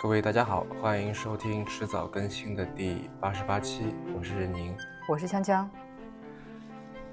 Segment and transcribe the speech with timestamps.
[0.00, 4.72] 各位大家好，欢迎收听迟早更新的第八十八期，我是任宁，
[5.08, 5.66] 我是锵锵。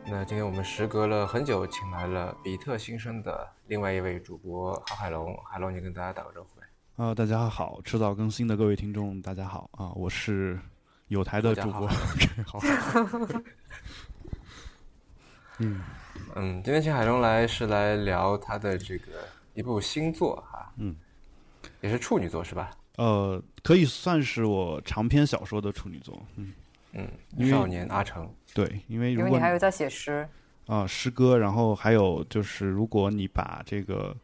[0.05, 6.67] 那今天我们时隔了很久，请来了比特新生的另外一位主播郝海龙，海龙，你跟大家打个招呼呗。
[7.03, 10.59] 啊，大家好，迟早更新的各位听众，大家好啊，我是
[11.07, 11.87] 有台的主播，
[12.45, 12.59] 好。
[15.57, 15.81] 嗯
[16.35, 19.11] 嗯，今天请海龙来是来聊他的这个
[19.55, 20.95] 一部新作哈，嗯，
[21.81, 22.69] 也是处女作是吧？
[22.97, 26.53] 呃，可以算是我长篇小说的处女作，嗯
[26.93, 30.27] 嗯，少年阿成，对，因为如果你还有在写诗
[30.67, 34.15] 啊，诗歌，然后还有就是如果你把这个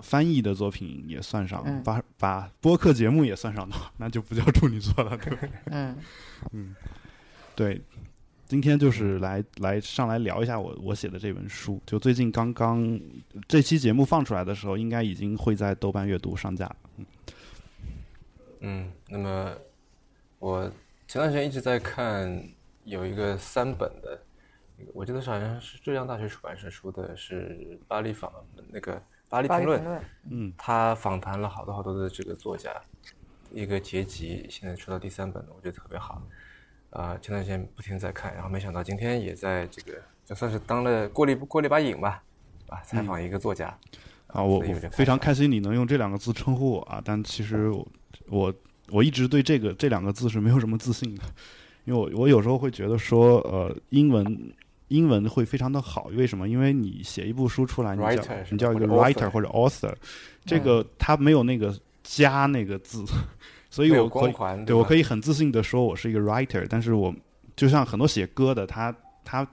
[0.00, 5.96] 翻译的作品也算上，把把播客节目也算上的话，那就不叫处女作了，对，嗯
[6.52, 6.76] 嗯，
[7.54, 7.80] 对。
[8.48, 13.00] 今天就是来来上来聊一下我我写的这本书，就最近刚刚
[13.48, 16.76] 这期节目放出来的时候，应该已经会在豆瓣阅读上架了。
[18.62, 19.54] 嗯，嗯，那么
[20.38, 20.62] 我
[21.06, 22.42] 前段时间一直在看
[22.84, 24.18] 有一个三本的，
[24.94, 28.32] 我记得是好像是浙江大学出版社出的，是巴黎访
[28.70, 32.70] 那个巴黎评论，嗯，他访谈了好多好多的这个作家，
[33.52, 36.22] 一个结集，现在出到第三本了，我觉得特别好。
[36.90, 42.22] 啊，前段时间不停在看，然后没想到今天也在这个，就算是当了过了过了一把瘾吧，
[42.68, 43.74] 啊，采访一个作家，
[44.26, 47.72] 啊，我非常开心你能用这两个字称呼我啊，但其实
[48.32, 48.52] 我
[48.88, 51.22] 我一直对这个这两个字是没有什么自信的，
[51.84, 54.52] 因为我我有时候会觉得说，呃，英文
[54.88, 56.48] 英文会非常的好，为什么？
[56.48, 59.92] 因为你写一部书出来，你叫你叫一个 writer 或者 author，
[60.46, 63.04] 这个它没有那个加那个字。
[63.68, 67.14] 所以我可以对我可以很自信的说，我是一个 writer，但是我
[67.54, 69.46] 就像很多写歌的，他他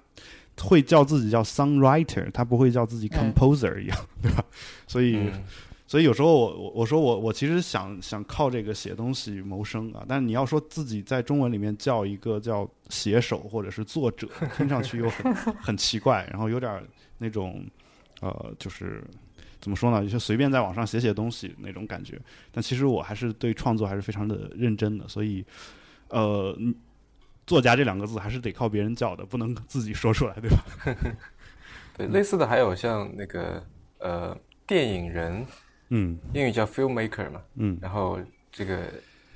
[0.60, 4.44] 会叫自己叫 songwriter，他不会叫自己 composer 一样，对吧？
[4.88, 5.30] 所以
[5.90, 16.86] 所以有时候我我我说我我其实想想靠这个写东西谋生啊，但是你要说自己在中文里面叫一个叫写手或者是作者， 听上去又很很奇怪，然后有点
[17.18, 17.66] 那种
[18.22, 19.04] 呃就是。
[19.62, 20.08] 怎么说呢？
[20.08, 22.18] 就随便在网上写写东西那种感觉，
[22.50, 25.44] 但其实我还是对创作还是非常的认真的，所以，
[26.08, 26.58] 呃，
[27.46, 30.64] 作家这两个字还是得靠别人叫的，不能自己说出来，对吧？
[31.98, 33.62] 对，类似的还有像那个
[33.98, 34.34] 呃，
[34.66, 35.46] 电影人，
[35.90, 38.20] 嗯，英语叫 filmmaker 嘛，嗯，然后
[38.52, 38.92] 这个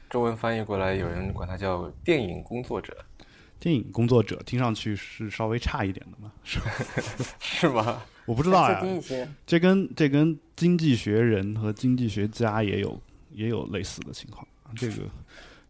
[0.09, 2.96] 中文翻译过来，有人管它叫电影工作者。
[3.59, 6.31] 电影工作者听上去是稍微差一点的嘛？
[6.44, 6.59] 是
[7.40, 8.03] 是吗？
[8.25, 8.81] 我不知道呀。
[9.46, 14.46] 这跟这跟经济学人和经济学家也有也有类似的情况。
[14.75, 15.03] 这个，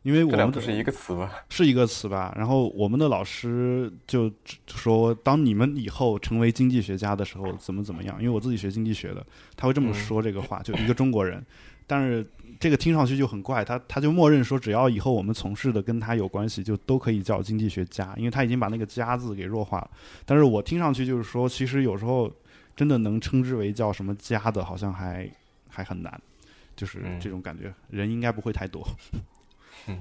[0.04, 1.32] 因为我们不是一个词吧？
[1.50, 2.34] 是一个词吧？
[2.38, 4.32] 然后我们的老师就
[4.68, 8.18] 说，当你们以后成为经济学家的时候，怎么怎么样？
[8.20, 9.26] 因为我自己学经济学的，
[9.58, 11.44] 他会这么说这个话，就一个中国人，
[11.88, 12.26] 但是。
[12.60, 19.90] 这个听上去就很怪，他他就默认说，只要以后我们从事的跟他有关系，就都可以叫经济学家，因为他已经把那个“家”字给弱化了。
[20.24, 22.32] 但是我听上去就是说，其实有时候
[22.74, 25.30] 真的能称之为叫什么“家”的，好像还
[25.68, 26.22] 还很难，
[26.76, 28.88] 就是这种感觉，人应该不会太多。
[29.88, 29.98] 嗯。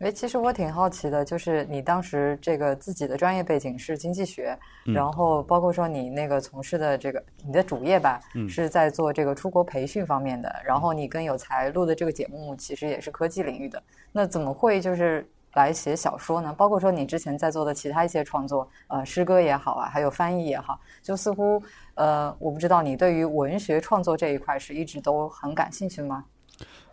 [0.00, 13.82] 哎，其实我挺好奇的，就是你当时这个自己的专业背景是经济学，然后包括说你那个从事的这个你的主业吧，是在做这个出国培训方面的，然后你跟有才录的这个节目其实也是科技领域的，
[14.12, 16.54] 那怎么会就是来写小说呢？
[16.56, 21.60] 包括说你之前在做的其他一些创作，呃，诗歌也好啊，还有翻译也好，就似乎
[21.94, 26.24] 呃，我不知道你对于文学创作这一块是一直都很感兴趣吗？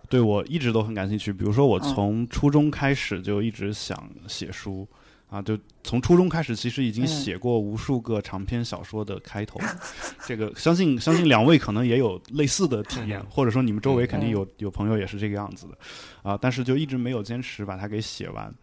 [0.10, 4.88] 对我一直都很感兴趣，比如说我从初中开始就一直想写书，
[5.30, 9.60] 啊，就从初中开始其实已经写过无数个长篇小说的开头，
[10.26, 15.78] 这个相信相信两位可能也有类似的体验，或者说你们周围肯定有有朋友也是这个样子的，
[16.22, 18.54] 啊，但是就一直没有坚持把它给写完，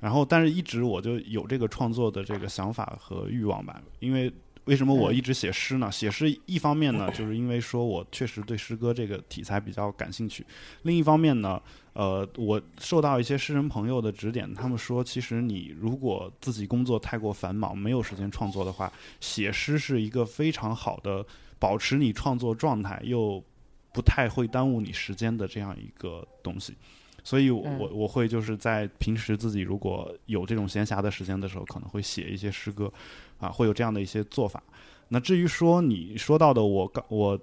[0.00, 4.32] 然后但是一直我就有这个创作的这个想法和欲望吧，因为。
[4.64, 5.90] 为什么我一直写诗呢？
[5.90, 10.44] 写诗一方面呢，就是因为说我确实对诗歌这个题材比较感兴趣；
[10.82, 11.60] 另一方面呢，
[11.94, 21.26] 呃，我受到一些诗人朋友的指点，他们说，其实你如果自己工作太过繁忙，没有时间创作的话，写诗是一个非常好的
[21.58, 23.42] 保持你创作状态又
[23.92, 26.74] 不太会耽误你时间的这样一个东西。
[27.24, 32.92] 所以，我我会就是在平时自己如果有这种闲暇的时间的时候，可能会写一些诗歌。
[33.42, 34.62] 啊，会有这样的一些做法。
[35.08, 37.38] 那至于说你说到的，我刚我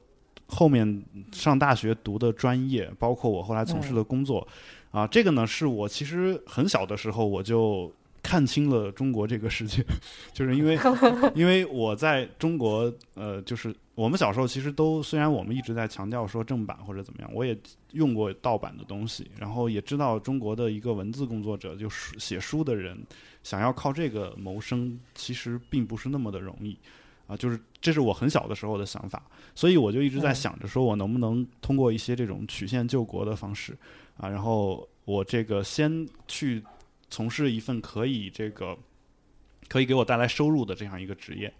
[0.48, 4.48] 后面上大学读的专业，包括我后来从事的工作，
[4.90, 7.94] 啊，这个呢是我其实很小的时候我就
[8.24, 9.84] 看清了中国这个世界，
[10.34, 10.80] 就是因为
[11.36, 17.56] 因为我在中国，呃，就是我们小时候其实都虽然我们一直在强调说正版或者怎么样，我也
[17.92, 22.98] 用过盗版的东西，然后也知道中国的一个文字工作者，就是写书的人，
[23.44, 26.78] 想要靠这个谋生，其实并不是那么的容易
[27.28, 27.38] 啊。
[27.38, 29.22] 就是这是我很小的时候的想法，
[29.56, 33.78] 所以我就一直在想着说我能不能通过一些这种曲线救国的方式
[34.18, 36.64] 啊，然后我这个先去。
[37.12, 38.78] 从事一份可以这个
[39.68, 41.52] 可以给我带来收入的这样一个职业，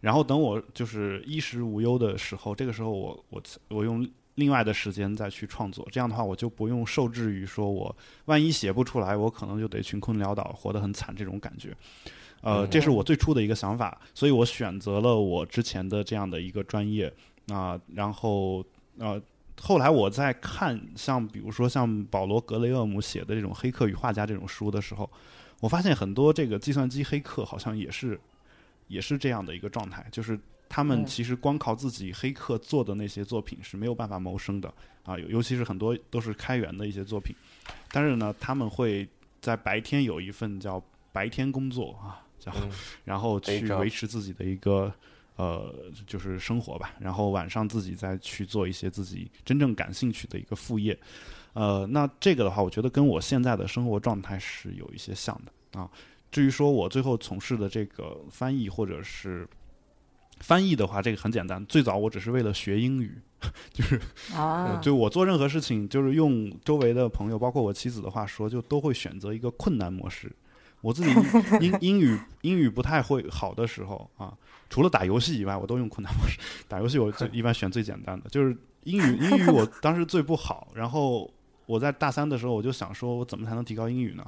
[0.00, 7.94] 然后等我就是衣食无忧的时候，这个时候我我我用另外的时间再去创作，这样的话我就不用受制于说我
[8.26, 11.76] 万一写不出来，我可能就得穷困潦倒，活得很惨这种感觉。
[12.40, 17.12] 呃，这是我最初的一个想法，所以我选择了我之前的这样的一个专业
[17.48, 18.64] 啊，然后
[18.98, 19.20] 呃。
[19.60, 25.08] 后来我在看像比如说像保罗格雷厄姆写的这种《黑客与画家》这种书的时候，
[25.60, 28.20] 我发现很多这个计算机黑客好像也是
[28.88, 30.36] 也是这样的一个状态，就是
[30.74, 34.74] 他们其实光靠自己黑客做的那些作品是没有办法谋生的
[35.04, 37.32] 啊，尤其是很多都是开源的一些作品，
[37.92, 39.08] 但是呢，他们会
[39.40, 40.82] 在白天有一份叫
[41.12, 42.52] 白天工作啊，叫
[43.04, 44.92] 然后去维持自己的一个。
[45.36, 45.74] 呃，
[46.06, 50.96] 就是生活吧，然后晚上自己再去做一些自己真正感兴趣的一个副业，
[51.54, 55.90] 呃，那这个的话，我觉得跟我现在的生活状态是有一些像的啊。
[56.30, 59.44] 至于说我最后从事的这个翻译或者是
[60.40, 63.18] 翻译的话，这个很简单，最早我只是为了学英语，
[63.72, 64.00] 就是
[64.34, 70.30] 啊，就我做任何事情，就是用周围的朋友，包括我妻子的话说，就都会选择一个困难模式。
[70.80, 71.10] 我自己
[71.64, 74.36] 英英语英语不太会好的时候啊。
[74.68, 76.38] 除了打游戏以外，我都用困难模式。
[76.66, 79.16] 打游戏我最一般选最简单的，就是英语。
[79.18, 81.32] 英语我当时最不好，然后
[81.64, 84.26] 我在大三的时候，我就想说，我怎么才能提高英语呢？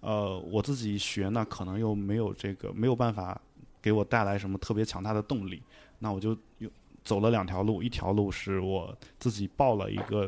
[0.00, 3.40] 呃，我自己学呢，可能又没有这个没有办法
[3.84, 5.62] 给我带来什么特别强大的动力。
[5.98, 6.70] 那我就又
[7.04, 10.26] 走了两条路，一条路是我自己报了一个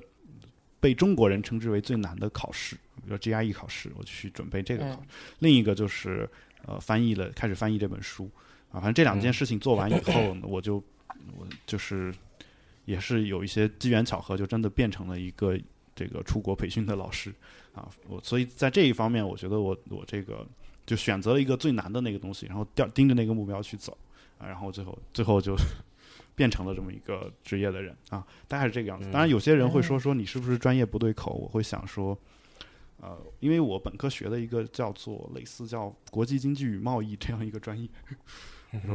[0.78, 5.08] 被中国人称之为最难的考试，比如 GRE 考试，我去准备这个考试。
[5.38, 6.28] 另一个就是
[6.66, 8.30] 呃，翻译了，开始翻译这本书。
[8.70, 10.76] 啊，反正这两件事情做完以后， 我就
[11.38, 12.12] 我就是
[12.84, 15.58] 也是有一些机缘巧合，就真的变成了一个
[15.94, 17.32] 这个出国培训的老师
[17.74, 17.88] 啊。
[18.06, 20.46] 我所以在这一方面，我觉得我我这个
[20.86, 23.96] 就选择了一个最难的那个东西，然后盯盯着那个目标去走
[24.38, 25.56] 啊，然后最后最后就
[26.36, 29.10] 变成了这么一个职业的人啊，大概是这个样子。
[29.10, 31.32] 当然，有些人会说说你是不是专业不对口？
[31.32, 32.16] 我会想说，
[33.00, 37.88] 呃，因为我本科学的一个叫做类似叫国际经济与贸易这样一个专业。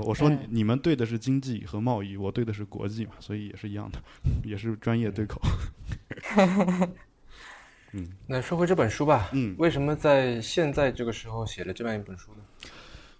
[0.04, 4.00] 我说你们对的是经济和贸易，我对的是国际嘛，所以也是一样的，
[4.44, 5.42] 也是专业对口。
[7.94, 9.30] 嗯，那说回这本书吧。
[9.34, 12.70] 嗯，为什么在现在这个时候写了这样一本书呢？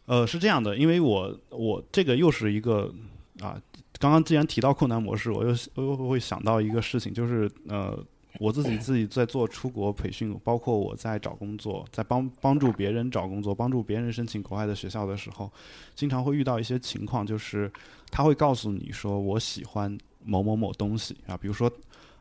[0.06, 2.94] 呃，是这样的，因为我我这个又是一个
[3.40, 3.62] 啊，
[4.00, 7.98] 刚刚既然提到困难模式，我又又会想到一个事情，就是呃。
[8.40, 15.52] 我自己自己在做出国培训，包括我在找工作，在帮帮助别人找工作，帮助别人申请国外的学校的时候，
[15.96, 17.70] 经常会遇到一些情况，就是
[18.10, 21.70] 他会告诉你说我喜欢某某某东西啊，比如说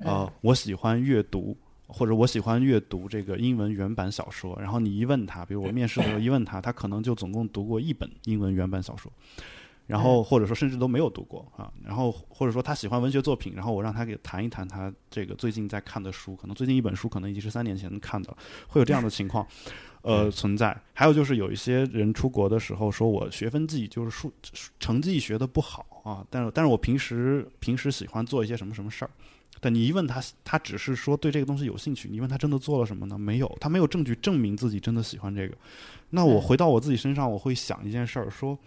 [0.00, 1.56] 呃我喜欢阅读，
[1.92, 9.10] 或者我喜欢阅读这个英文原版小说，然后你一问他，比如我面试的时候一问他，他可能就总共读过一本英文原版小说。
[9.86, 18.32] 然后或者说甚至都没有读过啊，然后或者说他喜欢文学作品，然后我让他给谈一谈他这个最近在看的书，可能最近一本书可能已经是三年前看的，
[18.68, 19.44] 会有这样的情况，
[20.02, 20.80] 呃存在。
[20.92, 24.32] 还有就是有一些人出国的时候说我学分绩就是数
[24.78, 29.10] 成绩学的不好啊，但是但是我平时平时喜欢做一些什么什么事儿，
[29.60, 33.18] 但你一问他，他只是说对这个东西有兴趣，你问他真的做了什么呢？
[33.18, 35.54] 没有，他没有证据证明自己真的喜欢这个。
[36.10, 38.58] 那我回到我自己身上，我会想一件事儿说。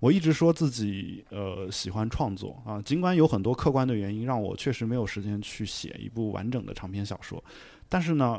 [0.00, 7.42] 我一直说自己呃喜欢创作啊，尽管有很多客观的原因让我确实没有时间去写一部完整的长篇小说，
[7.88, 8.38] 但是呢，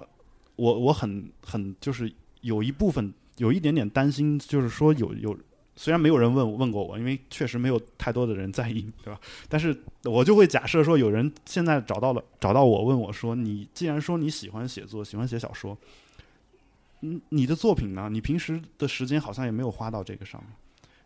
[0.58, 2.12] 我我很很就是
[2.42, 5.36] 有一部分有一点点担心，就是说有有
[5.76, 9.20] 虽然没有人问问过我，因为确实没有太多的人在意， 对吧？
[9.50, 15.78] 但是我就会假设说有人现在找到了找到我问我说，你既然说你喜欢写作，喜欢写小说，
[17.02, 18.10] 嗯，你的作品呢？
[18.10, 20.54] 你平时的时间好像也没有花到这个上面。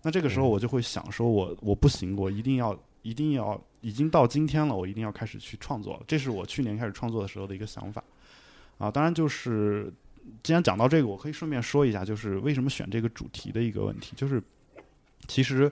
[0.01, 6.01] 那这个时候我就会想说，我我不行，我一定要一定要已经到今天了，我一定要开始去创作。
[6.07, 8.03] 这是我去年开始创作的时候的一个想法。
[8.77, 9.91] 啊，当然就是
[10.41, 14.13] 既然讲到这个，我可以顺便说一下，就是为什么选这个主题的一个问题。
[14.15, 14.41] 就是
[15.27, 15.71] 其实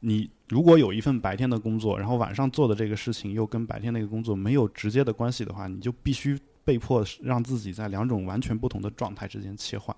[0.00, 9.94] 你如果有一份白天的工作，然后晚上做的这个事情又跟白天那个工作没有直接的关系的话，你就必须被迫让自己在两种完全不同的状态之间切换。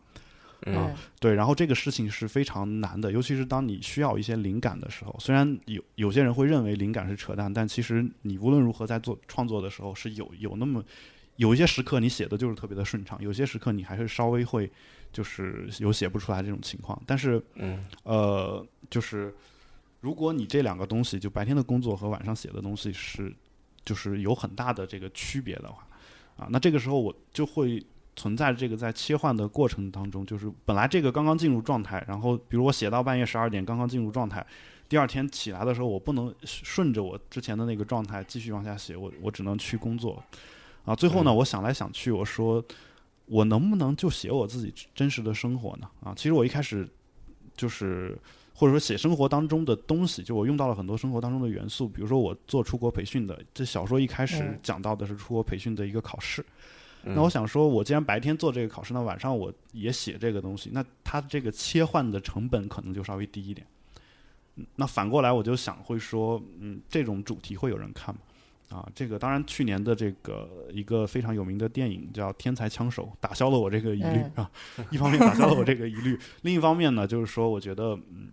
[0.75, 5.15] 啊，对，然后这个事情是非常难的，尤其是当你需要一些灵感的时候。
[5.21, 10.83] 虽然有有些人会认为灵感是扯淡，但其实你无论如何在做创作的时候，是有有那么
[11.39, 14.71] 有一些时刻你写的就是特别的顺畅，有些时刻你还是稍微会
[15.13, 17.03] 就是有写不出来这种情况。
[17.05, 19.35] 但是，嗯，呃，就是
[20.01, 23.35] 如果你这两个东西，就白天的工作和晚上写的东西是
[23.85, 25.87] 就是有很大的这个区别的话，
[26.37, 27.83] 啊，那这个时候我就会。
[28.17, 34.45] 存在这个在切换的过程当中，就是本来这个刚刚进入状态，然后比如我写到半夜十二点，刚刚进入状态，
[34.89, 40.21] 第二天起来的时候，我不能顺着我之前的那个状态继续往下写，我我只能去工作，
[40.85, 42.65] 啊，最后呢，我想来想去，我说
[43.27, 45.89] 我能不能就写我自己真实的生活呢？
[46.03, 46.89] 啊，其实我一开始
[47.57, 48.19] 就是
[48.55, 56.45] 或者说写生活当中的东西，就我用到了很多生活当中的元素，比如说我做出国培训的，这小说一开始讲到的是出国培训的一个考试。
[57.05, 63.67] 那我想说，我既然白天做这个考试，那晚上我也写这个东西，那它这个切换的成本可能就稍微低一点。
[64.75, 68.21] 那反过来，我就想会说，嗯，这种主题会有人看吗？
[68.69, 74.51] 啊，这个当然，去年的这个一个非常有名的电影叫《天才枪手》，打消了我这个疑虑啊。
[74.91, 78.31] 一方面打消了我这个疑虑， 另一方面呢，就是说，我觉得，嗯，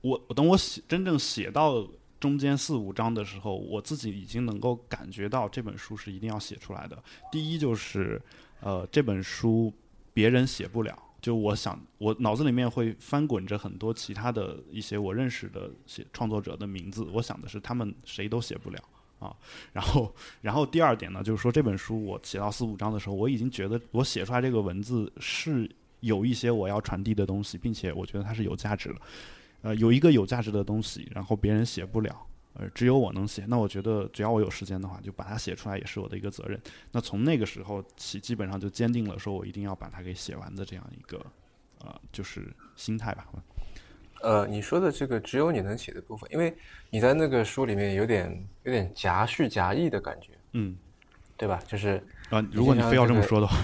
[0.00, 1.86] 我我等我写真正写到。
[2.20, 7.00] 中间四五章的时候，我自己已经能够感觉到这本书是一定要写出来的。
[7.30, 8.20] 第一就是，
[8.60, 9.72] 呃，这本书
[10.12, 18.82] 别人写不了，就我想，我脑子里面会翻滚着很多其他的一些我认识的写创作者的名字，我想的是他们谁都写不了
[19.18, 19.34] 啊。
[19.72, 25.70] 然后，然后第二点呢，就是说这本书我写到四五章的时候，我已经觉得我写出来这个文字是
[26.00, 29.00] 有一些我要传递的东西，并且我觉得它是有价值的。
[29.62, 33.44] 呃，有一个有价值的东西，然后别人写不了，呃，只有我能写。
[33.48, 36.60] 那我觉得，只要我有时间的话，就把它写出来，也是我的一个责任。
[36.92, 41.20] 那从那个时候起，基本上就坚定了，说我一定要把它给写完的这样一个，
[41.80, 43.26] 呃，就是心态吧。
[44.22, 46.56] 呃，你说的这个只有你能写的部分，因为
[46.90, 50.76] 你在那个书里面有点有点夹叙夹议的感觉，嗯，
[51.36, 51.60] 对吧？
[51.66, 53.56] 就是啊，如果你非要这么说的话，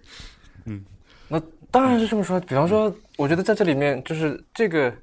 [0.66, 0.84] 嗯，
[1.28, 2.38] 那当然是这么说。
[2.40, 4.94] 比方说，我觉得在这里面就是这个。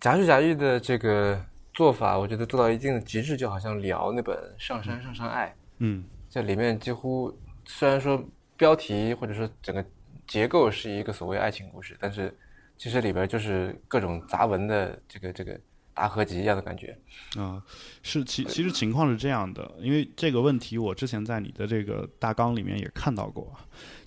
[0.00, 1.40] 夹叙夹议的这个
[1.72, 5.46] 做法，我觉得做到一定的极致，就好像聊那本《上山上山爱》。
[5.78, 7.32] 嗯，这里面几乎
[7.66, 8.20] 虽然说
[8.56, 9.84] 标题或者说整个
[10.26, 12.36] 结构是一个所谓爱情故事，但是
[12.82, 15.56] 其实里边就是各种杂文的这个这个
[15.94, 16.98] 大合集一样的感觉。
[17.36, 17.62] 啊，
[18.02, 23.54] 是其其实情况是这样的，因为这个问题我之前在你的这个大纲里面也看到过。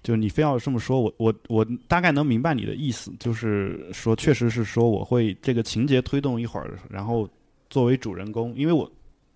[0.03, 7.29] 就你非要这么说，我我我大概能明白你的意思，就是说，确实是说我会这个情节推动一会儿，然后
[7.69, 8.91] 作为主人公，因为我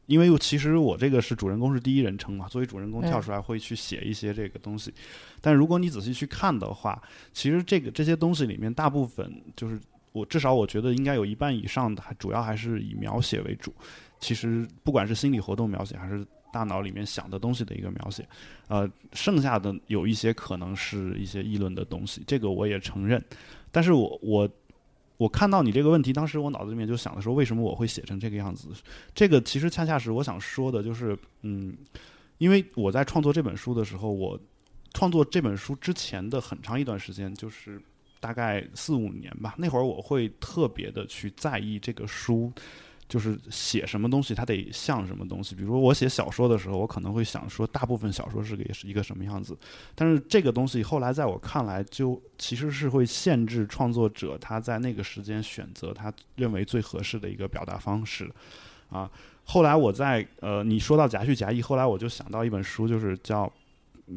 [0.10, 4.94] 因为其实我这个是主人公是第一人称嘛，作为主人公跳出来会去写一些这个东西，
[5.40, 7.02] 但如果你仔细去看的话，
[7.32, 9.80] 其实这个这些东西里面大部分就是
[10.12, 13.74] 我至少我觉得应该有一半以上的，主要还是以描写为主，
[14.20, 16.26] 其实不管是心理活动描写还是。
[16.52, 18.28] 大脑里面想的东西的一个描写，
[18.70, 23.24] 呃，剩下的有一些可能是一些议论的东西，这个我也承认。
[23.72, 24.50] 但是我我
[25.20, 28.70] 我看到你这个问题，当时我脑子里面就想的说，为什么我会写成这个样子？
[29.14, 31.76] 这个其实恰恰是我想说的，就是嗯，
[32.38, 34.40] 因为我在创作这本书的时候，我
[34.94, 37.82] 创作这本书之前的很长一段时间，就是
[38.22, 42.50] 大概四五年吧，那会儿我会特别的去在意这个书。
[43.10, 45.56] 就是写什么东西，它得像什么东西。
[45.56, 49.58] 比如我写小说的时候，我可能会想说，大部分小说是个也是一个什么样子。
[49.96, 58.32] 但是这个东西后来在我看来，就其实是会限制创作者他在那个时间选择他认为最合适的一个表达方式。
[58.90, 59.10] 啊，
[59.44, 63.52] 后来我在呃，你说到夹叙夹议，后来我就想到一本书，就是叫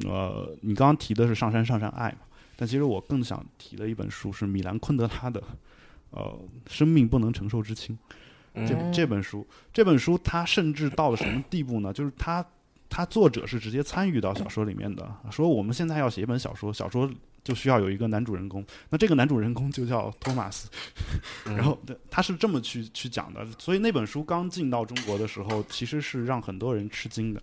[0.04, 2.20] 呃，你刚刚提的是《上山上山爱》嘛，
[2.56, 5.42] 但其实我更想提的一本书是米兰昆德拉的
[6.10, 6.38] 呃，
[6.70, 7.96] 《生命不能承受之轻》。
[8.54, 11.90] 这这本书，这本书它甚至到了什么地步呢？
[11.90, 12.44] 就是它，
[12.90, 15.10] 它作者是直接参与到小说里面的。
[15.30, 17.10] 说我们现在要写一本小说，小说
[17.42, 20.68] 就需要有一个男主人公，那这个男主人公就叫托马斯。
[21.46, 21.78] 然后
[22.10, 23.46] 他是这么去去讲的。
[23.58, 27.42] 所以那本书刚进到中国的时候，其实是让很多人吃惊的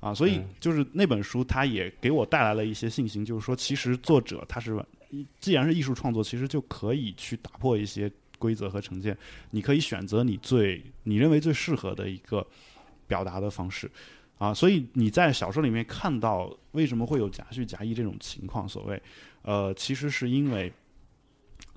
[0.00, 0.12] 啊。
[0.12, 4.84] 所以就是那本书，它也给我带来了一些信心，就是说，其实作者他是
[5.38, 8.10] 既然是艺术创作，其实就可以去打破一些。
[8.38, 9.16] 规则和成见，
[9.50, 12.46] 你可以选择你最你认为最适合的一个
[13.06, 13.90] 表达的方式
[14.38, 14.54] 啊。
[14.54, 18.68] 所以你在小说里面看到为什么会有夹叙夹议这种情况？
[18.68, 19.02] 所谓
[19.42, 20.72] 呃，其实是因为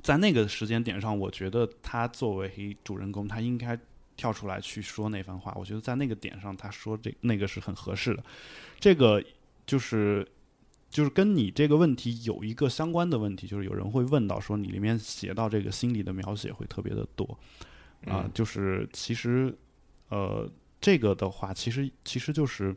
[0.02, 3.78] 在那个时间点上，我觉得他作为主人公，他应该
[4.16, 5.54] 跳出来去说那番话。
[5.56, 8.24] 我觉得在那个点上，他说这那个是很合适的。
[8.80, 9.24] 这个
[9.66, 10.28] 就是
[10.92, 17.40] 就是跟你这个问题有一个相关的问题，就是有人会问到说你里面写到这个心理的描写会特别的多，
[18.06, 19.58] 啊，就是其实，
[20.10, 20.48] 呃，
[20.82, 22.76] 这个的话，其实其实就是，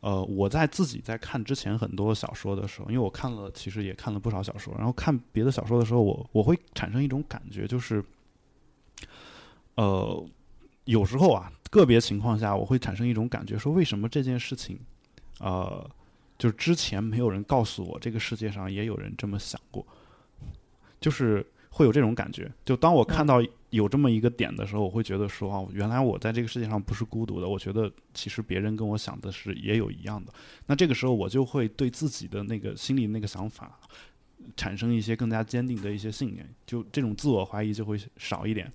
[0.00, 8.04] 呃，我在自己在看之前很多小说的时候，因为我看了，其实也看了不少小说，然后看别的小说的时候，我我会产生一种感觉，就是，
[9.74, 10.24] 呃，
[10.84, 14.78] 有时候啊，个别情况下，我会产生一种感觉，说为什么这件事情，
[15.40, 15.90] 呃。
[16.38, 19.86] 就是之前没有人告诉我，这个世界上也有人这么想过，
[21.00, 22.52] 就是会有这种感觉。
[22.62, 27.48] 就当我看到有这么一个点的时候，我会觉得说啊，原来我在这个世界上不是孤独的。
[27.48, 30.32] 我觉得其实别人跟我想的是也有一样的。
[30.66, 33.78] 那这个时候我就会对自己的那个心里那个想法
[34.56, 38.70] 产生一些更加坚定的一些信念，就这种自我怀疑就会少一点。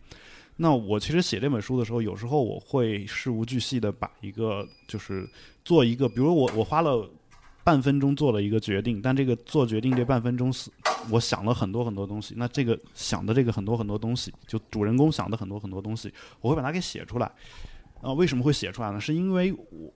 [0.58, 5.30] 那我其实写这本书的时候，有时候我会事无巨细的把一个就是
[5.63, 7.08] 做一个，比如我我花了。
[7.63, 10.72] 半分钟做了一个决定，但这个做决定这半分钟是，
[11.12, 12.34] 我想了很多很多东西。
[12.36, 17.32] 那这个想的这个很多很多东西，就主人公想的很多很多东西，我会把它给写出来。
[18.01, 19.00] 啊，为什么会写出来呢？
[19.00, 19.94] 是因为我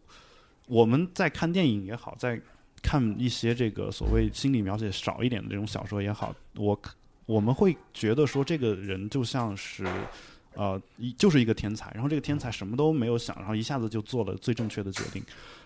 [0.67, 2.39] 我们在看电影也好，在
[2.84, 6.79] 看一些这个所谓心理描写少一点的这种小说也好，我
[7.25, 9.88] 我们会觉得说这个人就像是
[10.53, 15.24] 呃，一就是一个天才，然后这个天才什么都没有想，然后一下子就做了最正确的决定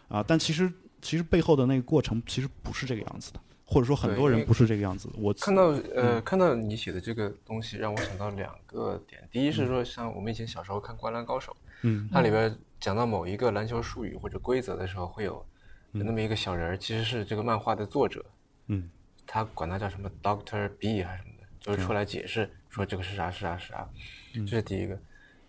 [0.07, 0.71] 啊，但其实。
[1.01, 5.09] 其实背后的那个过程其实不是这个样子的，或者说很多人不是这个样子。
[5.17, 9.27] 我看到呃，看到你写的这个东西，让我想到两个点。
[9.31, 11.51] 第一是说，像我们以前小时候看《灌篮高手》，
[11.83, 15.45] 嗯，它里边讲到某一个篮球术语或者规则的时候，会有
[15.93, 18.25] 有那么一个小人儿，其实是这个漫画的作者，
[18.67, 18.89] 嗯，
[19.25, 23.89] 他管他叫什么 Doctor B 还是什么的，就是出来解释说这个是啥是啥是啥。
[24.33, 24.99] 这是第一个。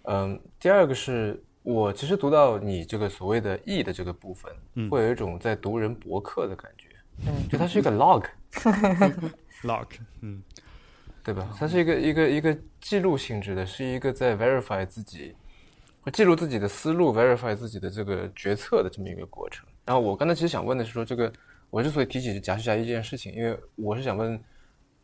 [0.02, 1.42] 嗯，第二个是。
[1.62, 4.50] 我其实读到你这个所谓的 E 的这个部分，
[4.88, 6.88] 会有一种在读人博客的感觉，
[7.26, 9.86] 嗯，就它是一个 log，log，
[10.22, 10.42] 嗯，
[11.22, 11.54] 对吧？
[11.58, 15.36] 它是一个一个一个记录性质的，是一个在 verify 自己，
[16.00, 19.66] 会记录自己的思路，verify 自己的这个决策的这么一个过程。
[19.84, 21.30] 然后我刚才其实想问的是说，这个
[21.68, 24.42] 我之所以提起贾诩侠一件事情，因为我是想问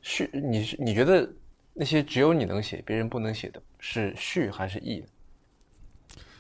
[0.01, 1.29] 序，你是你觉得
[1.75, 5.05] 那些只有你能写，别人不能写的是序还是 E？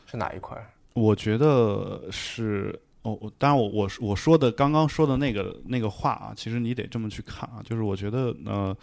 [0.06, 0.56] 是哪一块？
[0.94, 8.76] 我觉得是哦，当然我我我说的刚刚说的那个那个话啊，其实你得这么去看啊，就是我觉得呃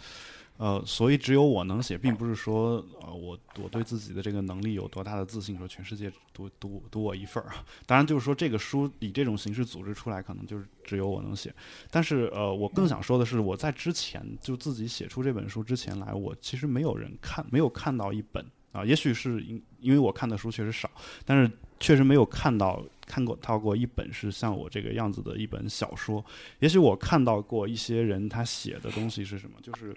[0.56, 7.64] 呃，所以只有我能写，并不是说呃我我对自己的这个能力有多大的自信，说全世界独独独我一份儿啊。
[7.84, 11.52] 当然就是说这个书以这种形式组织出来，可能就是只有我能写。
[11.90, 18.46] 但是呃，我更想说的是，我在之前就自己写出这本书之前来，我其实没有人看，没有看到一本。
[18.74, 20.90] 啊，也许是因因为我看的书确实少，
[21.24, 26.22] 但是确实没有看到看过到过一本是像我这个样子的一本小说。
[26.58, 29.96] 也许我看到过一些人他写的东西是什么，就是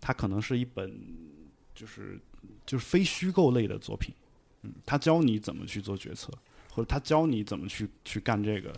[0.00, 0.98] 他可能是一本
[1.74, 2.18] 就是
[2.64, 4.14] 就是非虚构类的作品，
[4.62, 6.32] 嗯，他教你怎么去做决策，
[6.72, 8.72] 或者他教你怎么去去干这个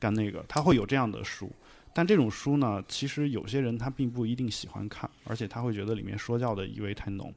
[0.00, 1.48] 干那个，他会有这样的书。
[1.92, 7.32] 但这种书呢，其实有些人他并不一定喜欢看，而且他会觉得里面说教的意味太浓。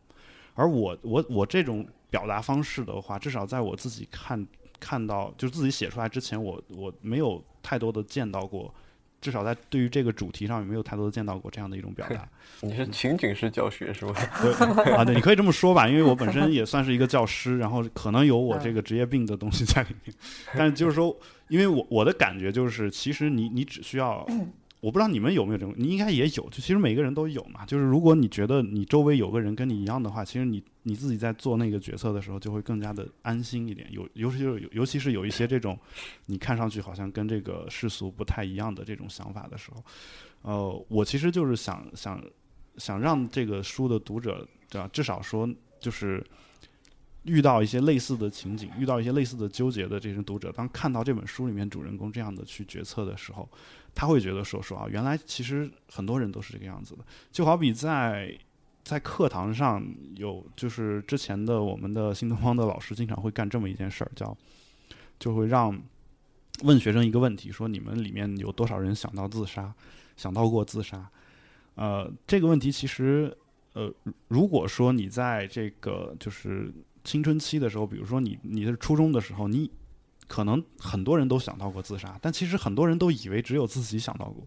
[0.56, 4.46] 而我我我这种表达方式的话，至少在我自己看
[4.80, 8.74] 看到，就是自己写出来之前，我我没有太多的见到过，
[9.20, 12.28] 至少在对于这个主题上也没有太多的见到过这样的一种表达。
[12.62, 14.14] 你是情景式教学是吧？
[14.96, 20.16] 啊，对，你可以这么说吧，因为我本身也算是一个教师，然后可能有我这个职业病的东西在里面。
[20.56, 21.16] 但是就是说，
[21.48, 24.26] 因为我我的感觉就是，其实你你只需要。
[24.84, 26.44] 我不知道你们有没有这种，你应该也有。
[26.50, 27.66] 就其实每个人都有嘛。
[27.66, 33.88] 就是如果你觉得你周围有个人跟你一样的话，其实你你自己在做那个决策的时候就会更加的安心一点。
[33.94, 35.80] 有尤其就是尤其是有一些这种
[36.26, 39.82] 你看上去好像跟这个世俗不太一样的这种想法的时候，
[40.42, 42.22] 呃，我其实就是想想
[42.76, 44.90] 想让这个书的读者，对吧？
[44.92, 46.22] 至少说就是
[47.24, 53.48] 遇到一些类似的情景，遇到一些类似的纠结的这些读者，当看到这本书里面主人公这样的去决策的时候。
[53.96, 58.36] 他会觉得说说啊，原来其实很多人都是这个样子的，就好比在
[58.84, 64.36] 在课堂上有，就是之前的我们的新东方的老师经常会干这么一件事儿，叫
[65.20, 65.80] 就会让
[66.64, 69.72] 问学生一个问题，说你们里面有多少人想到自杀，
[70.18, 71.08] 想到过自杀？
[71.76, 73.32] 呃，这个问题其实
[73.74, 73.94] 呃，
[74.28, 79.70] 如果说你在这个就是青春期的时候，比如说你你是初中的时候，你。
[80.26, 84.42] 可能很多人都想到过自杀，但其实很多人都以为只有自己想到过。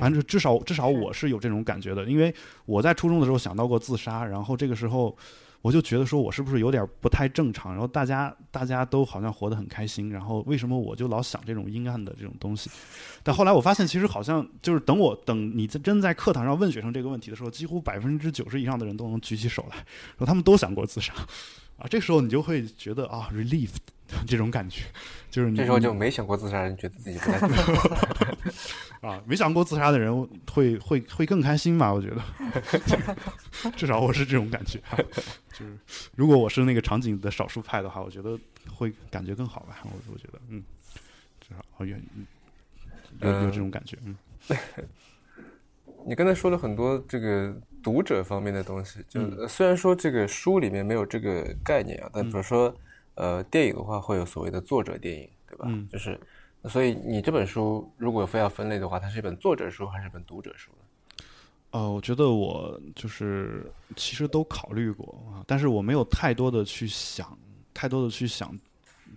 [0.00, 2.34] 反正至少至少我是有这种感觉的，因为
[2.66, 5.16] 我在初中的时候想到过自杀，然后这个时候
[5.62, 7.72] 我就觉得说我是不是有点不太正常？
[7.72, 12.68] 然后大家大家都好像活得很开心，然后为什么我就老想这种阴暗的这种东西？
[13.22, 19.86] 但后来我发现，其实好像就是等我等你在真在课堂上问学生这个问题的时候，几乎百分之九十以上的人都能举起手来，
[20.18, 21.14] 说他们都想过自杀。
[21.80, 23.78] 啊，这时候你就会觉得啊，relieved
[24.26, 24.82] 这种感觉，
[25.30, 27.38] 就是这时候就没想过自杀人觉得自己不太
[29.08, 31.90] 啊，没想过自杀的人会会会更开心吧？
[31.92, 32.22] 我觉得，
[33.76, 34.78] 至少我是这种感觉。
[35.52, 35.78] 就是
[36.14, 38.38] 如果我是那个场景的少数派的话，我觉得
[38.74, 39.78] 会感觉更好吧？
[39.84, 40.62] 我我觉得，嗯，
[41.40, 41.98] 至少我愿
[43.20, 43.96] 有有这种感觉。
[44.04, 44.14] 嗯，
[46.06, 47.56] 你刚才说了很多这个。
[47.82, 52.74] 读者方面的东西，就虽然说这个书里面没有这个概念啊，但比如说，
[53.14, 55.66] 呃，电影的话会有所谓的作者电影，对吧？
[55.68, 56.18] 嗯，就是，
[56.64, 61.24] 所以你这本书如果非要分类的话，它是一本作者书还是一本读者书呢？
[61.70, 67.38] 呃，我觉得我就是其实都考虑过啊，但是我没有太多的去想，
[67.72, 68.58] 太多的去想，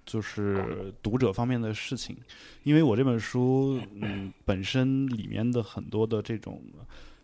[0.06, 2.16] 就是读者方面的事情，
[2.64, 6.62] 因为我这本书嗯本身里面的很多的这种，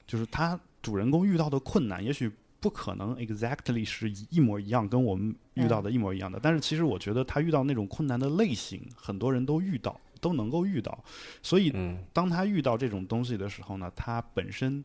[0.06, 0.60] 就是它。
[0.82, 6.40] 主人公遇到的困难，也许不可能 exactly 是一模一样，跟我们遇到的一模一样的。
[6.42, 10.98] 但是，其实我觉得他遇到那种困难的类型，很多人都遇到，都能够遇到。
[11.42, 11.74] 所以，
[12.14, 14.84] 当他遇到这种东西的时候呢，他本身，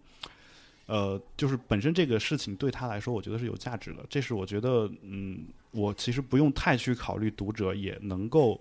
[0.87, 4.05] 呃，就是本身这个事情对他来说，我觉得是有价值的。
[4.09, 8.61] 这是我觉得，嗯，我其实不用太去考虑读者也能够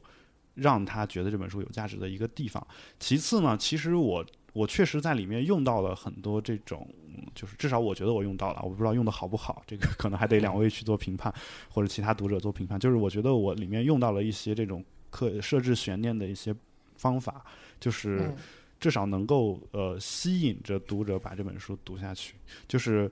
[0.56, 2.66] 让他觉得这本书有价值的一个地方。
[3.00, 4.26] 其次呢，其实我。
[4.54, 6.88] 我确实在里面用到了很多这种，
[7.36, 11.34] 就是至少我觉得我用到了，我不知道用的好不好，这个可能还得两位去做评判，
[11.70, 12.80] 或者其他读者做评判。
[12.80, 16.56] 就是我觉得我里面用到了一些这种可设置悬念的一些
[16.98, 17.46] 方法，
[17.80, 18.34] 就是
[18.80, 22.36] 至少能够呃吸引着读者把这本书读下去。
[22.68, 23.12] 就是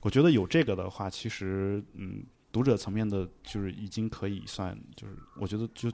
[0.00, 5.90] 我觉得有这个的话，其实嗯，读者层面的就是已经可以算，就是我觉得就。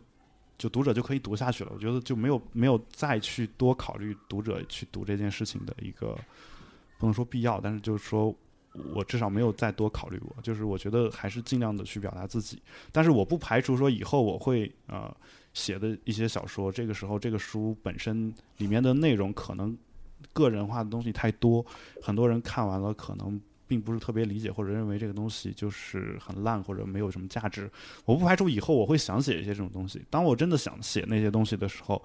[0.59, 6.19] 就读者就可以读下去了，我觉得就没有没有再去多考虑读者去读这件事情的一个
[6.99, 8.35] 不能说必要，但是就是说
[8.95, 12.61] 我至少没有再多考虑过，就是我觉得还是尽量的去表达自己，
[12.93, 15.11] 但是我不排除说以后我会呃
[15.55, 19.75] 写的一些小说，这个时候这个书本身里面的内容可能
[20.33, 21.65] 个人化的东西太多，
[22.03, 23.41] 很多人看完了可能。
[23.69, 27.71] 并不是特别理解，或者认为这个东西就是很烂，或者没有什么价值。
[28.07, 30.03] 我不排除以后我会想写一些这种东西。
[30.09, 32.03] 当我真的想写那些东西的时候，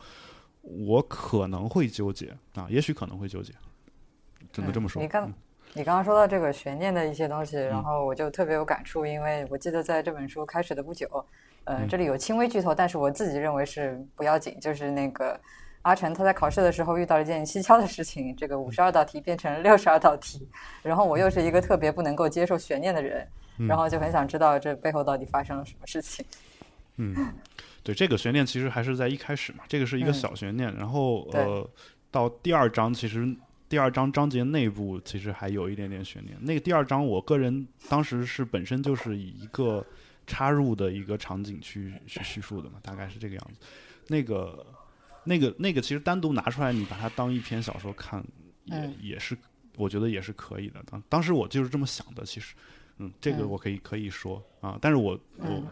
[0.62, 3.53] 我可能会纠结啊，也许可能会纠结。
[4.51, 5.01] 只能这么说。
[5.01, 5.32] 你刚
[5.73, 11.08] 你刚刚说到这个悬念的一些东西，然后我就特别有感触，因为我记得在这本书开始的不久，
[11.63, 15.39] 呃，这里有轻微剧透，但是我自己认为是不要紧，就是那个。
[15.84, 20.47] 阿成他在考试的时候遇到了一件蹊跷的事情，这个五十二道题变成了六十二道题，
[20.82, 23.27] 然后我又是一个特别不能够接受悬念的人，
[23.67, 26.25] 然后就很想知道这背后到底发生了什么事情。
[26.95, 27.13] 嗯，
[27.84, 31.69] 对，这个悬念其实还是在一开始嘛，这个是一个小悬念，然后呃，
[32.10, 33.36] 到第二章其实
[33.73, 36.38] 第二章章节内部其实还有一点点悬念。
[36.39, 39.83] 那个第二章我个人当时是本身就是以一个
[40.27, 43.59] 插入的一个场景去去叙述的嘛，大概是这个样子。
[44.09, 44.63] 那个。
[45.23, 48.23] 那个那个其实单独拿出来，你把它当一篇小说看，
[48.65, 49.36] 也也是，
[49.77, 50.83] 我觉得也是可以的。
[50.86, 52.53] 当当时我就是这么想的，其实，
[52.97, 55.63] 嗯，这个我可以可以说啊，但是我我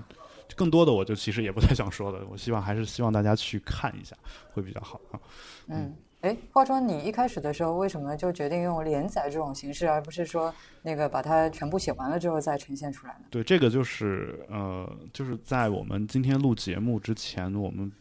[0.55, 2.25] 更多的我就其实也不太想说了。
[2.27, 4.17] 我希望还是希望大家去看一下
[4.53, 5.19] 会比较好啊。
[5.67, 13.25] 嗯，哎，话说，你一开始的时候为什么就决定用连载这种形式，而不是说那个把它全部写完了之后再呈现出来呢？
[13.29, 17.91] 对，这个就是呃，就是在我们今天录节目之前，我们。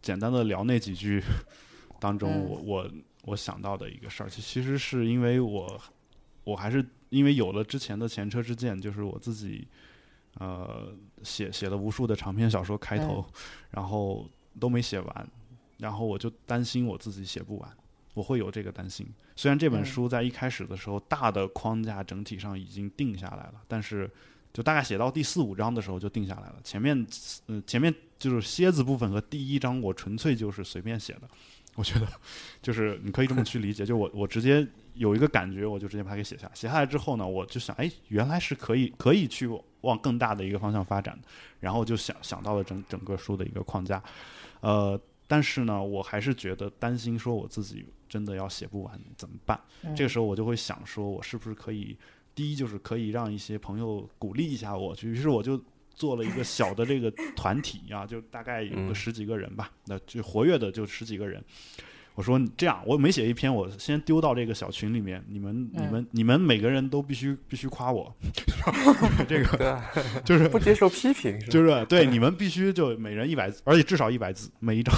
[0.00, 1.20] 简单的聊那几句
[1.98, 2.90] 当中，我我
[3.24, 5.78] 我想到的一个事儿，其其实是因为我
[6.44, 9.66] 我还是因为有了之前的前车之鉴，就是我自己
[10.38, 13.26] 呃写写了无数的长篇小说开头，
[13.70, 14.24] 然后
[14.60, 15.28] 都没写完，
[15.78, 17.70] 然后我就担心我自己写不完，
[18.14, 19.06] 我会有这个担心。
[19.34, 24.10] 虽然这本书在一开始的时候大的框架整体上已经定下来了，但是。
[24.50, 27.06] 就大概写到第四五章的时候就定下来了，前面，
[27.46, 31.28] 嗯，前面就是蝎子部分和第一章我纯粹就是随便写的，
[31.76, 32.08] 我觉得，
[32.62, 39.46] 就是你可以这么去理解，就我我直接有一个感觉，我就直接把它给写下，写下来之后呢，我就想，哎，原来是可以可以去
[39.82, 41.28] 往更大的一个方向发展的，
[41.60, 44.02] 然后就想想到了整整个书的一个框架，
[44.60, 49.60] 呃，但是呢，我还是觉得担心说我自己真的要写不完怎么办？
[49.94, 51.96] 这个时候我就会想说，我是不是可以。
[52.34, 55.60] 第一就是可以让一些朋友鼓励一下我，于是我就
[55.92, 61.44] 做了一个小的这个团体啊，就大概有个十几个人吧，那就活跃的就十几个人，
[62.18, 68.12] 我说这样，我每写一篇，我先丢到这个小群里面，你们你们你们每个人都必须必须夸我，
[69.28, 69.80] 这个
[70.24, 74.92] 就是不接受批评，就是对你们必须就每人一百字，而且至少一百字每一章。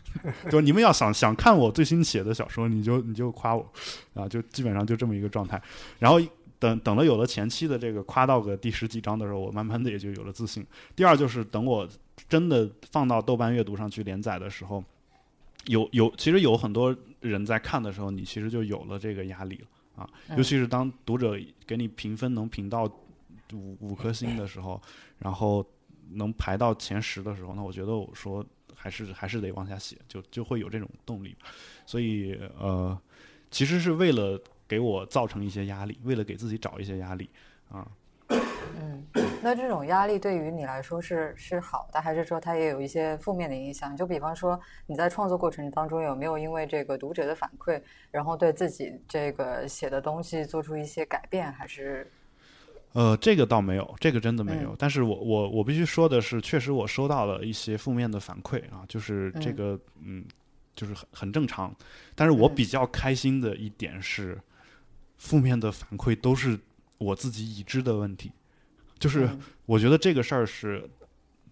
[0.48, 3.70] 就你们要想想看我最新写的小说，你就你就夸我，
[4.14, 5.60] 啊，就基本上就这么一个状态。
[5.98, 6.18] 然后
[6.58, 10.66] 等等了有了前期的这个夸到个第十几章的时候，我慢慢的也就有了自信。
[10.96, 11.86] 第二就是等我
[12.30, 14.82] 真的放到豆瓣阅读上去连载的时候，
[15.66, 20.08] 有有其实有很多人在看的时候，你其实就有了这个压力了啊。
[20.36, 22.84] 尤其是当读者给你评分能评到
[23.52, 24.80] 五五颗星的时候，
[25.18, 25.64] 然后
[26.10, 28.44] 能排到前十的时候，那我觉得我说。
[28.74, 31.36] 还是还是得往下写，就就会有这种动力，
[31.86, 33.00] 所以呃，
[33.48, 37.30] 其实是为了给我造成一些压力，为了给自己找一些压力
[37.68, 37.86] 啊。
[38.80, 39.04] 嗯，
[39.42, 43.96] 那这种压力对于你来说是是好的，还是说它也有一些负面的影响？
[43.96, 52.10] 就比方说你在创作过程当中有没有因为这个读者的反馈，然后对自己这个写的东西做出一些改变，还是？
[52.94, 54.76] 呃，这个倒没有，这个真的没有。
[54.78, 60.22] 但是我我我必须说的是，确实我收到了一些负面的反馈啊，就是这个嗯，
[60.76, 61.74] 就是很很正常。
[62.14, 64.38] 但是我比较开心的一点是，
[65.16, 66.58] 负面的反馈都是
[67.02, 68.30] 我自己已知的问题，
[68.98, 69.28] 就是
[69.66, 70.88] 我觉得这个事儿是，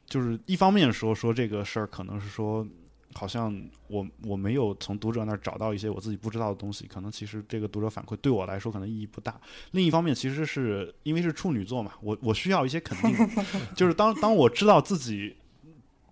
[0.06, 2.66] 就是一方面说说这个事儿可能是说。
[3.12, 3.52] 好像
[3.88, 9.36] 我我没有从读者那儿找到一些我自己不知道的东西，可能其实这个读者反馈对我来说可能意义不大。
[9.72, 13.28] 另一方面，其实是因为是处女座嘛，我我需要一些肯定，
[13.74, 15.34] 就是当当我知道自己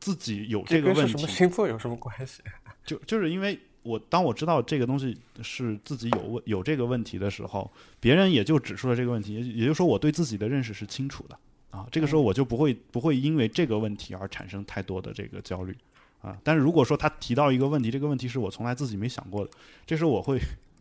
[0.00, 2.42] 自己有这个问题，什么星座有什么关系？
[2.84, 11.38] 就就是因为我当我知道这个东西是自己有问有这个问题的时候，别人也就指出了这个问题，也也就是说我对自己的认识是清楚的
[11.70, 11.86] 啊。
[11.90, 15.76] 这个时候我就不会不会因为这个问题而产生太多的这个焦虑。
[16.20, 19.50] 啊，但是如果说他提到一个问题，这个问题是我从来自己没想过的，
[19.86, 20.36] 这时候我会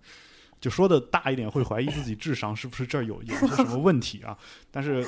[0.59, 4.35] 就说的大一点，会怀疑自己智商是不是这儿有有些什么问题啊？
[4.71, 5.05] 但是，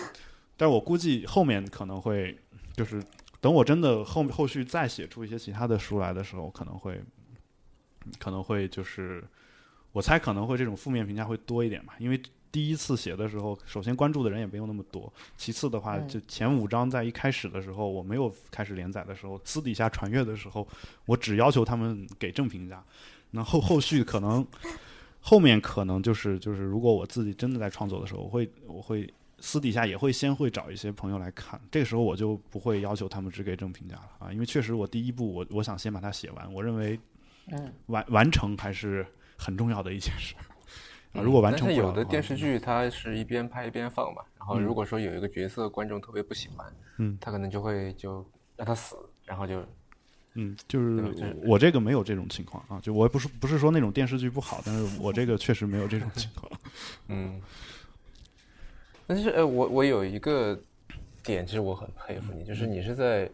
[0.55, 2.37] 但是我估计后面可能会
[2.75, 3.03] 就是
[3.41, 7.01] 等我真的后后续再写出一些其他的书来的时候，可能会
[8.17, 9.23] 可能会就是
[9.91, 12.21] 我猜可能会这种负面评价会多一点吧，因为。
[12.51, 15.13] 第一次写的时候，首先关注的人也没有那么多。
[15.37, 20.67] 其次的话，就前五章在一开始的时候，我没有开始连载的时候，私底下传阅的时候，
[21.05, 22.83] 我只要求他们给正评价。
[23.29, 24.43] 那后 后续可能
[25.19, 31.61] 后面可能就是就是，如果我自己真的在创作的时候，我会我会私底下也会先会找一些朋友来看。
[31.69, 36.99] 这个时候我就不会要求他们只给正评价了啊，因为确实我第一部我我想先把它写完，我认为
[37.87, 39.05] 完完成还是
[39.37, 40.35] 很重要的一件事。
[41.13, 44.21] 啊，如果完成不了，有的电视剧它是一边拍一边放嘛。
[44.37, 48.23] 然后如果说有一个角色观众特别不喜欢，嗯，他可能就会就
[48.55, 49.63] 让他死，然后就，
[50.35, 52.79] 嗯，就是我这个没有这种情况啊。
[52.79, 56.51] 就我不是不是说那种电视剧不好，但是我这个确实没有这种情况。
[57.09, 57.41] 嗯，
[59.07, 60.59] 但是呃，我我有一个
[61.23, 63.29] 点，其实我很佩服你，就是你是在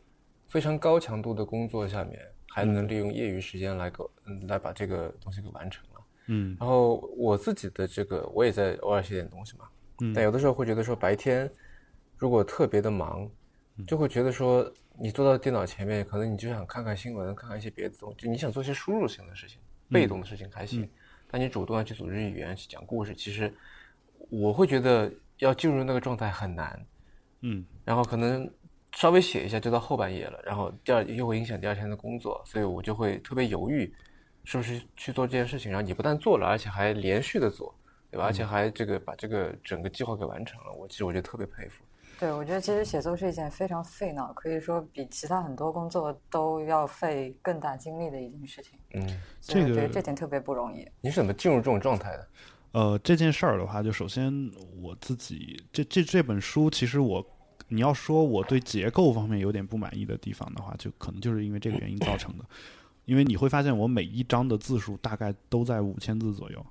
[0.47, 2.19] 非常高强度的工作下面，
[2.55, 6.01] 还能利用业余时间来搞，嗯，来把这个东西给完成了。
[6.27, 9.67] 嗯，然后我自己的这个，我也在偶尔写点东西嘛。
[9.99, 11.51] 嗯，但有的时候会觉得说，白天
[12.15, 13.29] 如果特别的忙，
[13.85, 20.89] 就会觉得说，你坐到电脑前面，可能你就想看看新闻，看看一些别的东西，就你想做一些输入型的事情，被动的事情还行。
[21.29, 23.53] 但你主动要去组织语言去讲故事，其实
[24.29, 26.85] 我会觉得要进入那个状态很难。
[27.41, 28.49] 嗯，然后可能
[28.95, 33.93] 稍微写一下就到后半夜了，然后第二又会影响第二天的工作，所以我就会特别犹豫。
[34.47, 35.71] 是不是去做这件事情？
[35.71, 37.73] 然后你不但做了，而且还连续的做，
[38.11, 38.25] 对吧？
[38.25, 40.71] 而且还这个把这个整个计划给完成了。
[40.73, 41.83] 我其实我觉得特别佩服。
[42.19, 48.77] 对，我觉得其实写作是一件非常费脑，可以说比其他很多工作都要费更大精力的一件事情。
[48.93, 50.87] 嗯，这个这点特别不容易。
[51.01, 52.27] 你是怎么进入这种状态的？
[52.73, 54.31] 呃，这件事儿的话，就首先
[54.79, 57.25] 我自己这这这本书，其实我
[57.67, 62.45] 你要说我对结构方面有点不满意的地方的话，就可能就是因为这个原因造成的。
[63.05, 66.65] 因为你会发现，我每一章的字数大概都在五千字左右。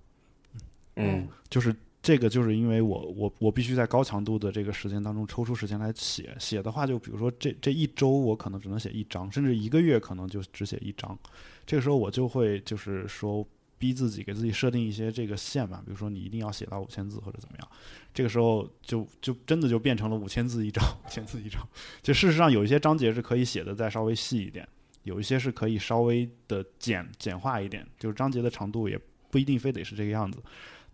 [0.96, 6.34] 嗯，就是这个，就是因为我我我必须在高强度的这个时间当中抽出时间来写。
[6.40, 11.16] 写的话，就比如说这这一周我可能只能写一章，甚至一个月可能就只写一章。
[11.64, 13.46] 这个时候我就会就是说
[13.84, 17.68] 逼自己给自己设定一些这个线嘛，比如说你一定要写到五千字或者怎么样。
[18.14, 21.60] 这个时候就就真的就变成了五千字一章，五千字一章。
[22.00, 24.66] 就事实上有一些章节是可以写的再稍微细一点。
[25.02, 28.98] 有一些是可以稍微的简简化一点，就是章节的长度也
[29.30, 30.42] 不一定非得是这个样子，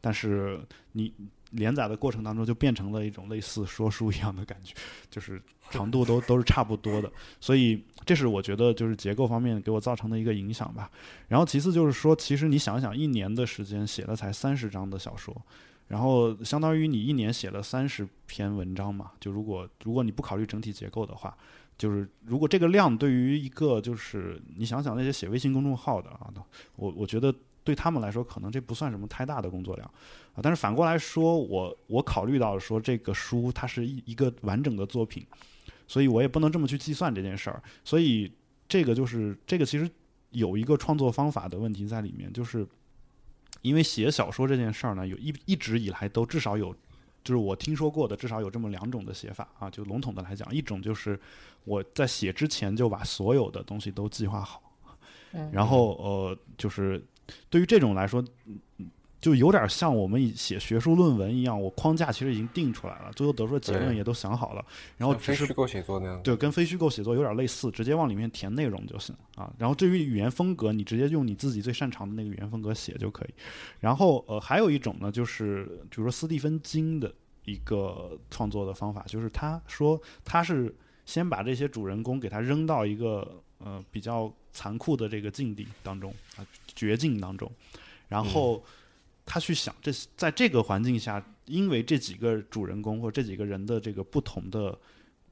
[0.00, 1.14] 但是你
[1.50, 4.74] 连载的过程当中就变成了一种类似说书一样的感觉，
[5.10, 7.10] 就是长度都都是差不多的，
[7.40, 10.90] 所以这是我觉得就是结构方面给我造成的一个影响吧。
[11.28, 15.36] 然后其次就是说，其实你想想，一年的时间写了才三十章的小说，
[15.88, 19.12] 然后相当于你一年写了三十篇文章嘛。
[19.18, 21.36] 就如果如果你不考虑整体结构的话，
[21.76, 26.32] 就是如果这个量对于一个就是你想想那些写微信公众号的啊，
[26.76, 27.34] 我我觉得。
[27.62, 29.88] 对他们来说，可能这不算什么太大的工作量，
[30.40, 35.26] 啊，但是反过来说，我我考虑到说这个书它是一一个完整的作品，
[35.86, 38.32] 所以我也不能这么去计算这件事儿，所以
[38.66, 39.88] 这个就是这个其实
[40.30, 42.66] 有一个创作方法的问题在里面，就是
[43.60, 46.74] 因为写小说这件事儿呢，有一一直以来都至少有，
[47.22, 51.20] 就是我听说过的至少有这么两种的写法啊，就笼统的来讲，一种就是
[51.64, 54.62] 我在写之前就把所有的东西都计划好，
[55.52, 57.04] 然后呃就是。
[57.48, 58.24] 对于这种来说，
[59.20, 64.64] 就有点像我们写学术论文一样，我框架其实已经定出来了，最后得出的结论也都想好了，
[64.96, 69.52] 然后只是虚构写作那样，对，跟非虚构写作有点类似，直接往里面填内容就行啊。
[69.58, 73.34] 然后至于语言风格，你直接用你自己最擅长的那个语言风格写就可以。
[73.78, 77.12] 然后呃，还有一种呢，就是比如说斯蒂芬金的
[77.44, 86.46] 一个创作的方法，就是他说他是先把这些主人公给他扔到一个呃比较残酷的这个境地当中啊。
[86.74, 87.50] 绝境当中，
[88.08, 88.62] 然后
[89.32, 94.76] 他去想，这在这个环境下，因为这几个主人公或者这几个人的这个不同的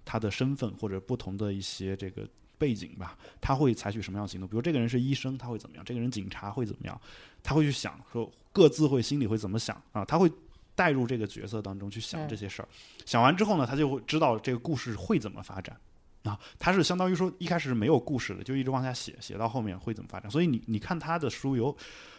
[0.05, 2.25] 他的身份或者不同的一些这个
[2.57, 4.49] 背景吧，他会采取什么样的行动？
[4.49, 5.85] 比如这个人是医生，他会怎么样？
[5.85, 7.01] 这个人警察会怎么样？
[7.43, 10.05] 他会去想说各自会心里会怎么想啊？
[10.05, 10.31] 他会
[10.77, 12.69] 带入这个角色当中去想这些事儿。
[13.05, 15.77] 想完之后呢，他就会知道这个故事会怎么发展。
[16.23, 20.31] 啊，他是相当于说一开始是没有故事的，就一直往下写，写到后面会怎么发展。
[20.31, 21.77] 所以你你看他的书有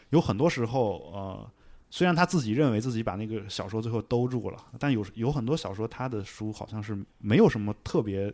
[0.09, 1.51] 有很多时候，呃，
[1.89, 8.33] 虽然他自己认为自己把那个小说最后兜住了，但有有很多小说他的书好像是没有什么特别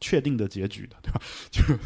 [0.00, 1.20] 确定的结局的，对吧？
[1.50, 1.78] 就是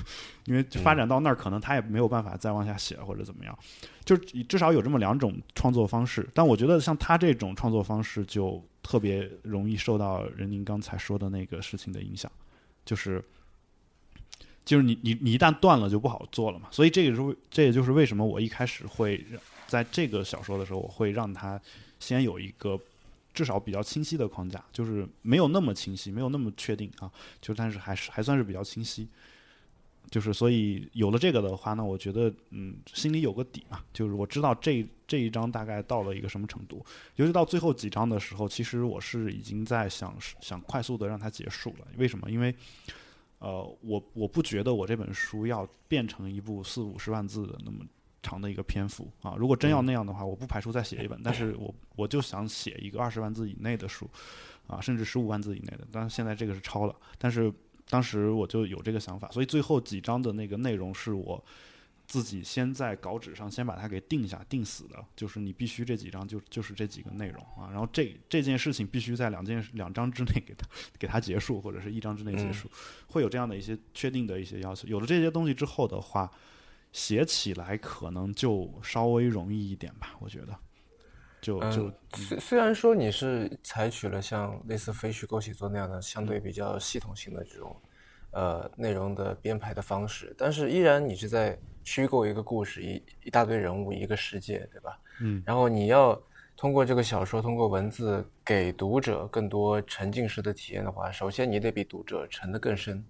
[0.44, 3.58] 因为发展到那儿，可能他也没有办法再往下写或者怎么样。
[4.04, 8.64] 就至少有这么两种创作方式，但我觉得像他这种创作方式就。
[8.84, 12.30] 特别容易受到任宁刚才说的那个事情的影响，
[12.84, 13.24] 就是，
[14.62, 16.68] 就是你你你一旦断了就不好做了嘛。
[16.70, 19.24] 所以这个是这也就是为什么我一开始会
[19.66, 21.60] 在这个小说的时候，我会让他
[21.98, 22.78] 先有一个
[23.32, 29.08] 至少比较清晰的框架，就是没有那么清晰，没有那么确定啊，就但是还是还算是比较清晰。
[30.10, 33.82] 就是所以有了这个的话，那我觉得嗯，心里有个底嘛。
[33.92, 36.84] 就是我知道这这一章大概到了一个什么程度，
[37.16, 41.86] 尤其到最后几章的时候，其实我是已经在想想快速的让它结束了。
[41.96, 42.30] 为什么？
[42.30, 42.54] 因为
[43.38, 47.78] 呃，我我不觉得我这本书要变成一部四五十万字的那么
[48.24, 49.36] 长的一个篇幅啊。
[49.38, 51.20] 如果真要那样的话，我不排除再写一本。
[51.22, 54.10] 但是我我就想写一个二十万字以内的书
[54.66, 55.86] 啊，甚至十五万字以内的。
[55.92, 57.52] 但是现在这个是超了，但是。
[57.90, 61.44] 当时我就有这个想法，所以最后几章的那个内容是我
[62.06, 70.66] 自己先在稿纸上先把它给定下、定死的，就是你必须这几章就就是这几个内容啊，然后这这件事情必须在两件两章之内给它
[70.98, 72.70] 给它结束，或者是一章之内结束，
[73.08, 74.88] 会有这样的一些确定的一些要求。
[74.88, 76.28] 有了这些东西之后的话，
[76.94, 80.56] 写起来可能就稍微容易一点吧，我觉得。
[81.42, 87.76] 就就虽虽然说你是采取了像类似非虚构写作那样的相对比较系统性的这种
[88.30, 94.96] 呃内容的编排的方式，但是依然你是在虚构一个故事，一一大堆人物，一个世界，对吧？
[95.20, 95.42] 嗯。
[95.44, 96.18] 然后你要
[96.56, 103.04] 通过这个小说，通过文字给读者更多沉浸式的体验的话，首先你得比读者沉得更深。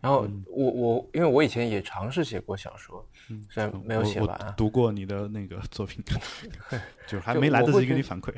[0.00, 3.04] 然后我我因为我以前也尝试写过小说，
[3.50, 6.04] 虽然没有写完，读过你的那个作品，
[7.08, 8.32] 就还没来得及给你反馈。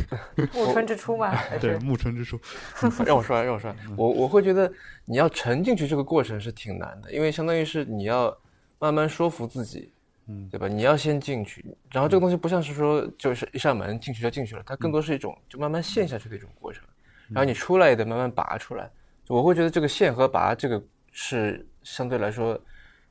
[0.56, 2.40] 暮春之初嘛，对，暮春之初。
[3.04, 4.72] 让我说完，让我说完，我我会觉得
[5.04, 8.34] 你要沉进去这个过程是挺难的，因为相当于是你要
[8.78, 9.92] 慢慢说服自己，
[10.28, 10.66] 嗯，对吧？
[10.66, 16.82] 你要先进去，然后这个东西不像是说就是一扇门进去就进去了，它更多是一种就慢慢陷下去的一种过程，
[17.28, 18.90] 然后你出来也得慢慢拔出来。
[19.28, 20.82] 我会觉得这个陷和拔这个。
[21.12, 22.60] 是相对来说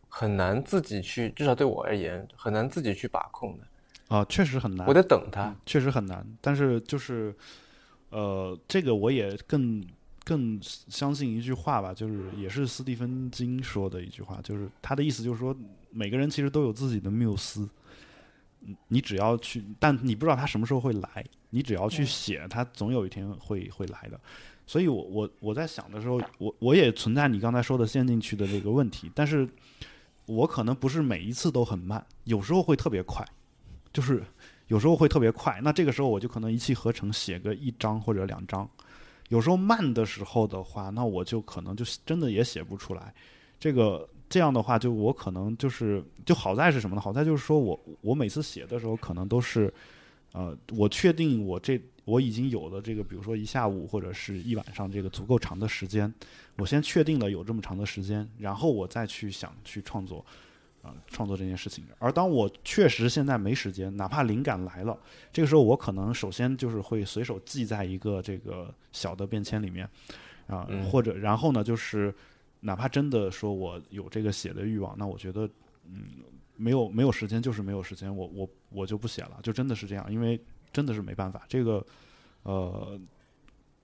[0.09, 3.67] 很难自己去，至少对我而言很难自己去把控的。
[4.13, 4.85] 啊，确实很难。
[4.85, 6.25] 我得等他，确实很难。
[6.41, 7.33] 但是就是，
[8.09, 9.81] 呃，这个我也更
[10.25, 15.55] 更相信一句话吧，就是也是斯蒂芬金说的一句话，就是他的意思就是说，
[15.91, 17.69] 每个人其实都有自己的缪斯，
[18.89, 24.19] 你只要去，但你不知道他什么时候会来，你只要去写，他总有一天会会来的。
[24.71, 29.45] 所以，我我我在想的时候，我我也存在你刚才说的陷进去的这个问题，但是
[30.27, 33.21] 我可能不是每一次都很慢，有时候会特别快，
[33.91, 34.23] 就是
[34.67, 38.65] 有时候会特别快，那这个时候我就可能一气呵成写个一章或者两章。
[39.27, 43.13] 有时候慢的时候的话，那我就可能就真的也写不出来。
[43.59, 47.01] 这个这样的话，就我可能就是就好在是什么呢？
[47.01, 49.73] 好在就是说我我每次写的时候，可能都是
[50.31, 56.13] 呃，我确定我这我已经有了这个，比如说一下午或者是一晚上这个足够长的时间，
[56.57, 60.25] 我先确定了有这么长的时间，然后我再去想去创作。
[60.83, 61.85] 啊，创作这件事情。
[61.99, 64.97] 而当我确实现在没时间，哪怕灵感来了，
[65.31, 69.87] 这个时候我可能首先就是会随手记在一个这个小的便签里面，
[70.47, 72.11] 啊，或者然后呢，就是
[72.61, 75.47] 哪怕真的说我有这个写的欲望，那我觉得，
[75.85, 76.03] 嗯，
[76.55, 80.41] 没有没有时间就是没有时间，我我我就不写了，就真的是这样，因为
[80.71, 81.43] 真的是没办法。
[81.47, 81.85] 这个，
[82.43, 82.99] 呃，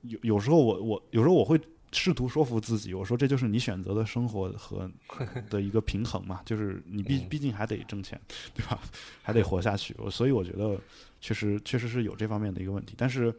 [0.02, 1.60] 有有时候我我有时候我会。
[1.94, 4.92] 试图说服自己，我说这就是你选择的生活和
[5.50, 8.20] 的一个平衡嘛，就是你毕毕竟还得挣钱，
[8.54, 8.78] 对吧？
[9.24, 9.96] 还得活下去。
[10.12, 10.78] 所以我觉得
[11.22, 12.94] 确实确实是有这方面的一个问题。
[12.98, 13.34] 但是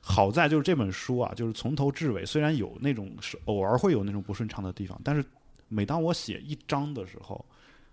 [0.00, 5.22] 好在就是这本书啊，就是从头至尾，虽然有那种是偶尔会有那种不顺畅的地方，但是
[5.68, 7.44] 每当我写一章的时候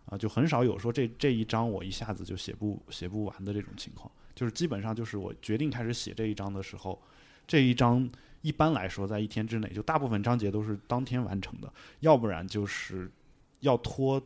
[0.06, 4.10] 啊，就很少有说这这一章我一下子就写不写不完的这种情况。
[4.40, 6.98] 就是基本上就是我决定开始写这一章的时候，
[7.46, 8.10] 这一章。
[8.42, 11.70] 一般来说，在一天之内，就大部分章节都是当天完成的，
[12.00, 13.12] 要不然就是
[13.60, 14.22] 要拖，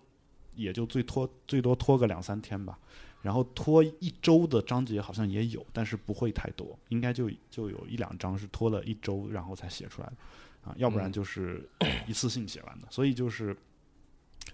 [0.54, 2.78] 也就最拖最多拖个两三天吧。
[3.24, 11.68] 然后拖一周的章节好像也有，但是不会太多，应该就就有一两章是拖了一周然后才写出来的啊，要不然就是
[12.06, 12.88] 一次性写完的。
[12.92, 13.58] 所以就是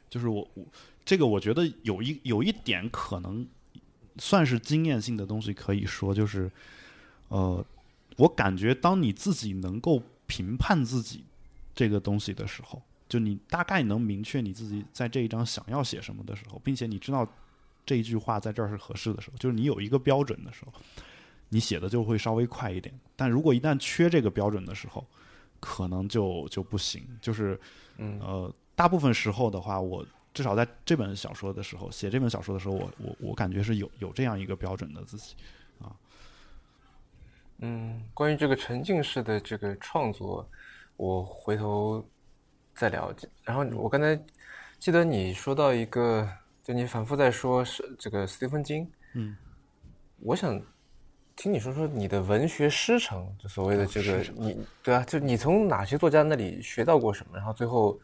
[0.10, 0.66] 就是我我
[1.04, 3.46] 这个我觉得有一有一点可能
[4.20, 6.52] 算是经验性的东西可以说，就是
[7.30, 7.66] 呃。
[8.18, 11.24] 我感觉，当你自己能够评判自己
[11.74, 17.26] 这个东西的时候，就你大概能明确你自己在这一章想要写什么的时候，并且你知道
[17.86, 20.74] 这一句话在这儿是合适的时候，就是你有一个标准的时候，
[21.48, 22.94] 你写的就会稍微快一点。
[23.16, 25.08] 但如果一旦缺这个标准的时候，
[25.62, 27.02] 可能就就不行。
[27.22, 27.58] 就是，
[27.96, 35.36] 呃，大部分时候的话，我至少在这本小说的时候，写这本小说的时候，我我我感觉是有有这样一个标准的自己
[35.82, 35.92] 啊。
[37.60, 40.48] 嗯，关于这个沉浸式的这个创作，
[40.96, 42.08] 我回头
[42.74, 43.28] 再了解。
[43.44, 44.18] 然后我刚才
[44.78, 46.30] 记得你说到一个，
[46.64, 48.90] 就你反复在说是这个斯蒂芬金。
[49.14, 49.36] 嗯，
[50.20, 50.62] 我想
[51.36, 58.00] 听你说说你的文学师承，就所谓的这个你对啊，就你从哪些作家那里学到过什么，然后最后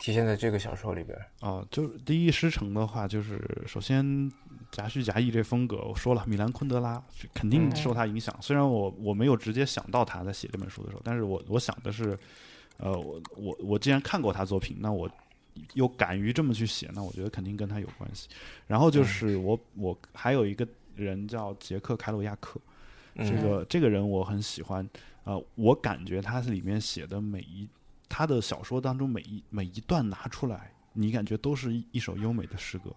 [0.00, 1.16] 体现在这个小说里边。
[1.38, 4.28] 啊，就是第一师承的话，就是首先。
[4.70, 7.02] 夹叙夹议这风格，我说了，米兰昆德拉
[7.34, 8.32] 肯定受他影响。
[8.40, 12.16] 虽然我我没有直接想到他在写这本书的时候，但是我我想的是，
[12.76, 15.10] 呃，我我我既然看过他作品，那我
[15.74, 18.28] 又敢于这么去写，那我觉得肯定跟他有关系。
[18.68, 22.60] 然后就是我我还有一个人叫杰克凯鲁亚克，
[23.16, 24.88] 这个这个人我很喜欢。
[25.24, 27.68] 呃，我感觉他里面写的每一
[28.10, 32.90] 他的小说当中每一每一段拿出来，你感觉都是一首优美的诗歌。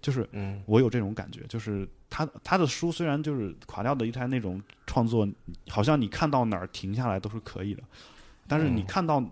[0.00, 0.28] 就是，
[0.66, 5.26] 我有这种感觉，就是他他的书虽然就是垮掉的一台那种创作，
[5.68, 7.82] 好像你看到哪儿停下来都是可以的，
[8.46, 9.22] 但是你看到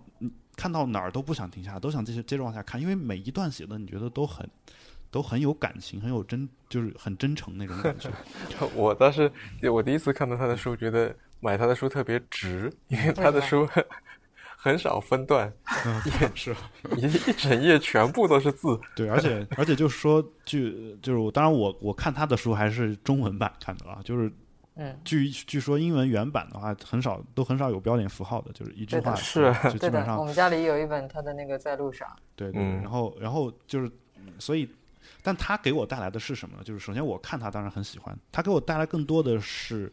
[0.55, 4.49] 看到哪儿都不想停下来，都想继续接着往下看，因为每一段写的你觉得都很
[5.11, 8.09] 都很有感情，很有真，就是很真诚那种感觉。
[8.73, 9.31] 我倒是
[9.71, 13.67] 我第一次看到他的书，觉得买他的书特别值，因为他的书。
[14.63, 15.51] 很少分段，
[16.21, 16.55] 也是
[16.95, 18.79] 一一整页全部都是字。
[18.95, 24.31] 对，而且而且就是说，据就是当然我我看他的书还是中文版看的啊，就是
[24.75, 30.17] 嗯，据据说英文原版的话很少都很少有标点符号的，就是一句话是就基本上。
[30.17, 32.07] 我们家里有一本他的那个在路上。
[32.37, 33.91] 对对，然后然后就是
[34.39, 34.69] 所以，
[35.21, 36.63] 但他给我带来的是什么呢？
[36.63, 39.91] 就是首先我看他当然很喜欢，他给我带来更多的是。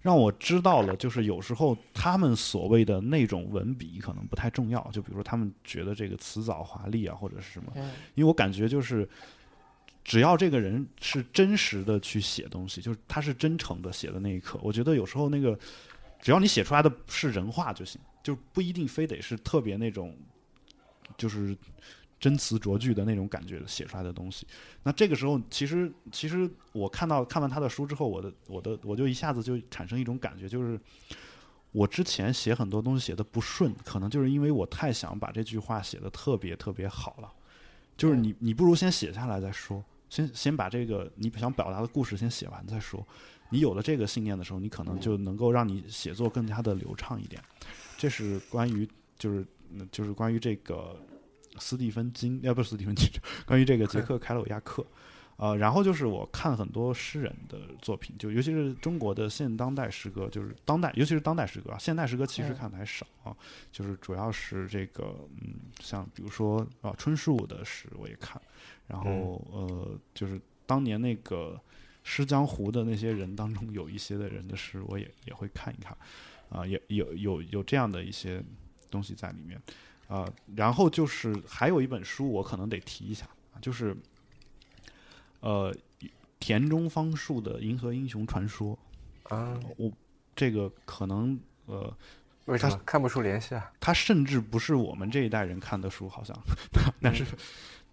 [0.00, 7.72] 让我知道了，就是有时候他们所谓的那种文笔可能不太重要，就比如说他们觉得这个词藻华丽啊，或者是什么。
[8.14, 9.08] 因为我感觉就是，
[10.02, 15.58] 只要这个人是真实的去写东西，就是他是真诚的写的那一刻，我觉得有时候那个，
[16.20, 20.16] 只要你写出来的是人话就行，就不一定非得是特别那种，
[21.16, 21.56] 就是。
[22.20, 24.46] 真词琢句的那种感觉写出来的东西，
[24.82, 30.78] 那这个时候其实其实我看到看完他的书之后，我的我的我就一下子就产生一种感觉，就是
[31.72, 37.32] 我之前写很多东西写的不顺，可能就是因为我太想把这句话写的特别特别好了，
[37.96, 43.02] 就是你你不如先写下来再说，先先把这个你想表达的故事先写完再说，
[43.48, 47.42] 你有了这个信念的时候，你可能就能够让你写作更加的流畅一点。
[47.96, 48.86] 这是关于
[49.18, 49.46] 就是
[49.90, 51.00] 就是关于这个。
[51.58, 53.08] 斯蒂芬金，要不是斯蒂芬金，
[53.46, 54.86] 关于这个杰克凯鲁亚克，
[55.36, 63.36] 呃，然后就是我看很多诗人的作品，就尤其是中国的现当代诗歌，就是当代，尤其是当代诗歌，现代诗歌其实看的还少啊。
[63.72, 68.40] 就是主要是这个，嗯，像比如说啊，春树的诗我也看，
[68.86, 71.58] 然后呃，就是当年那个
[72.04, 75.96] 《诗江湖》的那些人当中有一些的人的诗，我也也会看一看，
[76.48, 78.42] 啊，也有有有这样的一些
[78.90, 79.60] 东西在里面，
[80.10, 83.96] 啊，然后就是还有一本书我可能得提一下啊，就是。
[85.42, 85.74] 呃，
[86.38, 88.78] 田中芳树的《银河英雄传说》
[89.34, 89.90] 啊，我
[90.36, 91.90] 这个可能呃，
[92.44, 93.72] 为什么看不出联系啊？
[93.80, 96.38] 他甚至不是我们这一代人看的书，好像，
[97.00, 97.24] 但是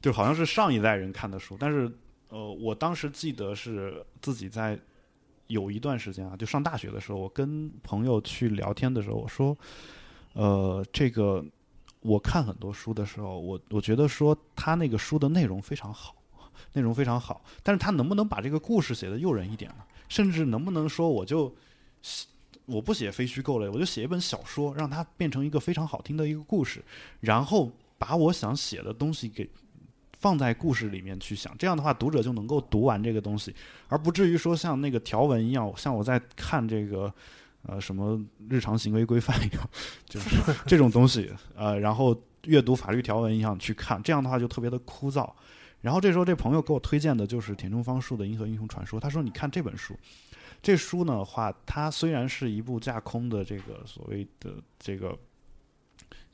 [0.01, 1.55] 就好像是上一代人看的书。
[1.57, 1.89] 但是
[2.27, 4.77] 呃，我当时记得是自己在
[5.47, 9.57] 有一段时间啊，就上大学的时候，我跟朋友去聊天的时候，我说，
[10.33, 11.45] 呃，这个
[12.01, 16.15] 我看很多书的时候，我我觉得说他那个书的内容非常好。
[16.73, 19.83] 内容非常好，但是他能不能把这个故事写得诱人一点呢？
[20.09, 21.53] 甚至能不能说我就
[22.01, 22.27] 写
[22.65, 26.83] 我不写非虚构类，我就写一本小说，让它变成一个非常好听的一个故事，
[27.19, 29.47] 然后把我想写的东西给
[30.19, 33.55] 放在故事里面去想，这样的话读者就能够读完这个东西，
[33.87, 37.13] 而不至于说像那个条文一样，像我在看这个
[37.63, 39.69] 呃什么日常行为规范一样，
[40.05, 45.29] 就是这种东西呃，然后阅读法律条文一样去看，这样的话就特别的枯燥。
[45.79, 48.99] 然后这时候，这朋友给我推荐的就是田中芳树的《银河英雄传说》。
[49.01, 49.95] 他说：“你看这本书，
[50.59, 55.15] 这书呢话，它虽然是一部架空的这个所谓的这个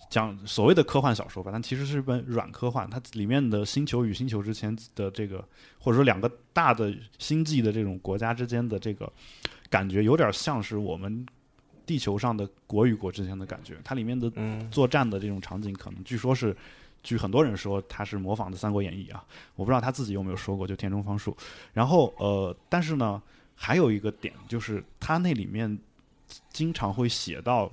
[0.09, 2.89] 讲所谓的科幻小说吧，但其实是一本软科幻。
[2.89, 5.43] 它里面的星球与星球之间的这个，
[5.79, 9.11] 或者说两个大的星际的这种国家之间的这个
[9.69, 11.25] 感觉，有点像是我们
[11.85, 13.77] 地球上的国与国之间的感觉。
[13.83, 14.31] 它里面的
[14.69, 16.55] 作战的这种场景，可能据说是。”
[17.03, 19.21] 据很多人说，它是模仿的《三国演义》啊，
[19.57, 21.35] 我不知道他自己有没有说过，就田中芳树。
[21.73, 23.21] 然后呃，但是呢，
[23.55, 25.77] 还有一个点就是，他那里面
[26.53, 27.69] 经常会写到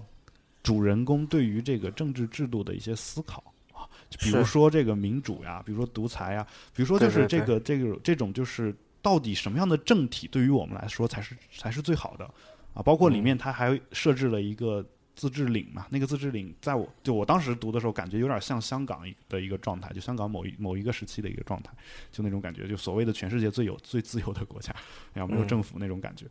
[0.71, 3.43] 主人公对于这个政治制度的一些思考
[3.73, 3.83] 啊，
[4.21, 12.25] 比如说这个民主呀，比如说独裁呀，比如说就是这个这个这种就是到底什么样的政体对于我们来说才是才是最好的
[12.73, 12.81] 啊？
[12.85, 14.87] 包括里面他还设置了一个。
[15.17, 21.71] 自治领嘛，那个自治领，在我就我当时读的时候，感觉有点像香港的一个状态，就香港某一某一个时期的一个状态，
[22.11, 24.75] 就那种感觉，就所谓的全世界最有最自由的国家，
[25.13, 26.25] 然后没有政府那种感觉，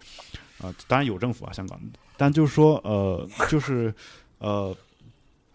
[0.60, 1.80] 啊，当然有政府啊，香港，
[2.18, 3.94] 但就是说，呃，就是
[4.40, 4.76] 呃，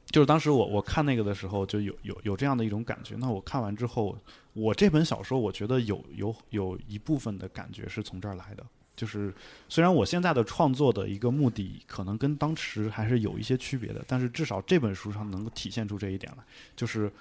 [0.07, 3.17] 就是当时我我看那个的时候，就有有有这样的一种感觉。
[3.17, 4.17] 那我看完之后，
[4.53, 8.65] 我这本小说，我觉得有有有一部分的感觉是从这儿来的。
[8.97, 9.35] 就是
[9.69, 16.45] 虽然我现在的创作的一个目的可能跟当时还是有一些区别的，但是至少这本书上能够体现出这一点来。
[16.77, 17.13] 就是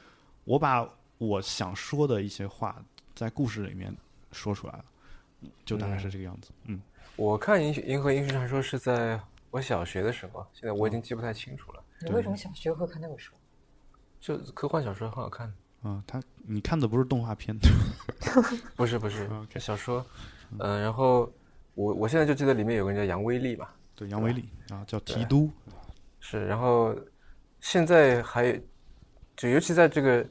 [0.43, 0.87] 我把
[1.17, 2.79] 我想说的一些话
[3.15, 3.91] 在故事里面
[4.31, 4.85] 说出来了，
[5.65, 6.51] 就大概是这个样子。
[6.65, 6.79] 嗯，
[7.15, 9.19] 我看《银银河英雄传说》是在
[9.53, 11.83] 我小学的时候，现在我已经记不太清楚了。
[12.01, 13.35] 你为什么小学会看那本书？
[14.19, 15.53] 就科幻小说很好看。
[15.83, 17.55] 啊，他你看的不是动画片？
[18.75, 19.29] 不是不是，
[19.59, 20.03] 小说。
[20.57, 21.31] 嗯，然后。
[21.75, 25.49] 我我现在就记得里面有个人叫杨威利嘛，对，杨威利啊，叫提督，
[26.19, 26.45] 是。
[26.45, 26.95] 然后
[27.61, 28.61] 现在还
[29.35, 30.23] 就尤其在这个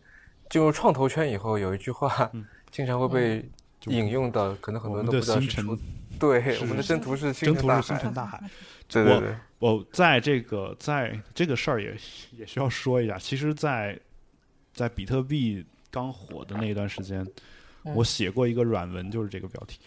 [0.48, 2.30] 进入创投圈以后，有一句话
[2.70, 3.50] 经常会被
[3.86, 5.76] 引用到，可能很多人都不知道是出。
[6.16, 8.40] 对，我们的征途是征途是星辰大海。
[8.92, 9.34] 对对对。
[9.58, 11.96] 我在这个在这个事儿也
[12.36, 13.98] 也需要说一下，其实，在
[14.72, 17.24] 在比特币刚火的那一段时间，
[17.82, 19.78] 我写过一个软文，就是这个标题。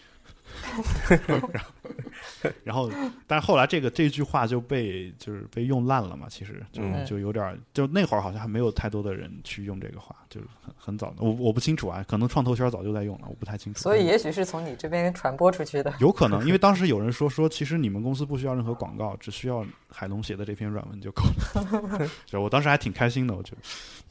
[2.64, 2.89] 然后，
[3.28, 13.80] 但是后来这个这句话就被就是被用烂了嘛，其实就就有点就那会儿好像还没有太多的人去用这个话，就是很很早的，我我不清楚啊，可能创投圈早就在用了，我不太清楚。
[13.80, 22.10] 所以也许是从你这边传播出去的，有可能， 因为当时有人说说，其实你们公司不需要任何广告，只需要海龙写的这篇软文就够了。
[22.26, 23.58] 就我当时还挺开心的，我觉得，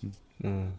[0.03, 0.13] 嗯
[0.43, 0.73] 嗯。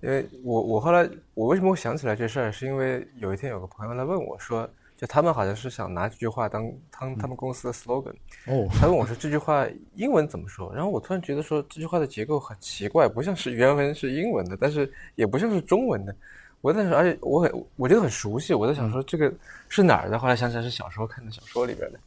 [0.00, 8.14] 因为我我后来我为什么会想起来这事儿，是因为有一天有个朋友来问我说，就他们好像是想拿这句话当当他们公司的 slogan。
[8.46, 8.66] 哦。
[8.72, 10.72] 他问我说这句话英文怎么说？
[10.74, 16.14] 然后我突然觉得说这句话的结构很奇怪，不像是原文是英文的，但是也不像是中文的。
[16.60, 19.32] 我在想，而且我很我觉得很熟悉，我在想说这个
[19.68, 20.18] 是哪儿的？
[20.18, 21.98] 后来想起来是小时候看的小说里边的。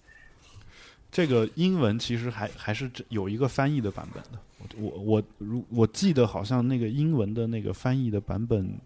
[1.14, 4.40] 这个英文其实还还是有一个翻译的版本的。
[4.78, 8.80] 我我如我记得好像那个英文的那个翻译的版本，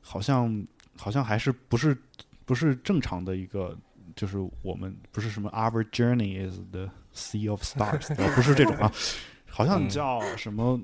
[0.00, 0.64] 好像
[0.96, 1.96] 好像还是不是
[2.44, 3.76] 不是正常的一个，
[4.14, 8.92] 就是我们不是什么 Our journey is the sea of stars， 不是这种啊，
[9.48, 10.80] 好像叫什么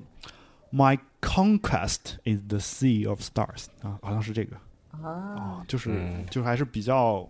[0.73, 4.57] My conquest is the sea of stars 啊，好像是这个。
[5.03, 5.91] 啊，就是
[6.29, 7.27] 就是还是比较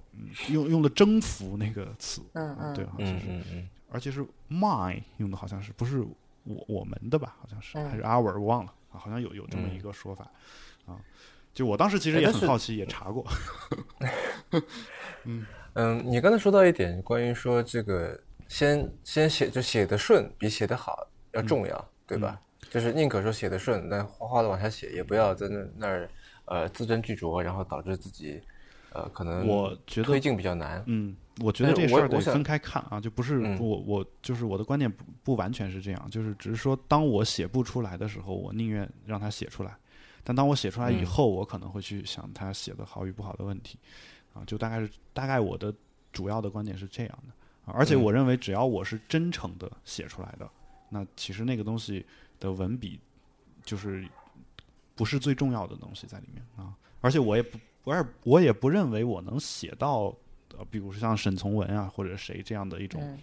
[0.50, 6.00] 用用的征服那个词，嗯嗯，对，好像是，嗯嗯，而且是 my 用的好像是不是
[6.44, 7.36] 我我们的吧？
[7.40, 10.30] 好像是还是 our 我忘了啊，好像有有这么一个说法
[10.86, 10.96] 啊。
[11.54, 13.26] 就我当时其实也很好奇，也查过。
[15.26, 22.40] 嗯嗯，你刚才说到一点，关于说这个先先写就写的顺比写的好要重要，对吧？
[22.70, 26.10] 就是宁可说写的顺，但哗哗的往下写，也不要在那那儿。
[26.48, 28.42] 呃，字斟句酌，然后导致自己，
[28.94, 30.82] 呃，可能我觉得推进比较难。
[30.88, 39.72] 嗯，我觉得这事儿得分开看啊，就不是我我就是我的观点不不完全是这样，就是只是说，当我写不出来的时候，我宁愿让他写出来；
[40.24, 43.78] 但当我写出来以后，我可能会去想他写的好与不好的问题。
[44.34, 45.74] 啊，就大概是大概我的
[46.14, 47.34] 主要的观点是这样的。
[47.70, 50.50] 啊而且我认为，只要我是真诚的写出来的，
[50.88, 52.06] 那其实那个东西
[52.40, 52.98] 的文笔
[53.66, 54.08] 就是。
[54.98, 60.14] 不是最重要的东西在里面啊，而且我也不，我也我也不认为我能写到，
[60.58, 63.18] 呃，比如说像沈从文啊或者谁这样的一种，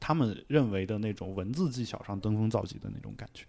[0.00, 3.44] 他们认为的那种文字技巧上登峰造极的那种感觉。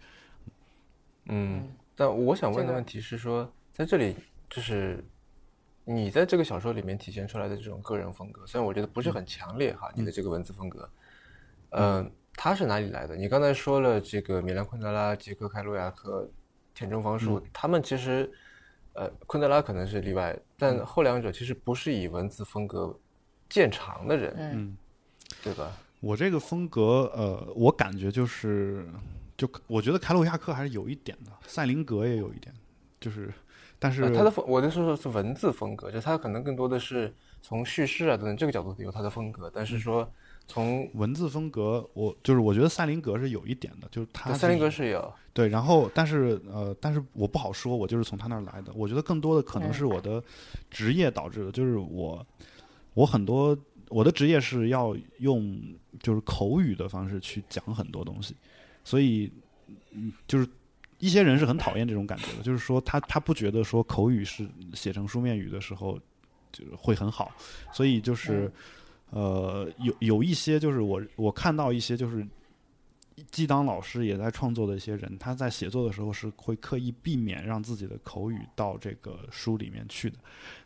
[1.24, 1.66] 嗯，
[1.96, 4.14] 但我想问的问题是说，在这里
[4.50, 5.02] 就是
[5.86, 10.90] 你在这个小说里面体现出来的这种个人风格，虽然我觉得不是很强烈哈，你的这个文字风格，
[11.70, 13.16] 嗯，它是哪里来的？
[13.16, 16.30] 你刚才说了这个米兰昆德拉、杰克开洛亚克。
[16.82, 18.28] 田中芳树，他们其实，
[18.94, 22.98] 呃，昆德拉可能是例外，但后两者其实不是以文字风格
[23.48, 24.76] 见长的人，嗯，
[25.44, 25.70] 对吧？
[26.00, 28.84] 我这个风格，呃，我感觉就是，
[29.36, 32.52] 就我觉得凯鲁亚克还是有一点的，赛林格也有一点，
[32.98, 33.32] 就是，
[33.78, 40.12] 但是他的风，我的说是文字风格，就他可能更多的是从叙事啊等等这个角度有他的风格，但是说。
[40.46, 48.70] 从文字风格，我就是我觉得赛林格是有一点的，就是他赛林格是有对，然后但是呃，但是我不好说，我就是从他那儿来的。
[48.74, 50.22] 我觉得更多的可能是我的
[50.70, 52.26] 职业导致的，就是我
[52.92, 53.56] 我很多
[53.88, 55.58] 我的职业是要用
[56.02, 58.36] 就是口语的方式去讲很多东西，
[58.84, 59.32] 所以
[59.92, 60.46] 嗯，就是
[60.98, 65.98] 一些人是很讨厌这种感觉的，就是说他他不觉得说口语是写成书面语的时候
[66.52, 67.32] 就是会很好，
[67.72, 68.52] 所以就是。
[69.14, 72.26] 呃，有有一些就是我我看到一些就是
[73.30, 80.16] 既当老师也在创作的一些人，他在写作的时候是会刻意避免让自己的口语到这个书里面去的。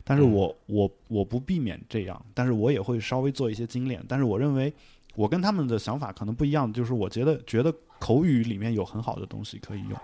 [0.05, 4.01] 但是我我我不避免这样，但是我也会稍微做一些精炼。
[4.07, 4.73] 但是我认为
[5.15, 9.99] 我跟他们的想法可能不一样，就是我觉得觉得口语里面有很好的东西可以用，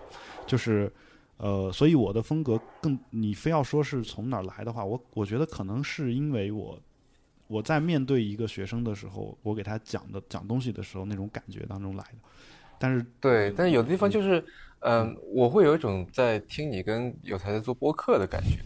[0.45, 0.91] 就是
[1.37, 6.77] 呃，所以我的风格更你非要说是从哪儿来的话，我我觉得可能是因为我。
[7.47, 12.17] 我在面对一个学生的时候，我给他讲的讲东西的时候，那种感觉当中来的。
[12.79, 14.43] 但是，对，但是有的地方就是，
[14.79, 18.57] 嗯，我会有一种在听你跟有才在做播客的感觉。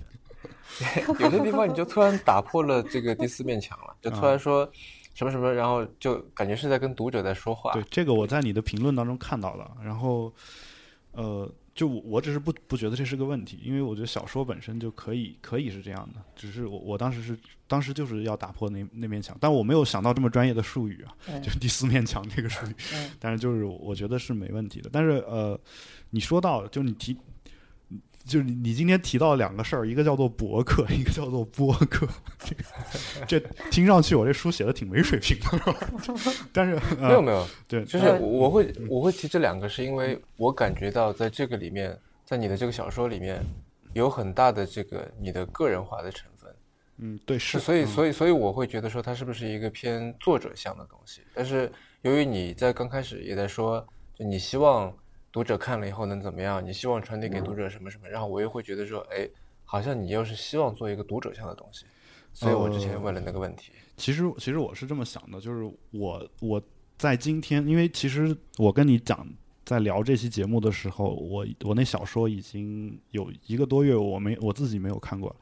[1.20, 4.70] 有些地方你就突然打破了这个第四面墙了，就突然说
[5.14, 7.72] 什么什么，然后就感觉是在跟读者在说话。
[7.74, 9.78] 对，这个我在你的评论当中看到了。
[9.84, 10.34] 然后，
[11.12, 11.52] 呃。
[11.78, 22.76] 就我，我只是不不觉得这是个问题，因为我觉得小说本身就可以可以是这样的，只是我我当时是当时就是要打破那那面墙，但我没有想到这么专业的术语啊，就是第四面墙这个术语，
[23.20, 25.58] 但是就是我觉得是没问题的，但是呃，
[26.10, 27.16] 你说到就你提。
[28.28, 32.06] 就是你，你今天提到两个事儿，一个叫做博客，一个叫做播客。
[33.26, 33.40] 这
[33.72, 35.76] 听上去我这书写的挺没水平的，
[36.52, 43.42] 但是没有没有，对，就是我会我会提这两个，是因为我感觉到在这个里面，在你的这个小说里面，
[43.94, 46.54] 有很大的这个你的个人化的成分。
[46.98, 51.22] 嗯，对，是，所以所以所以我会觉得说它是不是一个偏作者向的东西？
[51.34, 51.72] 但是
[52.02, 54.94] 由于你在刚开始也在说，就你希望。
[55.38, 56.66] 读者看了以后能怎么样？
[56.66, 58.10] 你希望传递给读者什么什么？
[58.10, 59.30] 然后我又会觉得说，哎，
[59.64, 61.86] 好像你又是希望做一个读者向的东西，
[62.34, 63.72] 所以我之前问了那个问题。
[63.98, 66.60] 其实，其实我是这么想的，就是我我
[66.98, 69.28] 在今天，因为其实我跟你讲，
[69.64, 75.36] 在聊这期节目的时候，我我那小说已经有一个多月，我没我自己没有看过。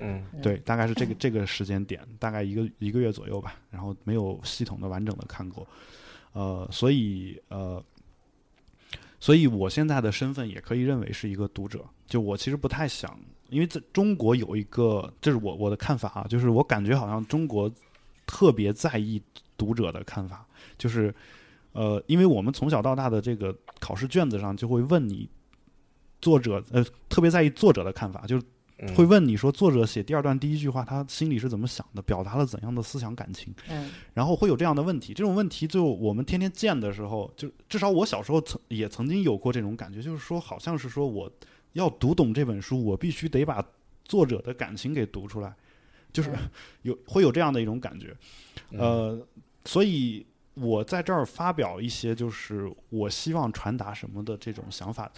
[0.00, 5.66] 嗯，对，大概是这个 这个时间点，大概一个一个月左右吧，然后没有系统的完整的看过，
[6.34, 7.82] 呃，所以呃。
[9.20, 11.84] 所以，我现在的身份也可以认为是一个读者。
[12.06, 13.16] 就我其实不太想，
[13.50, 17.70] 因为在中国有一个，这是我我的看法啊，就是我感觉好像中国
[18.26, 19.22] 特别在意
[19.56, 20.44] 读者的看法，
[20.78, 21.14] 就是
[21.72, 25.28] 呃，因为我们从小到大的这个考试卷子上就会问你
[26.20, 28.42] 作者，呃，特别在意作者的看法，就是。
[28.96, 33.54] 会问你说，作者写第二段第一句话，他心里是怎么想的，表达了怎样的思想感情？
[33.68, 35.12] 嗯，然后会有这样的问题。
[35.12, 41.30] 这种问题，就我们天天见的时候，就至少我小时候曾也曾经有过这种感觉，就是说，好像是说我
[41.74, 43.62] 要读懂这本书，我必须得把
[44.04, 45.54] 作者的感情给读出来，
[46.12, 46.32] 就是
[46.82, 48.16] 有会有这样的一种感觉，
[48.70, 49.20] 呃，
[49.66, 50.24] 所以
[50.54, 55.12] 我在这儿发表一些就是我希望传达什么的这种想法，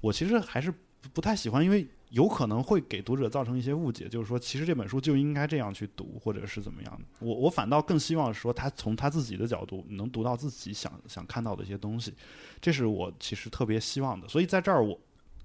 [0.00, 0.74] 我其实还是
[1.12, 1.86] 不太喜欢，因为。
[2.14, 7.04] 有可能会给读者造成一些误解，就是说，其实这本书就应该这样去读，或者是怎么样的。
[7.18, 12.14] 我我反倒更希望说，他从他自己的角度能读到自己想想看到的一些东西，
[12.60, 14.28] 这是我其实特别希望的。
[14.28, 14.96] 所以在这儿，我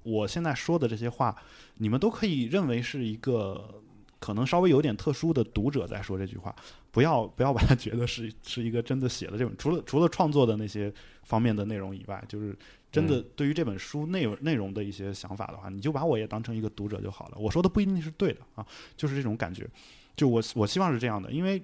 [0.04, 1.36] 我现在说的这些话，
[1.78, 3.82] 你们都可以认为是一个
[4.20, 6.56] 可能稍微有点特殊的读者在说这句话，
[6.92, 10.94] 不要不要把它觉得是是一个真的写的这种，除了除了创作的那些
[11.24, 12.56] 方面的内容以外，就是。
[12.92, 17.38] 真的，对于这本书内容内容的一些想法的话，你就把我也当成一个读者就好了。
[17.38, 18.66] 我说的不一定是对的啊，
[18.98, 19.70] 就是这种感觉。
[20.16, 21.64] 就我我希望是这样的，因为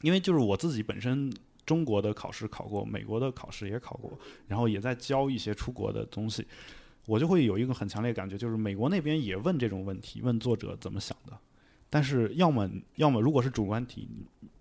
[0.00, 1.30] 因为就是我自己本身
[1.66, 4.18] 中国的考试考过，美国的考试也考过，
[4.48, 6.46] 然后也在教一些出国的东西，
[7.06, 11.38] 我就会有一个很强烈感觉，就是美国那边也问这种问题，问作者怎么想的。
[11.90, 14.08] 但是要么要么如果是主观题，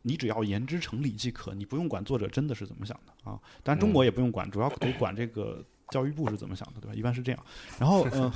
[0.03, 3.39] 你只要言之成理即可，你不用管作者真的是怎么想的啊。
[3.63, 6.93] 当然中国也不用管，主要得管这个教育部是怎么想的，对吧？
[6.95, 7.45] 一般是这样。
[7.79, 8.31] 然后嗯，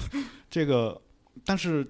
[0.49, 1.01] 这个
[1.43, 1.85] 但是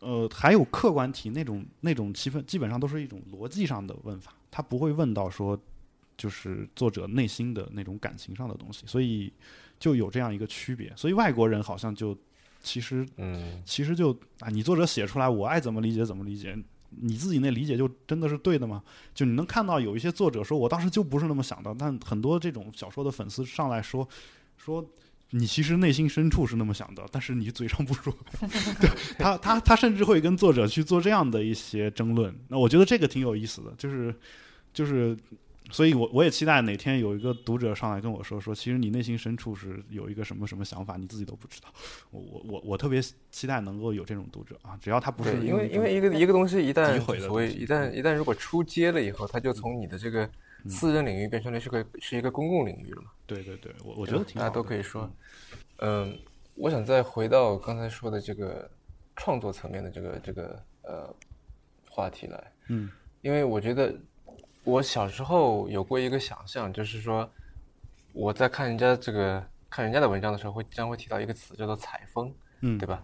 [0.00, 5.58] 呃还有客观题那种那种气氛，基本上都是一种逻辑上的问法，他不会问到说
[6.16, 9.32] 就是作者内心的那种感情上的东西，所以
[9.78, 10.92] 就有这样一个区别。
[10.96, 12.16] 所以外国人好像就。
[12.62, 14.10] 其实，嗯，其实就
[14.40, 16.58] 啊，你作者写出来，我爱怎么理解怎么理解，
[16.90, 18.82] 你自己那理解就真的是对的吗？
[19.14, 24.08] 就你能看到有一些作者说，我当时就不是那么想的，但很多这种小说的粉丝上来说，
[24.56, 24.84] 说
[25.30, 28.16] 你其实内心深处是那么想的，但是你嘴上不说。
[28.80, 32.34] 对他，他，他甚至会跟作者去做这样的一些争论。
[32.48, 34.14] 那我觉得这个挺有意思的，就是，
[34.72, 35.16] 就是。
[35.70, 41.68] 所以，我我也期待哪天有一个读者上来跟我说说，其实你内心深处是有一个什么什么想法，你自己都不知道。
[42.10, 50.28] 我我我我特别期待能够有这种读者啊，只要他不是因为因为一个一个东西一旦所谓一旦一旦如果出街了以后，他就从你的这个
[50.68, 53.10] 私人领域变成了是个是一个公共领域了嘛？
[53.26, 55.10] 对对对，我我觉得大家都可以说。
[55.78, 56.16] 嗯，
[56.54, 58.70] 我想再回到刚才说的这个
[59.16, 61.12] 创作层面的这个这个呃
[61.90, 62.52] 话题来。
[62.68, 62.88] 嗯，
[63.20, 63.92] 因为我觉得。
[64.66, 67.30] 我小时候有过一个想象，就是说，
[68.12, 69.40] 我在看人家这个
[69.70, 73.00] 看人家的文章的时候，会经常会提到一个词，叫做采风，嗯，对吧？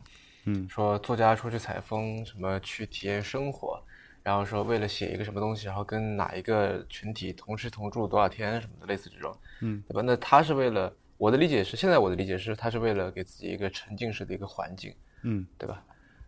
[0.46, 3.80] 嗯，说作家出去采风，什么去体验生活，
[4.24, 10.02] 然后说为了写一个什么东西，然后跟哪一个群体同吃同住多少天什么的，类似这种，嗯，对吧？
[10.04, 14.92] 那他是为了我的理解是，现在我的理解是，他是为了给自己一个沉浸式的一个环境，
[15.22, 15.80] 嗯，对吧？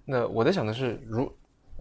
[0.05, 1.37] 那我在想的是，如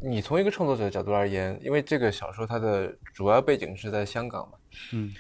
[0.06, 4.58] 你从一个创作者的角度而言，因为这个小说它的主要背景是在香港嘛，
[4.92, 5.14] 嗯，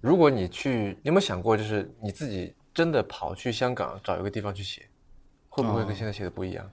[0.00, 4.88] 如果你去，你有没有想过，就是你自己真的跑去香港找一个地方去写，
[5.48, 6.68] 会不会跟现在写的不一样？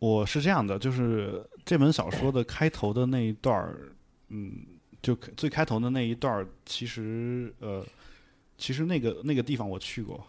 [0.00, 3.92] 我是这样的，就是这本小说的开头的那一段儿，
[4.30, 4.52] 嗯，
[5.00, 7.86] 就最开头的那一段儿，其实呃，
[8.58, 10.26] 其实那个那个地方我去过，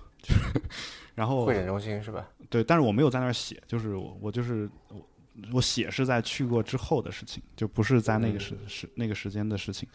[1.16, 2.30] 然后会展中心是吧？
[2.52, 5.04] 对，但是我没有在那儿写，就是我我就是我。
[5.52, 9.88] 我写是在去过之后的事情，就不是在那个时时那个时间的事情。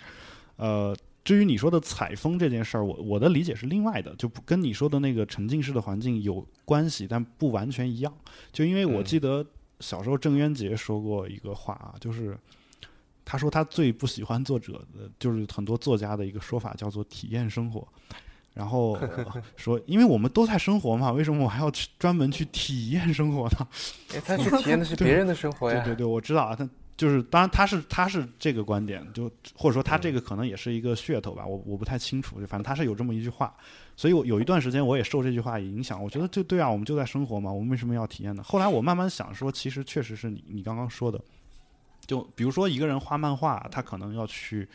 [0.57, 8.15] 呃，至于你说的采风这件事儿，我我的理解是另外的，就不跟你说的那个沉浸式的环境有关系，但不完全一样。
[8.53, 9.45] 就因为我记得
[9.81, 12.39] 小时候郑渊洁说过一个话啊，就是
[13.25, 17.87] 他说他最不喜欢作者的，就是很多作家的一个说法，叫做体验生活。
[18.55, 18.99] 然后
[19.57, 23.67] 说，因为我们都在生活嘛，为什么我还要去专门去体验生活呢？
[24.25, 25.83] 他去体验的是别人的生活呀。
[25.85, 33.55] 对对对，我知道啊，他就是当然他是他是这个观点，就或者说他这个可能也是一个噱头吧，我我不太清楚，就反正他是有这么一句话，
[33.97, 38.43] 所以我有一段时间我也受这句话影响，我觉得就对啊，我们就在生活嘛，我们为什么要体验呢？
[38.43, 41.19] 后来我慢慢想说，其实确实是你你刚刚说的，
[42.07, 44.69] 就比如说一个人画漫画，他可能要去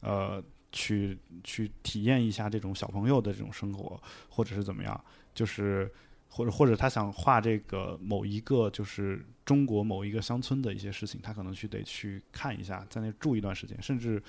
[0.00, 0.44] 呃。
[0.74, 3.98] 去去体验一下这种小朋友的这种生活，
[4.28, 5.90] 或者是怎么样，就是
[6.28, 14.20] 或者或者他想画这个某一个就是中国某一个乡村的一些事情，他可能去得去看一下，在那住一段时间，甚至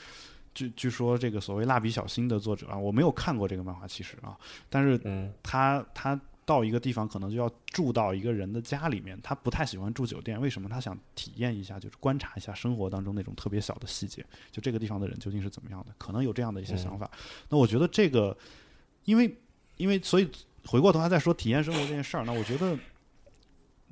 [0.53, 4.37] 据据说这个所谓蜡笔小新的作者啊，我没有看过这个漫画，其实啊，
[4.69, 4.97] 但是
[5.43, 6.19] 他他。
[6.45, 10.69] 到一个地方可能就要住到一个人的家里面，他不太喜欢住酒店，为什么？
[10.69, 17.09] 他想体验一下，就是观察一下生活当中那种特别小的细节，就这个地方的人究竟是怎么样的，可能有这样的一些想法。
[17.49, 18.37] 那我觉得这个，
[19.05, 19.35] 因为
[19.77, 20.29] 因为所以
[20.67, 22.77] 回过头来再说体验生活这件事儿，那我觉得，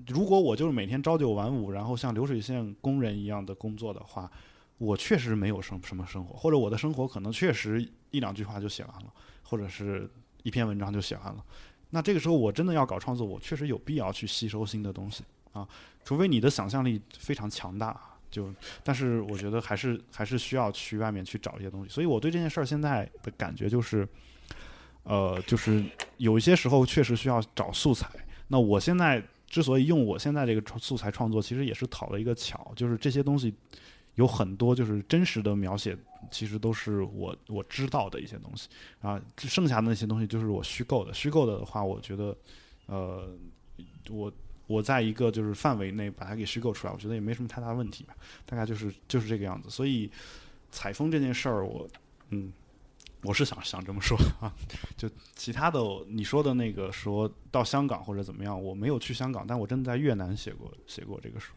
[0.08, 4.32] 如果我就是每天朝九晚五，然后像流水线工人一样的工作的话，
[4.78, 7.82] 我确实没有什什么生活，或者我的生活可能确实
[8.12, 10.08] 一两句话就写完了，或者是
[10.43, 11.43] 一篇文章就写完了。
[11.93, 15.23] 那这个时候我真的要搞创作，我确实有必要去吸收新的东西。
[15.51, 15.67] 啊，
[16.03, 17.95] 除非你的想象力非常强大，
[18.31, 18.51] 就
[18.83, 21.89] 但是我觉得还是还是需要去外面去找一些东西。
[21.89, 24.07] 所以我对这件事儿现在的感觉就是，
[25.03, 25.85] 呃，就是
[26.17, 28.09] 有一些时候确实需要找素材。
[28.47, 33.53] 那我现在之所以用我现在这个素材创作，其实也是讨了一个巧，就是这些东西
[34.16, 35.97] 有很多就是真实的描写，
[36.30, 38.70] 其实都是我我知道的一些东西
[39.01, 41.14] 啊，剩下的那些东西就是我虚构的。
[41.14, 42.38] 虚构的话，我觉得，
[42.88, 43.30] 呃，
[44.09, 44.32] 我
[44.68, 48.16] 我在一个就是范围内把它给虚构出来，我觉得也没什么太大问题吧。
[48.45, 49.70] 大概就是就是这个样子。
[49.70, 50.09] 所以
[50.72, 51.88] 采风这件事儿，我
[52.30, 52.51] 嗯。
[53.26, 54.51] 我是想想这么说啊，
[54.97, 61.53] 就其他的你说的那个说到香港或者怎么样，我没有去香港，但我真的在越南写过写过这个书，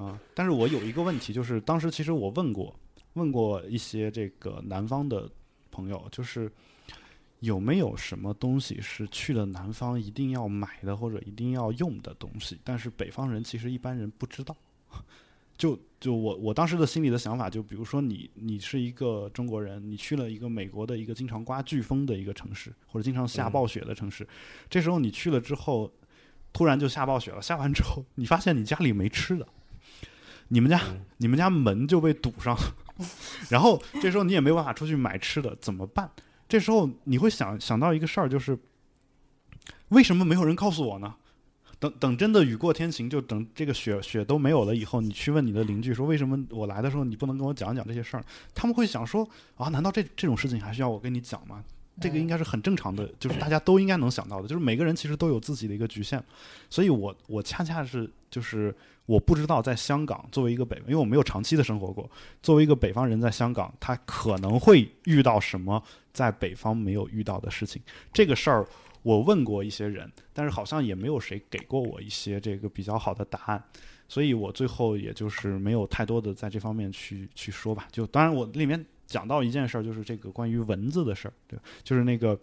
[0.00, 2.74] 啊，但是我有一个问题，就是当时其实我问过
[3.12, 5.30] 问过一些这个南方的
[5.70, 6.50] 朋友，就是
[7.40, 14.56] 有没有什么东西是去了南方一定要买的或者一定要用的东西，但是北方人其实一般人不知道。
[15.58, 24.26] 就就我我当时的心里的想法，就比如说你你是一个中国人，你去了一个美国的一个经常刮飓风的一个城市，或者经常下暴雪的城市，
[24.70, 25.92] 这时候你去了之后，
[26.50, 29.46] 突然就下暴雪了，下完之后你发现你家里没吃的，
[30.52, 30.80] 你们家
[31.16, 32.56] 你们家门就被堵上，
[33.48, 36.10] 然后这时候你也没有办法出去买吃的，怎么办？
[36.48, 38.58] 这时候你会想想到一个事儿，就是
[39.88, 41.14] 为什么没有人告诉我呢？
[41.78, 48.24] 等等，真的雨过天晴，就等这个雪雪都没有了以后，你去问你的邻居说，为什么我来的时候你不能跟我讲讲这些事儿？
[48.54, 49.26] 他们会想说
[49.56, 51.64] 啊，难道这这种事情还需要我跟你讲吗？
[52.00, 56.22] 这个应该是很正常的，就是 大家都应该能想到的，就是每个人其实都有自己的一个局限。
[56.68, 58.74] 所以我我恰恰是就是
[59.06, 62.10] 我不知道在香港作为一个北，因为我没有长期的生活过，
[62.42, 65.82] 作为一个北方人在香港，他可能会遇到什么
[66.12, 67.82] 在北方没有遇到的事情，
[68.12, 68.66] 这个事儿。
[69.02, 73.64] 我问过一些人，但是好像也没有谁给过我一些这个比较好的答案，
[74.06, 77.88] 所以我最后也就是没有太多的在这方面去去说吧。
[77.90, 82.38] 就当然我里面讲到一件事儿，就是这个关于蚊子的事儿，对，就是那个，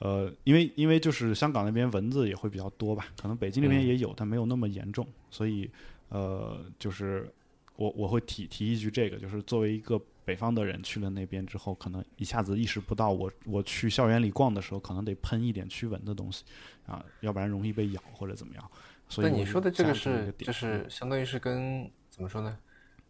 [0.00, 5.70] 呃，因为因为就是香港那边蚊子也会比较多吧，可能北京那边也有，但没有那么严重，所以
[6.08, 7.32] 呃，就是
[7.76, 9.98] 我我会提提一句这个，就是作为一个。
[10.28, 16.44] 北方的人去了那边之后，可能一下子意识不到，我我去校园里逛的时候，可能得喷一点驱蚊的东西，
[16.86, 18.70] 啊，要不然容易被咬或者怎么样。
[19.08, 22.58] 所以你说的这个是，就是相当于是跟怎么说呢？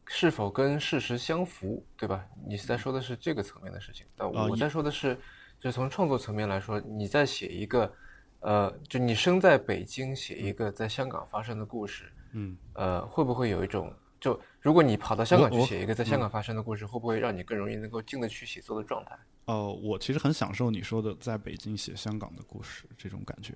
[0.08, 2.24] 是否跟事实相符，对吧？
[2.46, 4.06] 你在说的是这个层面的事情。
[4.16, 5.16] 但我在说的是，
[5.60, 7.92] 就从创作层面来说，你在写一个，
[8.40, 13.92] 呃，就你生在北京写一个在香港发生的故事，嗯，呃，会不会有一种？
[14.18, 19.16] 就如果你跑到香港去写一个在香港发生的故事，会不会让你更容易能够进得去写作的状态？
[19.44, 23.54] 呃，我其实很享受你说的在北京写香港的故事这种感觉。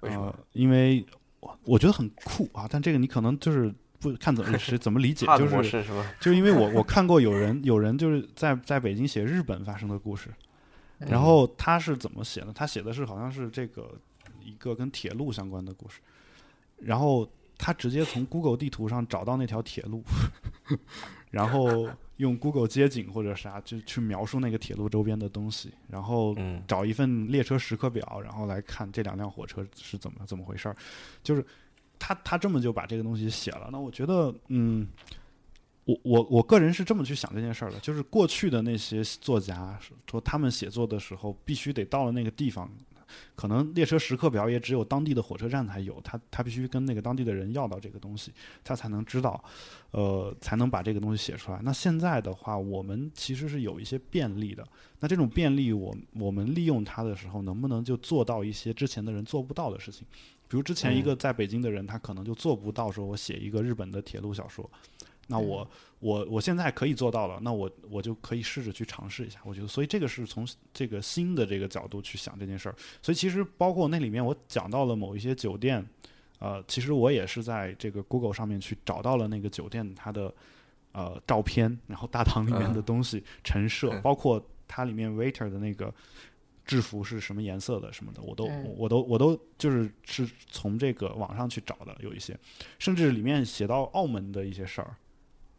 [0.00, 0.34] 为什么？
[0.52, 1.06] 因为
[1.40, 2.68] 我我觉得很酷啊！
[2.70, 3.74] 但这个你可能就是
[4.12, 5.82] 不看怎么是怎么理解， 就是？
[6.20, 10.28] 就是因为我我看过有人有人就是在在北京写日本发生的故事，
[10.98, 12.52] 然后他是怎么写的？
[12.52, 13.98] 他写的是好像是这个
[14.42, 16.00] 一个跟铁路相关的故事，
[16.78, 17.28] 然后。
[17.56, 20.02] 他直接从 Google 地图上找到那条铁路，
[21.30, 26.36] 然后用 Google 街景或者啥就去描述那个铁路周边的东西，然后
[26.66, 30.74] 找一份列车时刻表，然后来看这两辆火车是怎么怎么回事儿。
[31.22, 31.46] 就是
[32.06, 33.70] 他他这么就把这个东西写了。
[33.72, 34.86] 那我觉得，嗯，
[35.86, 39.78] 我我我个人是这么去想这件事儿的，就是过去的那些作家
[40.10, 42.70] 说他们写作的时候必须得到了那个地方。
[43.36, 48.32] 可能列车时刻表也只有当地的火车站才有，他他必须跟那个当地的人要到这个东西，
[48.64, 49.42] 他才能知道，
[49.92, 51.60] 呃，才能把这个东西写出来。
[51.62, 54.66] 那现在的话，我们其实是有一些便利的。
[54.98, 60.04] 那这种便利，我我们利用它的时候，能不能就做到一些之前的人做不到的事情？
[60.48, 64.68] 比如之前一个在北京的人，他可能就做不到说我写一个日本的铁路小说。
[65.26, 65.66] 那我
[66.00, 69.40] 我我现在可以做到了，那我我就可以试着去尝试一下。
[69.42, 72.74] 我觉得，所以这个是从这个新的这个角度去想这件事儿。
[73.00, 75.82] 所以其实包括那里面我讲到了某一些酒店，
[76.40, 80.34] 呃，其实我也是在这个 Google 上面去找到了那个酒店它的
[80.92, 85.92] 呃照片，然后大堂里面的东西陈设，包括它里面 waiter 的那个
[86.64, 92.38] 制服是什么颜色的什么的，我都我都我都就是是从这个网上去找的，有一些，
[92.78, 94.96] 甚至里面写到澳门的一些事儿。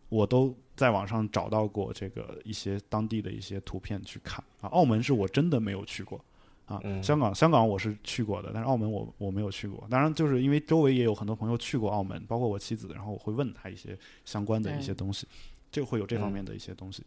[0.08, 6.24] 我都在网上找到过这个一些当地的一些图片去看啊，澳门是我真的没有去过
[6.68, 9.86] 啊，香港香港我是去过的，但是澳门我我没有去过。
[9.90, 15.28] 当然，就是因为周围也有很多朋友去过澳门，包括我妻子，然后我会问他一些相关的一些东西，
[15.72, 17.04] 就会有这方面的一些东西。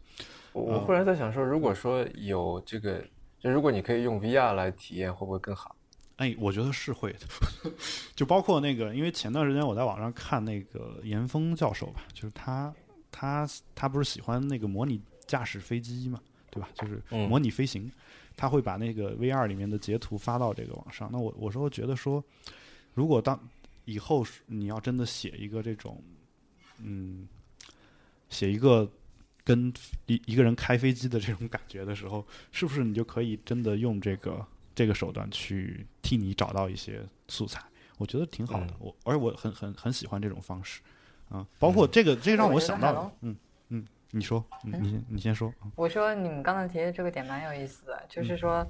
[0.51, 3.03] 我我忽然在想说，如果说有这个，
[3.39, 5.75] 就如果你可以用 VR 来体验，会不会更好？
[6.17, 7.19] 哎，我觉得是会的，
[8.13, 12.73] 就包括那个，因为前段时间我在网上看那个严峰教授吧，就是他
[13.09, 16.19] 他他不是喜欢那个模拟驾驶飞机嘛，
[16.51, 16.67] 对吧？
[16.75, 17.89] 就是模拟飞行，
[18.35, 21.09] 他会把那个 VR 里面的截图发到这个网上。
[21.09, 22.21] 那我我说觉得说，
[22.93, 23.39] 如果当
[23.85, 26.03] 以后你要真的写一个这种，
[26.79, 27.29] 嗯，
[28.27, 28.91] 写一个
[29.49, 29.73] 跟
[30.05, 34.45] 一一个人开飞机的这种感觉的时候，是不是你就可以真的用这个？
[34.75, 37.61] 这个手段去替你找到一些素材，
[37.97, 38.73] 我觉得挺好的。
[38.79, 40.79] 我而且我很很很喜欢这种方式，
[41.27, 43.35] 啊，包括这个，这让我想到了，嗯
[43.67, 45.53] 嗯，你说，你你先说。
[45.75, 48.65] 我说你们刚才提的这个点蛮有意思的，就是说，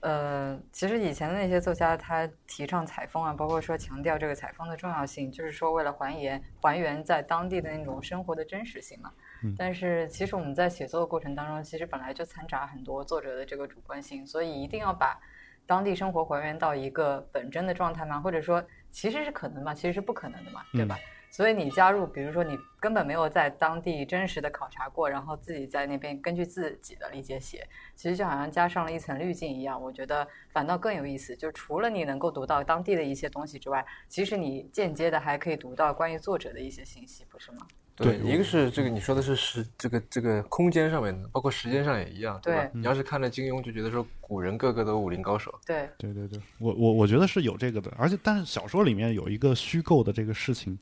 [0.00, 9.12] 呃，其实以前的那些作家他提倡采风啊，包括说强调这个采风的重要性，就是说为了还原还原在当地的那种生活的真实性嘛。
[9.58, 15.20] 但是其实我们在写作的过程当中，其实本来就掺杂很多作者的这个主观性，所以一定要把。
[15.64, 18.20] 当地生活还原到一个本真的状态吗？
[18.20, 19.72] 或者说，其实是可能吗？
[19.72, 20.98] 其实是不可能的嘛，对吧？
[21.30, 27.64] 所以你加入，比如说你根本没有在当地真实的考察过，然后自己在那边根据自己的理解写，
[27.94, 29.80] 其实就好像加上了一层滤镜一样。
[29.80, 31.34] 我觉得反倒更有意思。
[31.36, 37.58] 就除了你能够读到当地的一些东西之外，其实你间接的还可以读到关于作者的一些信息，不是吗？
[37.94, 42.70] 对，一个是这个你说的是时这个这个空间上面的，包括时间上也一样，对吧？
[42.72, 45.54] 你要是看了金庸，就觉得说古人个个都武林高手。
[45.66, 50.76] 对，对对对，我我我觉得是有这个的，而且但是小说里面有一个虚构的这个事情，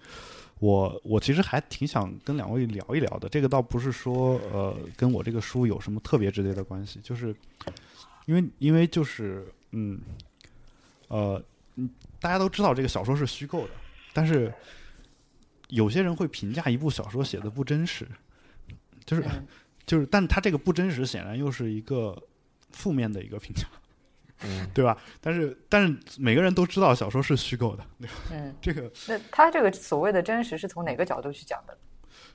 [0.61, 3.29] 我我其实还挺想跟两位聊一聊的。
[3.29, 7.35] 这个倒不是说呃跟我这个书有什么特别直接的关系，就是
[8.27, 10.01] 因为因为就是嗯
[11.09, 11.43] 呃
[11.75, 11.91] 嗯
[12.21, 13.71] 大家都知道这个小说是虚构的，
[14.15, 14.51] 但是。
[15.71, 18.07] 有些人会评价一部小说写的不真实，
[19.05, 19.25] 就是，
[19.87, 22.17] 就是，但他这个不真实显然又是一个
[22.71, 23.67] 负面的一个评价，
[24.43, 24.97] 嗯， 对吧？
[25.21, 27.85] 但是，但是每个人都知道小说是虚构的，
[28.31, 31.77] 嗯， 这个，那他这个所谓的真实是从哪个角度去讲的？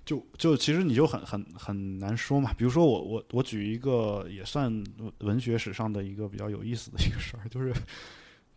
[0.06, 2.54] 就就其实你就很很很难说嘛。
[2.58, 4.84] 比如说我我我举一个也算
[5.20, 7.74] 文学史上的一个比较有意思的一个事儿，就是。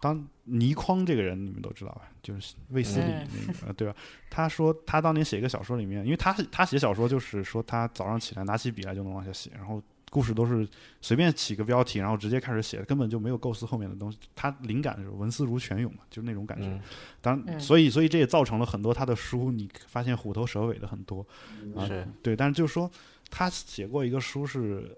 [0.01, 2.03] 当倪匡这个人你们都知道吧？
[2.22, 3.94] 就是卫斯理那个，对吧？
[4.30, 10.66] 他说他当年写一个小说里面，因为他他写小说就是说他早上起来拿起笔来就能往下写，然后故事都是
[11.01, 14.18] 随便起个标题，然后直接开始写，根本就没有构思后面的东西。
[14.34, 16.80] 他灵感是文思如泉涌嘛，就是那种感觉。
[17.20, 21.26] 当所以所以这也造成了很多他的书，你发现虎头蛇尾的很多。
[21.74, 21.88] 啊
[22.22, 22.90] 对，但是就是说
[23.30, 24.96] 他写过一个书是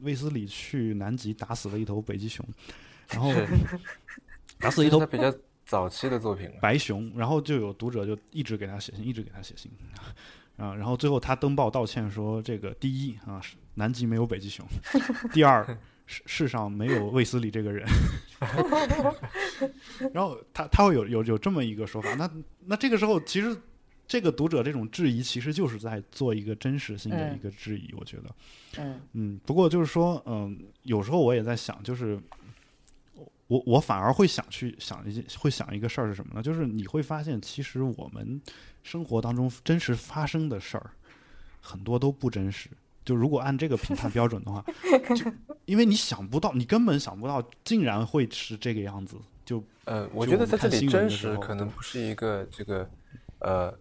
[0.00, 2.44] 卫斯理去南极打死了一头北极熊。
[3.10, 3.30] 然后
[4.62, 5.34] 打死一头比较
[5.66, 9.70] 早期的作品白熊，然后就有读者就一直给他写信，一直给他写信。
[10.58, 13.40] 啊，然后最后他登报道歉说：“这个第一啊，
[13.74, 14.64] 南极没有北极熊；
[15.32, 15.64] 第二，
[16.06, 17.88] 世世上没有卫斯理这个人。
[20.12, 22.30] ”然后他他会有有有这么一个说法，那
[22.66, 23.56] 那这个时候其实
[24.06, 28.34] 这个读者这种质疑，其实就是在做一个真实性的一个质疑，我觉得，
[28.78, 29.00] 嗯。
[29.14, 32.20] 嗯，不过就是说，嗯，有时候我也在想，就是。
[33.52, 36.42] 我我反而会想去想一件，会想一个事儿是什么呢？
[36.42, 38.40] 就是你会发现，其实我们
[38.82, 40.90] 生活当中真实发生的事儿
[41.60, 42.70] 很多都不真实。
[43.04, 44.64] 就如果按这个评判标准的话，
[45.14, 45.30] 就
[45.66, 49.16] 因为你想不到，你根本想不到，竟然会是这个样子。
[49.44, 52.88] 就呃，我觉得在这里真实可能不是一个这个
[53.40, 53.74] 呃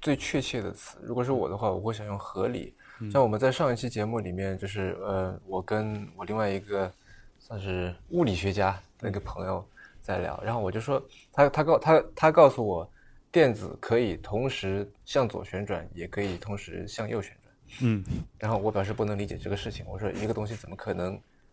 [0.00, 0.98] 最确切的词。
[1.02, 2.74] 如果是我的话，我会想用合理。
[3.12, 6.90] 像我们在上一期节目里面，就是呃，我跟我另外一个
[7.38, 8.80] 算是物理学家。
[8.98, 9.62] 那个朋友
[10.00, 12.90] 在聊，然后我就说他他告他他告诉我，
[13.30, 17.54] 电子可以同时向左旋转，也可以同时向右旋转。
[17.82, 18.02] 嗯，
[18.38, 19.84] 然后我表示不能理解这个事情。
[19.86, 21.12] 我说一个东西怎么可能，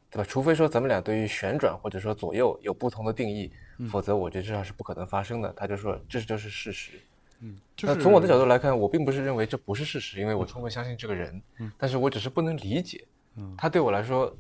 [0.09, 0.23] 对吧？
[0.23, 3.51] 除非说咱们俩对于旋转或者说左右有不同的定义，
[3.91, 5.51] 否则我觉得这样是不可能发生的。
[5.51, 6.93] 他就说这就是事实。
[7.41, 11.41] 嗯，那从我的角度来看，我并不是认为这不是事实，因为我充分相信这个人。
[11.59, 13.05] 嗯，但是我只是不能理解，
[13.36, 14.34] 嗯他对我来说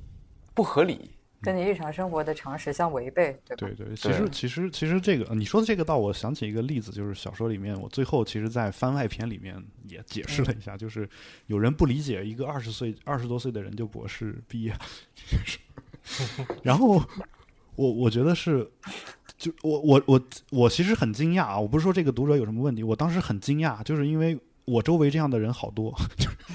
[0.53, 1.11] 不合理。
[1.43, 3.67] 跟你日常生活的常识相违背，对吧？
[3.75, 11.07] 对对，其实其实其实这个你说的这个，倒我想起一个例子，就是小说里面，我最后其实，在番外篇里面也解释了一下，就是
[11.47, 14.73] 有人不理解一个二十岁二十多岁的人就博士毕业，
[16.63, 17.03] 然后
[17.75, 18.65] 我我觉得是，
[19.37, 21.59] 就我我我我其实很惊讶啊！
[21.59, 25.93] 我不是说这个读者有什么问题，我当时很惊讶，就是因为我周围这样的人好多，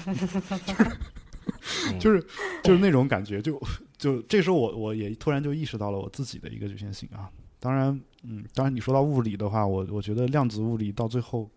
[1.99, 2.25] 就是
[2.63, 3.61] 就是那种感觉就。
[3.99, 7.29] 就这时候，我我也突然就意识到了我自己的一个局限性啊。
[7.59, 11.47] 当然，嗯，当然你说到物理的话，我我觉得量子物理到最后，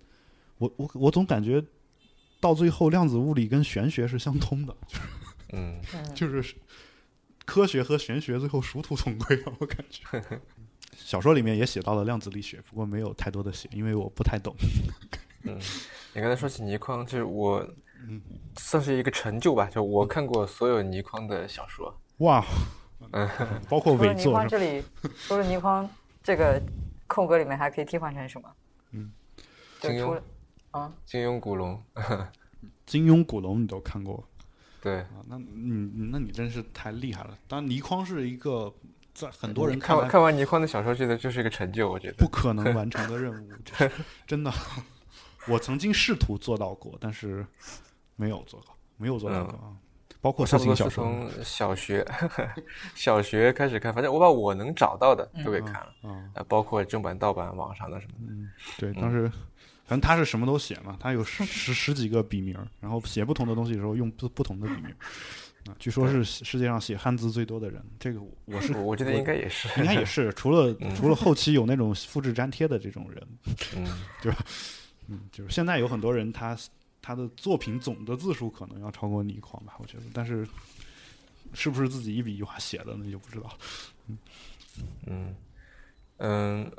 [0.59, 1.65] 我我我总感觉
[2.41, 5.03] 到最后，量子物理跟玄学是相通的，就是
[5.53, 5.81] 嗯，
[6.15, 6.55] 就是
[7.45, 10.03] 科学和玄学最后殊途同归啊，我感觉。
[10.97, 14.55] 小说里面也写到了量子力学，不过没有太多的写，因为我不太懂。
[15.45, 15.57] 嗯，
[16.13, 17.65] 你刚才说起倪匡，就是我，
[18.07, 18.21] 嗯
[18.59, 21.97] 算是一个成就吧，就我看过所有倪匡的小说。
[22.19, 22.45] 哇，
[23.13, 23.29] 嗯，
[23.69, 24.33] 包括伪作。
[24.33, 24.85] 倪匡这里，
[25.27, 25.89] 除了倪匡
[26.23, 26.61] 这个
[27.07, 28.49] 空格里面还可以替换成什么？
[28.93, 29.13] 嗯，
[29.81, 30.21] 金庸
[30.71, 31.83] 啊，金庸、古龙，
[32.87, 34.23] 金庸、古龙你都看过？
[34.81, 37.37] 对啊，那你那你真是太厉害了。
[37.49, 38.73] 当然，倪匡是一个
[39.15, 43.49] 在很多人看完看完倪匡的小说，觉得就是一个成就，我觉得不可能完成的任务，
[44.27, 44.53] 真的。
[45.49, 47.45] 我曾经试图做到过，但是
[48.17, 49.77] 没有做到，没有做到过啊。
[50.23, 52.07] 包括差不多是从小学
[52.95, 55.93] 小学开始看，反正我把我能找到的都给看了，
[56.35, 58.33] 啊，包括正版、盗版、网上的什么的。
[58.79, 59.29] 对，当时
[59.85, 64.95] 反正他是什么都写嘛，他有十十十几个笔名，然后写不同的东西的时候用不不同的笔名。
[65.67, 73.29] 啊，据说是世界上写汉字最多的人，这个我是我觉得应该也是，应该也是，除了除了后期有那种复制粘贴的这种人，
[73.77, 73.87] 嗯，
[74.23, 74.39] 对吧？
[75.09, 76.57] 嗯，就是现在有很多人，他
[77.03, 80.47] 他的作品总的字数可能要超过倪匡吧，我觉得，但是
[81.53, 83.51] 是不是自己一笔一画写的，那就不知道。
[84.07, 84.19] 嗯
[85.07, 85.37] 嗯
[86.19, 86.73] 嗯，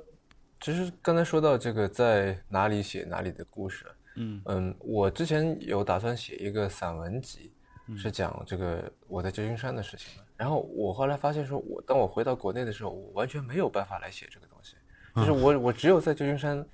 [0.61, 7.51] 其实刚才说到这个，在哪里写哪里的故事，嗯嗯，我之前有打算写一个散文集，
[7.97, 10.23] 是讲这个我在旧金山的事情的。
[10.37, 14.75] 然后我后来发现，说我当我回到国内的时候，我完全没有办法来写这个东西，
[15.15, 16.65] 就是我我只有在旧金山。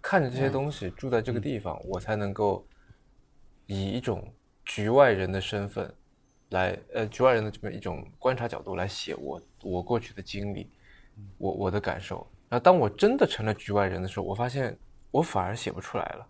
[0.00, 2.64] 看着这些东西，住在这个地方，我才能够
[3.68, 5.94] 以一种局外人的身份
[6.48, 10.68] 来，呃，局外人的这么一种观察角度来写我我过去的经历，
[11.36, 12.26] 我我的感受。
[12.48, 14.76] 然后当我真的成了局外人的时候，我发现
[15.10, 16.26] 我反而写不出来了，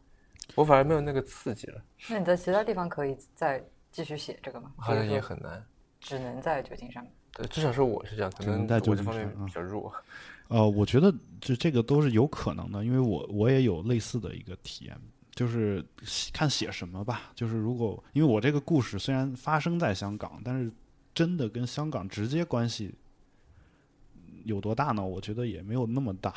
[0.56, 1.80] 我反而没有那个刺激了。
[2.10, 4.72] 那你在其他地方可以再继续写这个吗？
[4.76, 5.64] 好像也很难，
[6.00, 7.12] 只能在酒精上面。
[7.34, 9.92] 对，至少是我是这样，可能在酒精方面比较弱。
[10.48, 14.98] 呃，我觉得这这个都是有可能的，因为我我也有类似的一个体验，
[15.38, 15.84] 就是
[16.32, 17.30] 看写什么吧。
[17.32, 20.72] 就是如果因为我这个故事虽然发生在香港，但是
[21.14, 22.92] 真的跟香港直接关系
[24.44, 25.04] 有多大呢？
[25.04, 26.34] 我觉得也没有那么大，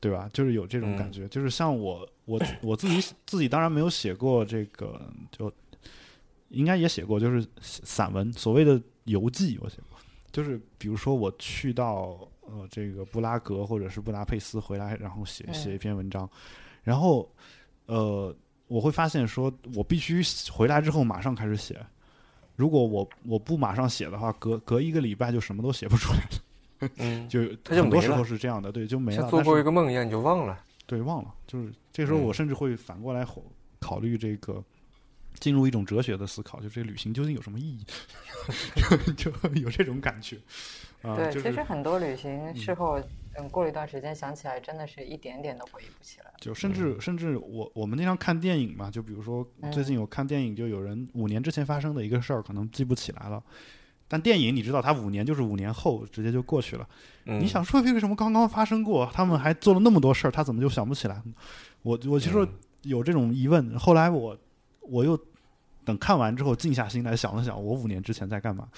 [0.00, 0.30] 对吧？
[0.32, 5.52] 就是有这种感觉，就是像我我我自己自己当然没有写过这个，就
[6.48, 9.98] 应该也写过，就是散文，所谓的游记，我写过，
[10.32, 12.26] 就是比如说我去到。
[12.48, 16.30] 呃，这个布拉格或者是布达佩斯回来，然后写写一篇文章，
[16.84, 17.28] 然后
[17.86, 18.34] 呃，
[18.68, 20.22] 我会发现说，我必须
[20.52, 21.80] 回来之后马上开始写。
[22.56, 26.90] 如果我我不马上写的话，隔隔一个礼拜就什么都写不出来了。
[26.96, 29.20] 嗯， 就很多时候是这样的，对，就没了。
[29.22, 30.58] 像做过一个梦一样，你就忘了。
[30.86, 31.34] 对，忘了。
[31.46, 33.26] 就是这时候，我甚至会反过来
[33.78, 34.62] 考虑这个，
[35.38, 37.84] 进入一种哲学的思考，就这旅行究竟有什么意义？
[39.16, 40.38] 就有这种感觉。
[41.02, 43.04] 对，其实很多旅行事后，嗯，
[43.48, 46.26] 过了一段时间想起来，真的是一点点都回忆不起来。
[46.40, 53.42] 就甚至甚至我我们经常看电影嘛，就比如说最近有看电影，就有人五年之前发生的一个事儿，可能记不起来了。
[54.08, 56.88] 但电影你知道，它五年就是五年后，直接就过去了。
[57.24, 61.20] 你想说为什么刚刚发生过，他们还做了那么多事儿，他怎么就想不起来？
[61.82, 62.46] 我我其实
[62.82, 63.76] 有这种疑问。
[63.76, 64.38] 后来我
[64.80, 65.18] 我又
[65.84, 68.68] 等看完之后，静下心来想了想，我五年之前在干嘛。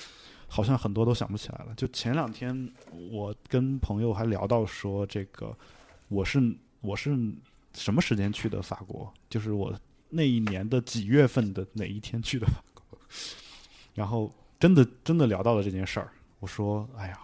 [0.50, 1.74] 好像很多都想不起来了。
[1.76, 2.72] 就前两天，
[3.12, 5.56] 我跟朋友还聊到说，这个
[6.08, 6.40] 我是
[6.80, 7.16] 我是
[7.74, 9.12] 什么时间去的法国？
[9.28, 9.78] 就是我
[10.08, 12.98] 那一年的几月份的哪一天去的法国？
[13.94, 16.10] 然后真的真的聊到了这件事儿。
[16.40, 17.20] 我说：“哎呀，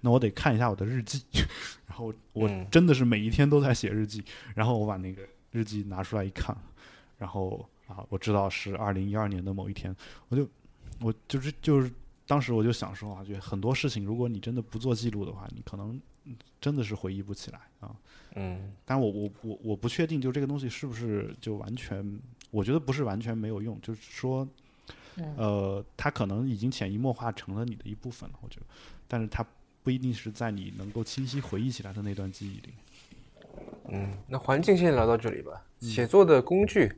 [0.00, 1.22] 那我得看一下我的日记。
[1.86, 4.22] ”然后我真的是每一天都在写日记。
[4.54, 6.56] 然后我把那个日记拿出来一看，
[7.16, 9.94] 然后啊，我知道是二零一二年的某一天。
[10.28, 10.48] 我就
[11.00, 11.88] 我就是就是。
[12.28, 15.98] 当时我就想说啊，就很多事情，如果你真的不做记录的话，你可能
[16.60, 17.96] 真的是回忆不起来啊。
[18.34, 22.20] 嗯，但我我我我不确定，就这个东西是不是就完全，
[22.50, 24.46] 我觉得不是完全没有用，就是说，
[25.38, 28.36] 呃，它可能已经潜移默化成了你的一部分了。
[28.42, 28.66] 我觉得，
[29.08, 29.42] 但是它
[29.82, 32.74] 不一定是在你能够清晰回忆起来的那段记忆里。
[33.88, 35.64] 嗯，那环境先聊到这里吧。
[35.80, 36.92] 写作的工具，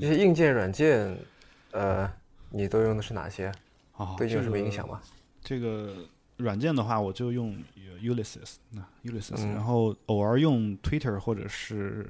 [0.00, 1.18] 这些硬件、软件，
[1.72, 2.08] 呃，
[2.50, 3.52] 你都用的是哪些？
[3.98, 5.02] 啊，对，有什么影响吗？
[5.42, 6.06] 这个
[6.38, 7.54] 软件的话，我就用
[8.00, 12.06] Ulysses，那 Ulysses，然后偶尔用 Twitter 或者是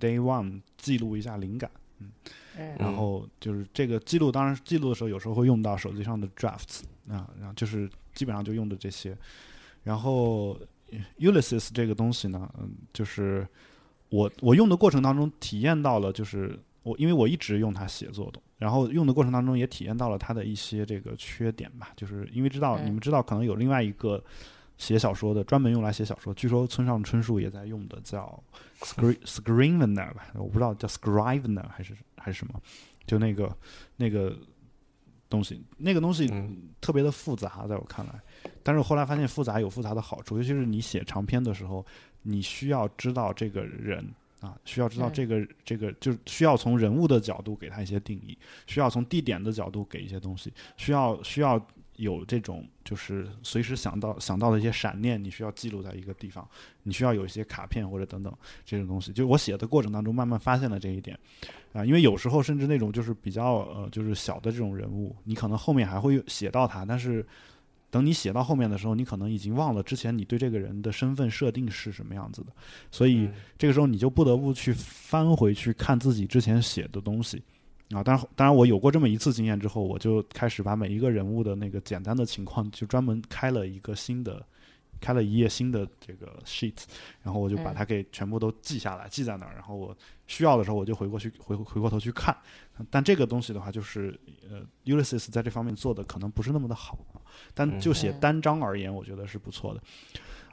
[0.00, 1.70] Day One 记录一下灵感，
[2.00, 9.16] 嗯，然后就是这个记录，当然记录的时候有时候会用到手机上的 Drafts 啊，然后就是基本上就用的这些。
[9.84, 10.58] 然后
[11.18, 13.46] Ulysses 这个东西呢，嗯，就是
[14.08, 18.40] 我我用的过程当中体验到了，就是我因为我一直用它写作的。
[18.58, 24.22] 然后用的过程当中也体验到了它的一些这个缺点吧，就是因为知道你们知道可能有另外一个
[24.78, 26.32] 写小说的，专门用来写小说。
[26.34, 28.40] 据说村上春树也在用的， 叫
[28.80, 32.60] Scrivener 吧，我不知道叫 Scrivener 还是还是什么，
[33.04, 33.52] 就那个
[33.96, 34.38] 那个
[35.28, 36.30] 东西，那个东西
[36.80, 38.12] 特别的复杂，在我看来。
[38.62, 41.84] 但是我后来发现复杂有复杂的好处，尤其是你写长篇的时候，
[42.22, 44.08] 你需要知道这个人
[44.42, 48.36] 啊，需要知道这个这个，就需要从人物的角度给他一些定义，
[48.66, 51.64] 需要从地点的角度给一些东西，需要需要
[51.94, 56.44] 有这种就是随时想到想到的一些闪念，你需要记录在一个地方，
[56.82, 59.12] 你需要有一些卡片或者等等这种东西。
[59.12, 61.16] 就我写的过程当中，慢慢发现了这一点
[61.72, 67.24] 啊，因为有时候甚至那种就是比较呃就是小的这种人物，你可能后面还会写到他，但是。
[67.92, 72.52] 等你写到后面的时候，你可能已经忘了之前你对这个人的身份设定是什么样子的，
[72.90, 73.28] 所以
[73.58, 77.42] 这个时候你就不得不去翻回去看自己之前写的东西
[77.90, 78.02] 啊。
[78.02, 84.42] 当然，当然我有过这么一次经验之后，我就开始把每一个人物的那个简单的情况，就专门开了一个新的。
[85.02, 86.84] 开了一页新的这个 sheet，
[87.22, 89.52] 然后我就把它给全部都记下来，记在那儿。
[89.52, 89.94] 然后我
[90.28, 92.34] 需要的时候，我就回过去回回过头去看。
[92.88, 94.18] 但这个东西的话，就是
[94.48, 96.96] 呃，Ulysses 在这方面做的可能不是那么的好，
[97.52, 99.82] 但就写单章而言，我觉得是不错的。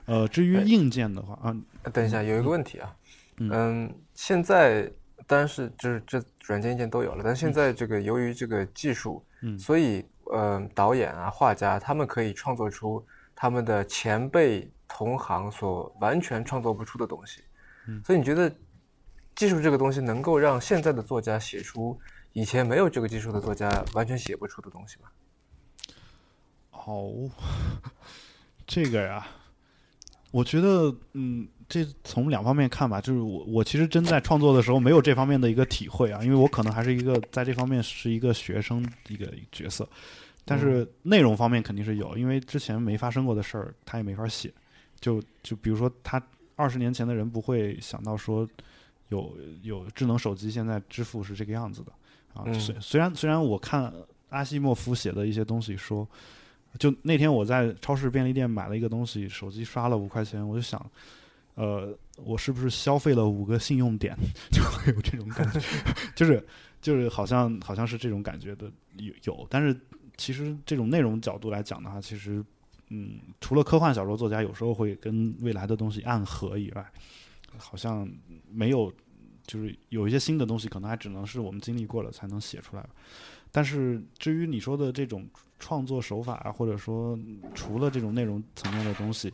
[0.06, 1.56] 呃，至于硬件的话啊，
[1.94, 2.96] 等一下有一个问题啊，
[3.38, 4.92] 嗯，现在
[5.28, 13.06] 当然是就是这软件硬件都有了，但现在这个由于这个技术，嗯，所以呃，导演啊、画家他们可以创作出。
[13.42, 17.42] 他们的前辈同行所完全创作不出的东西，
[17.88, 18.54] 嗯，所以你觉得
[19.34, 21.98] 技术这个东西能够让现在的作家写出
[22.34, 25.08] 以前没有这个技术的作家完全写不出的东西吗？
[26.72, 27.32] 哦，
[28.68, 29.26] 这个呀，
[30.32, 39.88] 我觉得，嗯，这从两方面看吧，就是我我其实真在创作的时候没有这方面的一个体会啊，因为我可能还是一个在这方面是一个学生一个角色。
[40.50, 44.52] 但是内容方面肯定是有，因为之前没发生过的事儿，他也没法写。
[45.00, 46.22] 就就比如说，他
[46.56, 48.46] 二十年前的人不会想到说，
[49.08, 51.94] 有有智能手机现在支付是这个样子的
[52.34, 52.44] 啊。
[52.52, 53.94] 虽虽然虽然我看
[54.28, 56.06] 阿西莫夫写的一些东西说，
[56.78, 60.84] 就那天我在超市便利店买了一个东西，手机刷了五块钱，我就想，
[61.56, 64.18] 呃，我是不是消费了五个信用点，
[64.52, 65.62] 就会有这种感觉，
[66.14, 66.46] 就是
[66.82, 69.80] 就是好像好像是这种感觉的有有，但是。
[70.20, 72.44] 其实这种内容角度来讲的话，其实，
[72.90, 76.86] 嗯，除了科幻小说作家有时候会跟未来的东西暗合以外，
[77.58, 78.06] 好像
[78.52, 78.92] 没有，
[79.48, 82.86] 就是有一些新的东西，可能还只能是我们经历过了才能写出来。
[83.50, 85.26] 但是至于你说的这种
[85.58, 87.18] 创作手法啊，或者说
[87.56, 89.34] 除了这种内容层面的东西，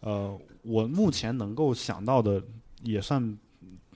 [0.00, 2.42] 呃，我目前能够想到的，
[2.82, 3.38] 也算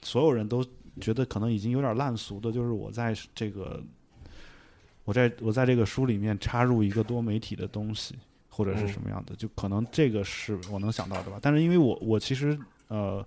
[0.00, 0.64] 所有人都
[1.00, 3.82] 觉得可能已经有点烂俗的，就是我在这个。
[5.10, 8.14] 我在我在这个书里面插入一个多媒体的东西，
[8.48, 11.40] 或者是什么样的，就可能这个是我能想到的吧。
[11.42, 12.56] 但是因为我我其实
[12.86, 13.26] 呃，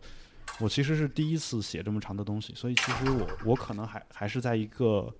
[0.61, 5.13] 我其实是第一次写这么长的东西，所以其实我我可能还还是在一个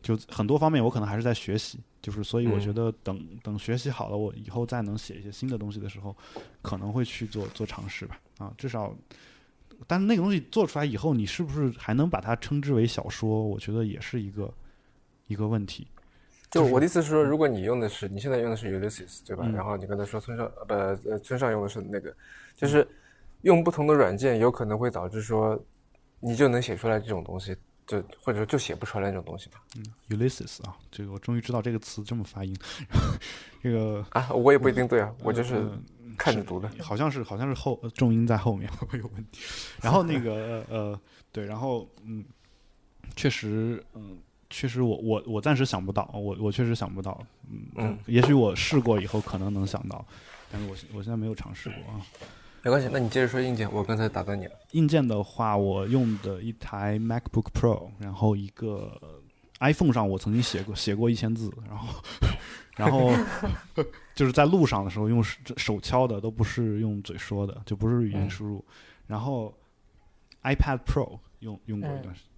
[0.00, 6.16] 就很多方面我可能还是在学习，就是所以我觉得等等学习好了，我以后再能写一些新的东西的时候，
[6.62, 8.20] 可能会去做做尝试吧。
[8.38, 8.94] 啊，至少，
[9.88, 13.42] 但是那个东西做出来以后，你是不是还能把它称之为小说？
[13.42, 14.54] 我觉得也是一个
[15.26, 15.84] 一个问题。
[16.56, 19.46] 就我的意思是说，如果你用的是你现在用的是 Ulysses 对吧？
[19.54, 22.14] 然后你刚才说村上呃不呃村上用的是那个，
[22.56, 22.86] 就是
[23.42, 25.62] 用不同的软件，有可能会导致说
[26.20, 27.56] 你就能写出来这种东西，
[27.86, 29.62] 就或者说就写不出来那种东西吧。
[29.76, 32.56] 嗯，Ulysses 啊，这个我终于知道这个词这么发音。
[33.62, 35.62] 这个啊，我也不一定对啊，我就是
[36.16, 36.70] 看着读的。
[36.80, 39.40] 好像是好像是后重音在后面会 不会有问题？
[39.82, 41.00] 然后那个呃
[41.30, 42.24] 对，然后嗯，
[43.14, 44.18] 确实嗯。
[44.58, 47.22] 确实，我我我暂时想不到，我我确实想不到，
[47.74, 50.02] 嗯，也许我试过以后可能能想到，
[50.50, 52.00] 但是我我现在没有尝试过啊。
[52.62, 54.52] 没关系，那你接着说硬件，我刚才打断你了。
[54.72, 58.98] 硬件的话，我用的一台 MacBook Pro，然后一个
[59.60, 62.02] iPhone 上我曾经写过写过一千字，然后
[62.78, 63.12] 然后
[64.16, 68.64] 就是在路上的时候用手敲的，都不是用嘴说的，就不是语音输入。
[69.06, 69.52] 然后
[70.44, 72.30] iPad Pro 用用过一段时间。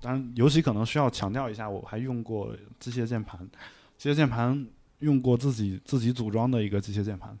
[0.00, 3.38] 当然，尤其可能需要强调一下，我还用过机械键盘，
[3.98, 4.66] 机械键盘
[5.00, 7.36] 用过自己自己组装的一个机械键盘，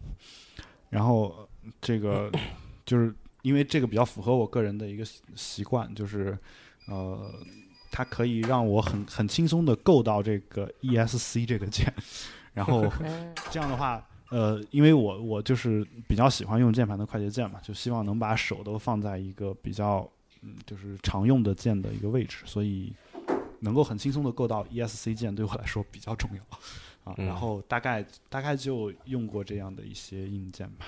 [0.90, 1.48] 然后
[1.80, 2.30] 这个
[2.84, 5.04] 就是因为这个比较符合我个人的一个
[5.34, 6.38] 习惯，就是
[6.86, 7.32] 呃，
[7.90, 11.92] 它可以让我很很轻松的够到这个 ESC 这个键，
[12.52, 12.86] 然后
[13.50, 20.06] 这样的话，呃，因为我我就是比较喜欢用键盘的快捷键嘛，就希望能把手都放在一个比较。
[20.42, 22.92] 嗯，就是常用的键的一个位置，所以
[23.60, 26.42] 能够很轻松的够到 ESC 键，对我来说比较重要。
[27.04, 30.86] 啊，然后大概大概就用过这样的一些硬件吧。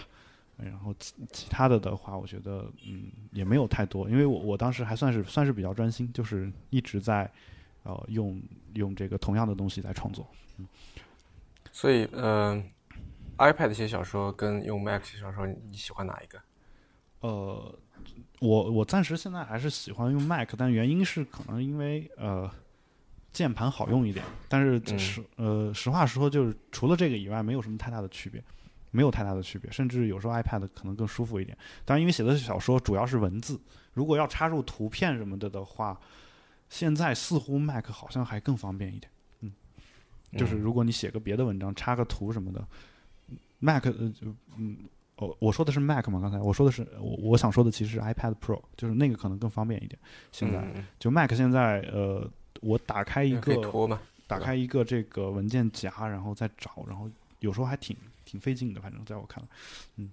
[0.58, 7.28] 然后其其他的的话，我觉得嗯也没有太多，因为我我当时还算是算是比较专心，就是一直在
[7.82, 8.40] 呃用
[8.74, 10.26] 用这个同样的东西在创作。
[10.58, 10.68] 嗯，
[11.72, 12.62] 所以呃
[13.38, 16.38] ，iPad 写小说跟用 Mac 写小说，你喜欢哪一个？
[17.20, 17.74] 呃，
[18.46, 22.50] 我我暂时现在还是喜欢用 Mac，但原因是可能因为呃
[23.32, 28.42] 键盘好用一点，但是实呃实话实说，就是除了这个以外，没有什么太大的区别。
[28.94, 31.56] 没有太大的区别，甚至有时候 iPad 可能更舒服一点。
[31.82, 33.58] 当然，因为写的小说主要是文字，
[33.94, 35.98] 如果要插入图片什么的的话，
[36.68, 39.10] 现在似乎 Mac 好像还更方便一点。
[39.40, 39.50] 嗯，
[40.36, 42.62] 就是如果你写个别的文章，插个图什么的
[43.60, 44.26] ，Mac 呃就
[44.58, 44.76] 嗯，
[45.24, 46.20] 哦，我说的是 Mac 嘛？
[46.20, 49.98] 刚才我说的是我我想说的其实是 iPad Pro，就是那个可能更方便一点。
[50.30, 50.62] 现在
[50.98, 52.28] 就 Mac 现在呃，
[52.60, 53.56] 我打开一个
[54.26, 57.96] 打开一个这个文件夹，然后再找，然后有时候还挺。
[58.24, 59.48] 挺费劲的，反正在我看来，
[59.96, 60.10] 嗯，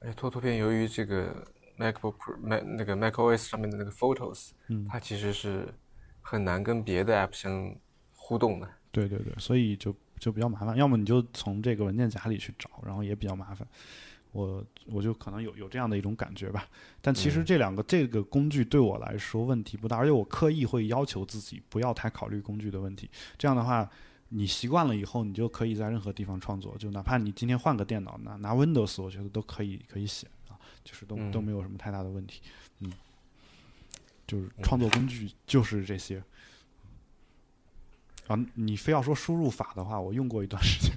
[0.00, 1.46] 而且拖图片由于这个
[1.78, 5.68] MacBook Mac 那个 macOS 上面的那个 Photos，嗯，它其实是
[6.22, 7.72] 很难跟别的 App 相
[8.14, 8.68] 互动的。
[8.90, 10.76] 对对对，所以就就比较麻烦。
[10.76, 13.66] 要么你就从这个文件夹里去找，然后也比较麻烦。
[14.32, 16.68] 我我就可能有有这样的一种感觉吧。
[17.00, 23.08] 但其实这两个这个工具对我来说问题不大，而且我刻意会要求自己不要太考虑工具的问题。
[23.38, 23.88] 这样的话。
[24.30, 32.42] 你习惯了以后，你就可以在任何地方创作，就哪怕你今天换个电脑，拿拿 Windows，我觉得都可以可以写啊，就是都都没有什么太大的问题，
[32.80, 32.92] 嗯，
[34.26, 36.20] 就是创作工具就是这些。
[38.28, 40.96] 啊，你非要说输入法的话，我用过一段时间，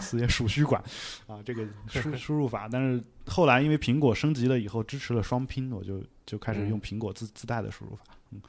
[0.00, 0.82] 四页鼠须管
[1.26, 8.04] 啊，这个输 输入法，但是后来因为苹果升级了以后支持了双拼，我就就开始用苹果自自带的输入法。
[8.30, 8.42] 嗯，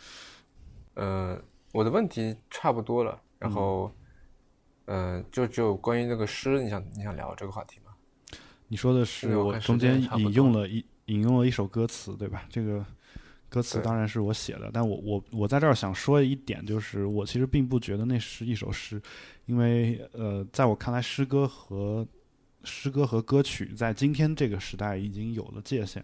[0.93, 1.41] 呃，
[1.73, 3.91] 我的问题差不多了，然后。
[4.87, 7.91] 嗯，就就关于那个诗，你想你想聊这个话题吗？
[8.67, 12.45] 你说的是我中间引用了一引用了一首歌词，对吧？
[12.51, 12.85] 这个
[13.55, 19.01] 歌词当然是我写的，但我我我在这儿想说一点，就是我其实并不觉得那是一首诗，
[19.45, 22.05] 因为呃，在我看来，诗歌和
[22.65, 26.03] 诗歌和歌曲在今天这个时代已经有了界限。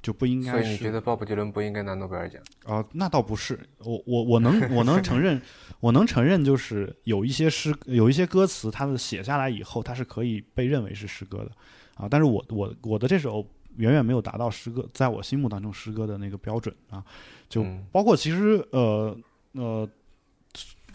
[0.00, 0.52] 就不应该。
[0.52, 2.40] 所以你觉得鲍勃迪伦不应该拿诺贝尔奖？
[2.64, 3.58] 啊，那倒不是。
[3.78, 5.42] 我我我能我能承认，
[5.80, 11.50] 我能承认， 就是有一些诗，有一些歌词，它的写下来以后，它是可以被认为是诗歌的
[11.96, 12.06] 啊。
[12.08, 13.44] 但是我我我的这首
[13.78, 17.02] 远远没有达到诗歌，在我心目当中诗歌的那个标准啊。
[17.48, 19.16] 就包括其实呃
[19.52, 19.88] 呃，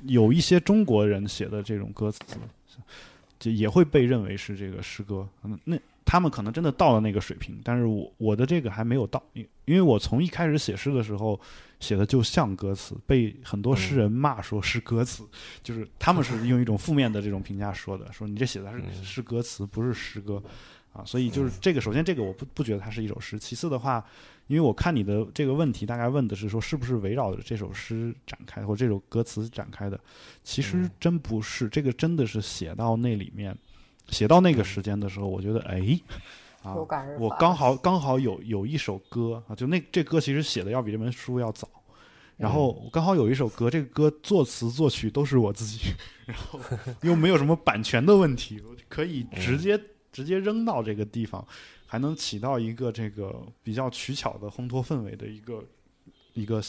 [0.04, 2.20] 有一些中国人写的这种歌词，
[3.40, 5.28] 就也会被认为是这个诗歌。
[5.44, 5.78] 嗯，那。
[6.06, 11.40] 他们可能真的到了那个水平，但是我我的这个还没有到，因因为我从一开始写诗的时候
[11.80, 15.24] 写的就像歌词，被很多诗人骂说是歌词，
[15.64, 20.44] 就是他们是用一种负面的这种评价说的，说你这写的是是歌词，不是诗歌，
[20.94, 24.06] 啊，所以就是这个，首先这个我不不觉得它是一首诗，其次的话，
[24.48, 30.00] 因为我看你的这个问题大概问的是说是不是围绕着这首诗展开或这首歌词展开的，
[30.44, 33.58] 其实真不是，这个真的是写到那里面。
[34.10, 35.98] 写到那个时间的时候，我觉得，哎，
[36.62, 36.76] 啊，
[37.18, 41.70] 我刚好刚好有有一首歌啊，就那这歌其实写的要比这本书要早，
[42.36, 45.94] 然后刚好有一首歌，这个歌作词作曲都是我自己，
[46.28, 46.60] 然后
[47.02, 49.80] 又没有什么版权的问题，可以直接
[50.14, 51.46] 直接扔到这个地方，
[51.86, 55.62] 还能起到一个这个比较取巧的烘托氛围的一个
[56.34, 56.64] 一个。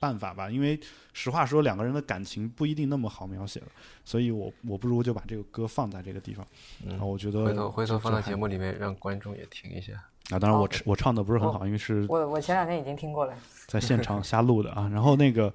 [0.00, 0.78] 办法吧，因为
[1.14, 3.68] 实话说，两个人的感情不一定那么好描写了，
[4.04, 6.46] 所以我我不如就把这个歌放在这个地方。
[6.84, 9.94] 嗯，我觉得回头回头放到节目里面，让观众也听一下。
[10.28, 13.34] 啊，当然我我唱的不是很好，因为是我我前两天已经听过了，
[13.66, 14.90] 在现场瞎录的啊。
[14.92, 15.50] 然后那个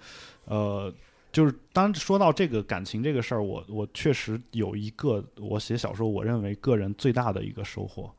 [0.46, 0.92] 呃，
[1.32, 8.12] 就是当说到这个感情这个事儿，我我确实有一个我写小说，我认为个人最大的一个收获，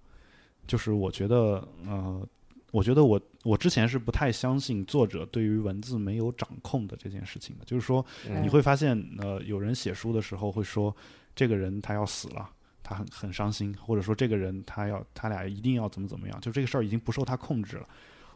[0.67, 2.27] 就是我觉得呃。
[2.73, 8.07] 我觉得我我之前是不太相信作者对于文字没有掌控的这件事情的，就是说
[8.45, 10.95] 你会发现，呃，有人写书的时候会说，
[11.35, 12.49] 这个人他要死了，
[12.81, 17.89] 他很很伤心，或者说这个人他要他俩一定要怎么怎么样，就这个事儿已经不受他控制了。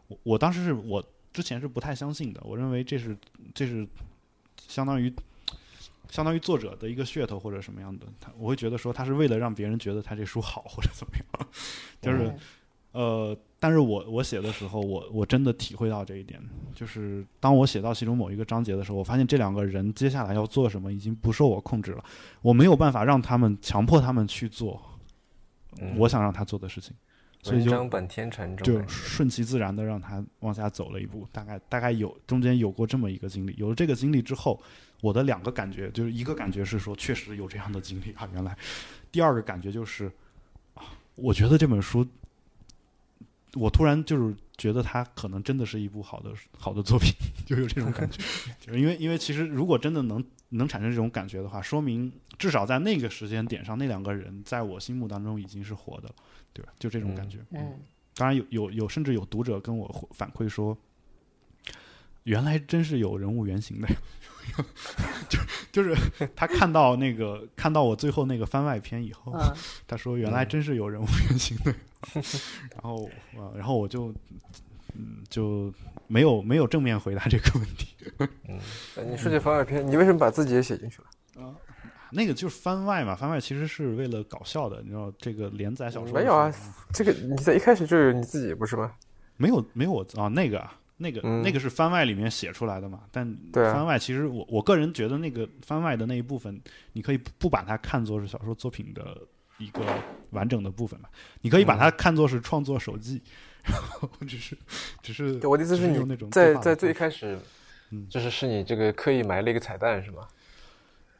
[0.08, 1.00] 我我当时是我
[1.32, 3.16] 之前是不太相信的，我认为这是
[3.54, 3.86] 这是
[4.68, 5.12] 相当于
[6.10, 11.48] 相当于作者的一个噱头或者什么样的，他我会觉得说他是为了让别人觉得他这书好或者怎么样，
[12.00, 12.34] 就是
[12.92, 13.36] 呃。
[13.60, 16.38] 但是我我写的时候，我我真的体会到这一点，
[16.74, 22.04] 就是当我写到其中某一个章节的时候，我发现这两个人接下来要做什么已经不受我控制了，
[22.42, 24.82] 我没有办法让他们强迫他们去做
[25.96, 26.94] 我想让他做的事情，
[27.44, 31.28] 所以就本天成，就顺其自然的让他往下走了一步。
[31.30, 34.58] 大概大概有中间有过这么一个经历，有了这个经历之后，
[35.02, 38.56] 我的两个感觉就是一个感觉是说确实有这样的经历啊，原来。
[39.12, 40.10] 第二个感觉就是
[40.72, 40.84] 啊，
[41.16, 42.06] 我觉得这本书，
[43.52, 47.12] 我突然就是觉得它可能真的是一部好的好的作品，
[47.44, 48.18] 就有这种感觉。
[48.58, 50.24] 就是因为因为其实如果真的能。
[50.50, 56.08] 能产生这种感觉的话，说明至少在那个时间点上，那两个人在我心目当中已经是活的，
[56.54, 56.72] 对吧？
[56.78, 57.38] 就这种感觉。
[57.50, 57.78] 嗯。
[58.16, 60.78] 当然有有有，甚至有读者跟我反馈说，
[62.22, 63.88] 原来真是有人物原型的，
[65.28, 65.38] 就
[65.72, 65.96] 就是
[66.36, 69.34] 他看到那个看到我最后那个番外篇以后，
[69.88, 71.74] 他说原来真是有人物原型的。
[72.70, 73.04] 然后
[73.36, 74.14] 啊，然后我就
[74.92, 75.74] 嗯就
[76.06, 77.96] 没有没有正面回答这个问题。
[78.46, 78.60] 嗯，
[79.10, 81.42] 你说起番外篇，你为什么把自己也写进去了？
[81.42, 81.50] 啊，
[82.14, 86.52] 那个就是番外嘛，番外其实是为了搞笑的，你知道这个连载小说没有啊？
[86.92, 88.92] 这个你在一开始就有你自己不是吗？
[89.36, 93.00] 没有没有我啊，那个啊那个那个是番外里面写出来的嘛？
[93.10, 96.60] 但番外其实我我个人觉得那个番外的那一部分，
[96.92, 99.18] 你可以不把它看作是小说作品的
[99.58, 99.82] 一个
[100.30, 101.08] 完整的部分嘛？
[101.40, 103.20] 你可以把它看作是创作手记，
[103.64, 104.56] 然后 只是
[105.02, 107.38] 只是我的意思是你在在最开始。
[108.10, 110.26] 就是是你这个刻意埋了一个彩蛋是吗？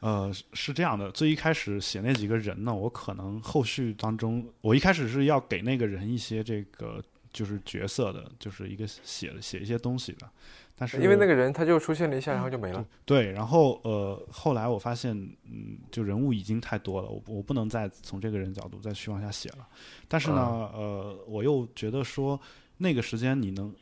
[0.05, 7.03] 呃，是这样的，最一开始写那几个人呢，我可能后续当中，我一开始是要给那个人一些这个
[7.33, 10.29] 就是角色的，就是一个写写一些东西的，
[10.77, 12.85] 但是因为那个人他就出现了一下，然后就没了。
[13.07, 15.17] 对，然后呃，后来我发现，
[15.51, 19.67] 嗯，就人物已经太多了，我我不能再从这个人角度再去往下写了。
[20.07, 22.39] 但是呢，呃，我又觉得说
[22.77, 23.75] 那个时间你能。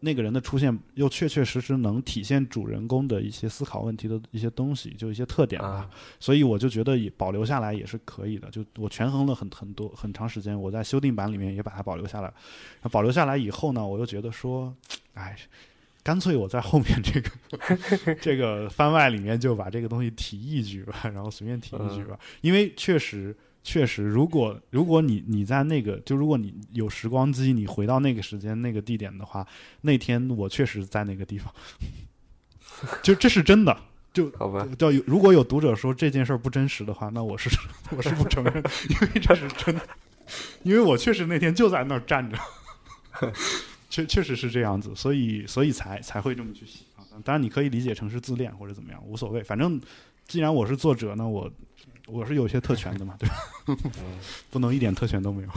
[0.00, 5.90] 那个人的出现又确确实实能体现主人公的一些思考问题的一些东西，就一些特点吧。
[6.20, 8.48] 所以我就觉得也保留下来也是可以的。
[8.50, 12.32] 就我权衡了很很多很长时间，我在修订版里面也把它保留下来。
[12.82, 14.72] 那保留下来以后呢，我又觉得说，
[15.14, 15.36] 哎，
[16.04, 23.36] 干脆我在后面这个 这个番外里面就把这个东西提一句吧，然后随便提一句吧，因为确实。
[23.70, 29.46] 确实，如果如果你你在那个，就如果你有时光机，你回到那个时间、那个地点的话，
[29.82, 31.52] 那天我确实在那个地方，
[33.04, 33.76] 就这是真的。
[34.14, 34.66] 就好吧。
[34.78, 37.50] 叫有如果有读者说这件事儿不真实的话，那我是
[37.94, 38.54] 我是不承认，
[38.88, 39.82] 因为这是真的，
[40.62, 42.38] 因为我确实那天就在那儿站着，
[43.90, 47.04] 确确实是这样子，所以所以才才会这么去写啊。
[47.22, 49.42] 当然，你可以理解成是自恋或者怎么样，无所谓。
[49.42, 49.78] 反正
[50.28, 51.50] 既然我是作者，那我。
[52.10, 53.36] 我是有些特权的嘛，对吧？
[54.50, 55.48] 不能一点特权都没有。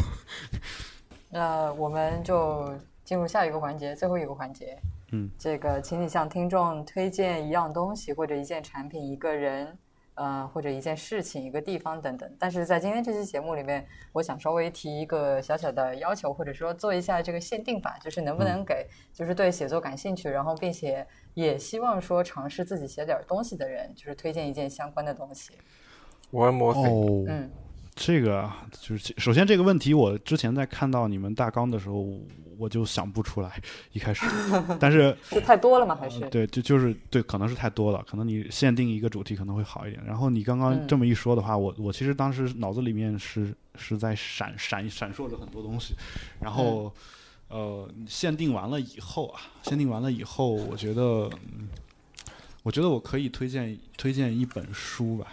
[1.31, 4.77] 那我们就进入下一个环节，最后一个环节。
[5.13, 9.77] 嗯，这个，请你向听众推荐一样东西，或者一件产品、一个人，
[10.15, 12.29] 呃，或者一件事情、一个地方等等。
[12.37, 25.53] 但是在今天这期节目里面，我想稍微提一个小小的要求，或者说做一下这个限定吧，就是能不能给，就是对写作感兴趣，然后并且也希望说尝试自己写点东西的人，就是推荐一件相关的东西。
[26.31, 27.51] One more thing，嗯，
[27.93, 28.49] 这个
[28.79, 32.07] 就是首先这个问题，我之前在看到你们大纲的时候，
[32.57, 33.61] 我就想不出来
[33.91, 34.25] 一开始，
[34.79, 35.95] 但是是太多了吗？
[35.99, 40.01] 还是对，就就是对，可能是太多了，可能你限定一个主题可能会好一点。
[40.05, 45.93] 然后你刚刚这么一说的话，我我其实当时脑子里面是是在闪闪闪烁着很多东西，
[46.39, 46.93] 然后
[47.49, 51.29] 呃，限定完了以后啊，限定完了以后，我觉得
[52.63, 55.27] 我觉得我可以推荐推荐一本书吧。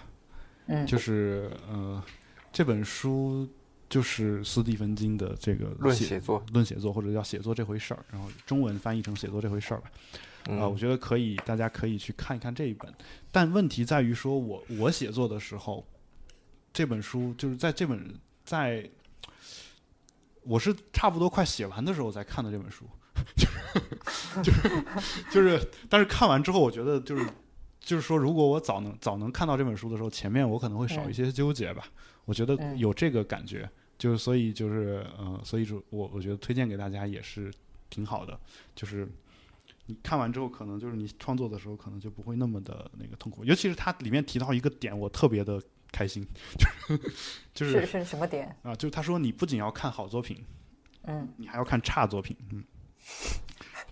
[0.86, 2.02] 就是呃，
[2.58, 3.48] 这本书
[3.88, 9.88] 就是斯蒂芬金的这个论写作，论写作或者叫写作这回事儿，然后中文翻译成写作这回事儿吧。
[10.56, 12.92] 啊，我觉得可以，大家可以去看一看这一本。
[13.30, 15.86] 但问题在于说，我我写作的时候，
[16.72, 18.12] 这本书就是在这本
[18.44, 18.90] 在，
[20.42, 22.84] 我是差不多快写完的时候才看的这本书，
[23.36, 24.84] 就是就是
[25.30, 27.24] 就是，但是看完之后，我觉得就是。
[27.80, 31.84] 就是说，如果我早能早能看到这本书的时候，前面我可能会少一些纠结吧。
[32.28, 37.50] 我觉得有这个感觉，就是所以就是呃，所以说我我觉得推荐给大家也是
[37.88, 38.38] 挺好的。
[38.74, 39.08] 就是
[39.86, 43.42] 你看完之后，可能就是你创作的时候，可能就不会那么的那个痛苦。
[43.46, 45.58] 尤其是它里面提到一个点，我特别的
[45.90, 46.22] 开心，
[47.54, 48.74] 就是就是是什么点啊？
[48.74, 50.44] 就是他说你不仅要看好作品，
[51.04, 52.62] 嗯，你还要看差作品，嗯。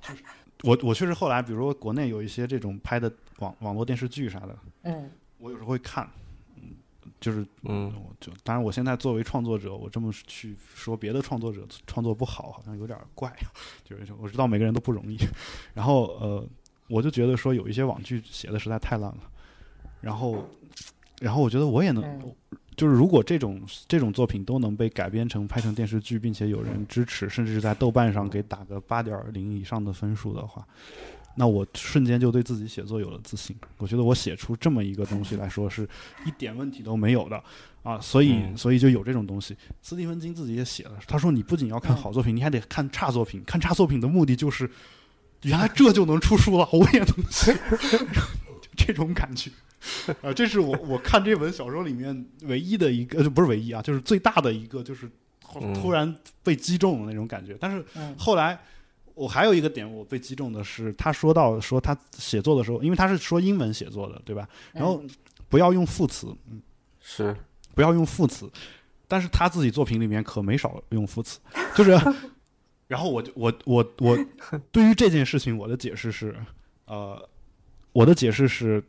[0.03, 0.23] 就是
[0.63, 3.11] 我我确实后来，比如说国内有一些这种拍的。
[3.41, 6.11] 网网络电视剧啥的，嗯，我有时候会看，嗯，
[7.21, 13.35] 就是，嗯，我就当然，我现在作为创作者，我这么去说别的创作者创作不好，好像有点怪，
[13.85, 15.17] 就是我知道每个人都不容易，
[15.75, 16.47] 然后呃，
[16.89, 19.19] 我就觉得说有一些网剧写的实在太烂了，
[20.01, 20.45] 然后，
[21.21, 22.35] 然后我觉得我也能，
[22.77, 30.67] 就是如果这种这种作品都能被改编成拍成电视剧，并且有人支持，甚至是在豆瓣上给打个八点零以上的分数的话，
[31.37, 33.55] 那我瞬间就对自己写作有了自信。
[33.79, 35.89] 我觉得我写出这么一个东西来说是
[36.25, 37.43] 一点问题都没有的
[37.83, 39.57] 啊，所以所以就有这种东西。
[39.81, 43.45] 斯蒂芬金自己也写了，他说你不仅要看好作品，你还得看差作品。
[43.45, 44.69] 看差作品的目的就是，
[45.43, 47.57] 原来这就能出书了，我也能写，
[48.77, 49.51] 这种感觉。
[50.23, 55.09] 啊，这是我我看这本小说里面唯一的一个，不是唯一啊，就是最大的一个，就是
[55.75, 57.57] 突然被击中的那种感觉。
[57.61, 57.85] 但是
[58.19, 58.59] 后来
[59.17, 64.49] 我还有一个点，我被击中的是，他说到说他写作的时候，因为他是说英文写作的，对吧？
[64.73, 65.03] 然后
[65.49, 66.63] 不要用副词，嗯，
[67.01, 67.37] 是
[67.75, 68.49] 不要用副词。
[69.09, 71.41] 但是他自己作品里面可没少用副词，
[71.75, 71.99] 就是。
[72.87, 74.17] 然后我就我我我
[74.71, 76.37] 对于这件事情，我的解释是，
[76.85, 77.29] 呃，
[77.93, 78.85] 我的解释是。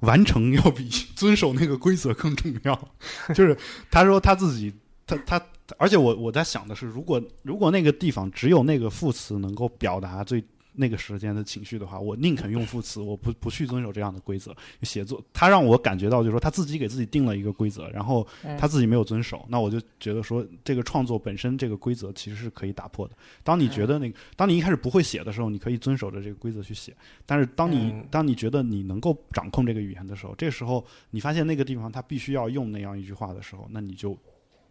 [0.00, 2.88] 完成要比遵守那个规则更重要，
[3.28, 3.56] 就是
[3.88, 4.74] 他说他自己，
[5.06, 5.46] 他他，
[5.78, 10.44] 而且我我在想的是，如果如果那个地方只有那个副词能够表达最。
[10.78, 14.54] 那个时间的情绪的话，我宁肯用副词，我不不去遵守这样的规则。
[14.82, 18.26] 写作他让我感觉到，就是说他自己给自己定了一个规则，然后
[18.58, 23.16] 他自己没有遵守，那我就觉得说，这个创作本身这个规则其实是可以打破的。
[23.42, 26.94] 当你觉得那个，当你一开始不会写的时候，你可以遵守着这个规则去写。
[27.24, 34.14] 但是当你当你觉得你能够掌控这个语言的时候，这时候你发现那个地方他必须要用那样一句话的时候，那你就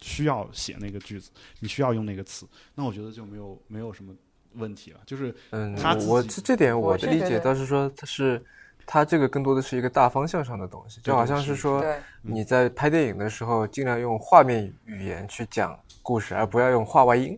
[0.05, 2.47] 需要写那个句子，你需要用那个词。
[2.75, 4.13] 那我觉得就没有没有什么。
[4.57, 5.75] 问题了，就是嗯，
[6.07, 8.41] 我这这点我的理解倒是说，它是
[8.85, 11.83] 它这个更多的是一个大方向上的东西，就好像是说
[12.21, 17.37] 你在拍电影的时候，尽量用画面语言去讲故事，而不要用画外音。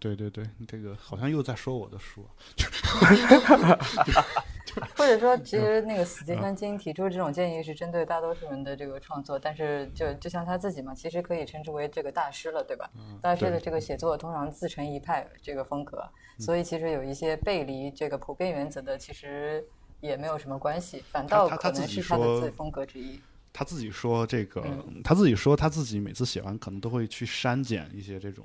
[0.00, 2.26] 对对对，这个好像又在说我的书。
[4.96, 12.90] 或者说，其实那个斯蒂芬金提出这种建议是针对大多数人的这个创作，但是就就像他自己嘛，其实可以称之为这个大师了，对吧？
[13.22, 16.06] 大师的这个写作通常自成一派这个风格，
[16.38, 19.64] 所以其实有一些背离这个普遍原则的，其实
[20.00, 23.18] 也没有什么关系，反倒可能是他的自风格之一。
[23.52, 24.62] 他自己说这个，
[25.02, 28.44] 他自己说他自己每次写完可能都会去删减一些这种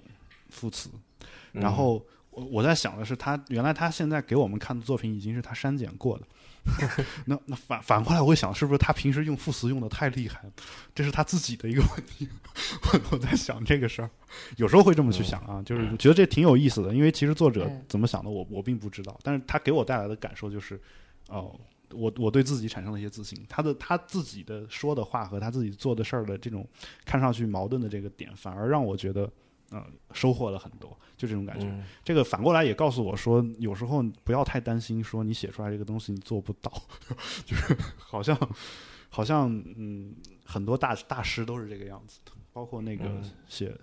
[0.50, 0.90] 副词，
[1.52, 2.02] 然后。
[2.32, 6.26] 我我在想的是，他原来他现在给我们看的作品已经是他删减过的，
[7.28, 10.52] 那那反反过来我会想，是不是他平时用副词用的太厉害了？
[10.96, 12.30] 这是他自己的一个问题。
[13.12, 14.10] 我在想这个事儿，
[14.56, 16.94] 有时候会这么去想啊，就是觉得这挺有意思的。
[16.94, 20.80] 因为其实作者怎么想的，我我并不知道，但是他给我带来的感受就是，
[21.28, 21.60] 哦，
[21.92, 23.46] 我我对自己产生了一些自信。
[23.50, 26.66] 他的他自己的说的话和他自己做的事儿的这种
[27.04, 29.30] 看上去矛盾的这个点，反而让我觉得。
[29.72, 29.82] 呃，
[30.12, 31.66] 收获了很多，就这种感觉。
[32.04, 36.70] 这个反过来也告诉我说，有时候不要太担心，说你写出来这个东西你做不到，
[37.46, 38.38] 就是好像
[39.10, 40.14] 好像嗯，
[40.46, 43.06] 很多大大师都是这个样子的，包括那个
[43.48, 43.74] 写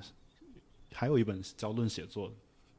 [0.92, 2.28] 还有一本叫《论写作》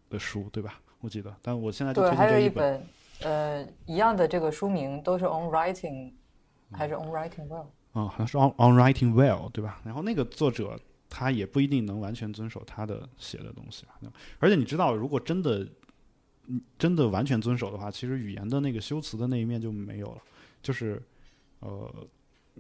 [0.08, 0.80] 的书，对吧？
[1.00, 2.86] 我记得，但我现在对还有一本
[3.22, 6.14] 呃一样的这个书名都是 On Writing
[6.72, 9.82] 还是 On Writing Well 啊，好像是 On On Writing Well 对吧？
[9.84, 10.80] 然后那个作者。
[11.10, 13.84] 他也不一定能完全遵守他的写的东西
[14.38, 15.68] 而且你知道，如果真的，
[16.78, 20.22] 真的完全遵守的话，其实语言的那个修辞的那一面就没有了。
[20.62, 21.02] 就是，
[21.62, 22.08] 呃，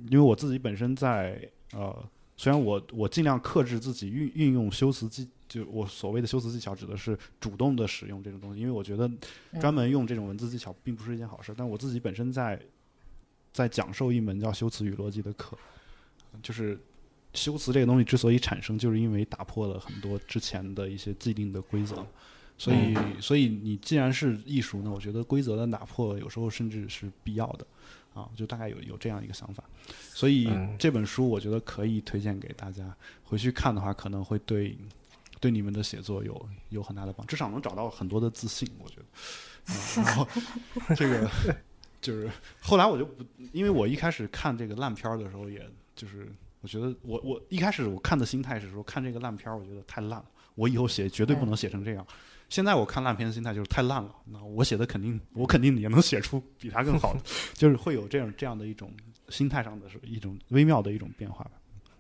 [0.09, 2.03] 因为我自己本身在呃，
[2.35, 9.07] 虽然我我尽量克制自己运运用修辞技，就我所谓的修辞技巧，指的是主动的使用这种东西，因为我觉得
[9.61, 11.53] 专门用这种文字技巧并不是一件好事。
[11.55, 12.59] 但我自己本身在
[13.53, 15.55] 在讲授一门叫修辞与逻辑的课，
[16.41, 16.79] 就是。
[17.33, 22.05] 修辞这个东西之所以产生，就是因为打破了很多之前的一些既定的规则，
[22.57, 27.67] 所以，所以你既然是艺术呢，我觉得规则的打破有时候甚至是必要的，
[28.15, 29.63] 啊，就大概有有这样一个想法，
[30.13, 30.49] 所以
[30.79, 32.91] 这本书我觉得可以推荐给大家，
[33.23, 34.75] 回去看的话可能会对
[35.39, 40.27] 对你们的写作有有很大的帮，至少能找到很多的自信，我觉得，然后
[40.97, 41.29] 这个
[42.01, 42.27] 就是
[42.59, 43.23] 后来我就不，
[43.53, 45.63] 因为我一开始看这个烂片儿的时候，也
[45.95, 46.27] 就是。
[46.61, 50.25] 我觉得我我一开始我看的心态是说看这个烂片儿，我觉得太烂了，
[50.55, 52.05] 我以后写绝对不能写成这样。
[52.49, 57.19] 现在我看烂片的心态就是太烂了，那我写的肯定我肯定也能写出比他更好的，
[57.53, 58.91] 就是会有这样这样的一种
[59.29, 61.51] 心态上的是一种微妙的一种变化吧。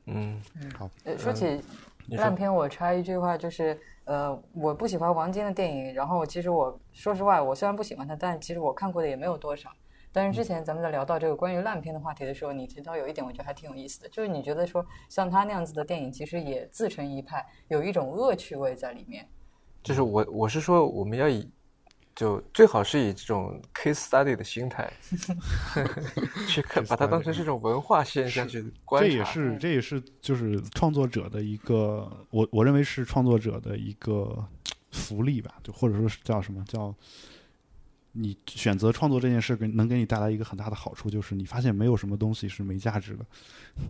[0.07, 0.41] 嗯，
[0.75, 0.89] 好。
[1.17, 1.61] 说起
[2.09, 9.71] 烂片，我插一句话，就是呃，我不喜欢王晶的电影，然后其实我说实话，我虽然不喜欢他，但其实我看过的也没有多少。
[10.11, 19.27] 但是之前咱们在聊到这个关于烂片的话题的时候，你提到有一点，我觉得还挺有意思的，就是你觉得说像他那样子的电影，其实也自成一派，有一种恶趣味在里面。
[19.83, 21.49] 就是我我是说，我们要以
[22.15, 24.91] 就最好是以这种 case study 的心态
[26.49, 29.07] 去看，把它当成是一种文化现象去观察。
[29.07, 34.45] 这也是这也是就是创作者的一个，我我认为是创作者的一个
[34.91, 36.93] 福利吧，就或者说是叫什么叫
[38.11, 43.25] 你选择创作这件事，给能给你带来一个很大的好处，就是你发现没有什么东西是没价值的，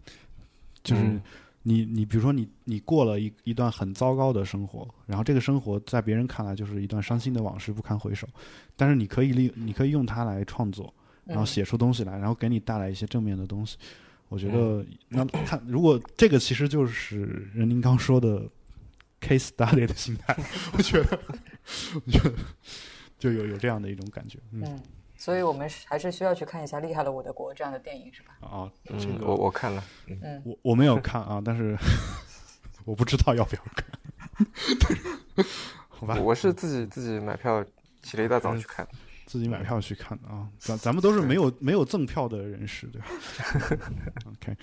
[0.84, 1.22] 就是。
[1.64, 8.26] 你你比如说你你过了一一段很糟糕的生活，然后这个生活在别人看来就是一段伤心的往事，不堪回首。
[8.78, 10.92] 但是你可以利你可以用它来创作，
[11.26, 13.78] 然后写出东西来，然后给你带来一些正面的东西。
[14.30, 18.42] 我觉得那看如果这个其实就是任宁刚说的
[19.20, 20.34] case study 的心态，
[20.72, 21.20] 我觉得
[21.94, 22.34] 我觉得
[23.20, 24.82] 就有有这样的一种感觉，嗯。
[25.18, 28.38] 所以我们还是需要去看一下《厉害了我的国》这样的电影，是吧？
[28.40, 31.78] 啊，嗯，我我看了，嗯，我我没有看啊， 但是
[32.86, 33.86] 我不知道要不要看。
[35.90, 37.62] 好吧，我是自己自己买票，
[38.02, 38.88] 起了一大早去看，
[39.26, 40.48] 自己买票去看的啊。
[40.58, 43.08] 咱咱们都是没有没有赠票的人士，对吧
[44.32, 44.56] ？OK。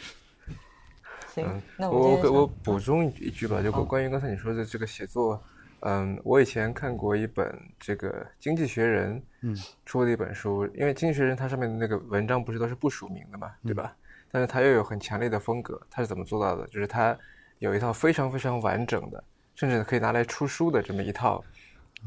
[1.35, 5.45] 行，那我我我补充一句吧，就关于刚才你说的这个写作。
[5.89, 8.11] 嗯，我以前看过一本这个
[8.41, 13.97] 《经济学人》嗯出的一本书，因为《经济学人》它上面的那个文章不是都是不署名的嘛，对吧？
[14.33, 16.67] 但是它又有很强烈的风格，它是怎么做到的？
[16.67, 17.17] 就是它
[17.61, 19.23] 有一套非常非常完整的，
[19.55, 21.45] 甚至可以拿来出书的这么一套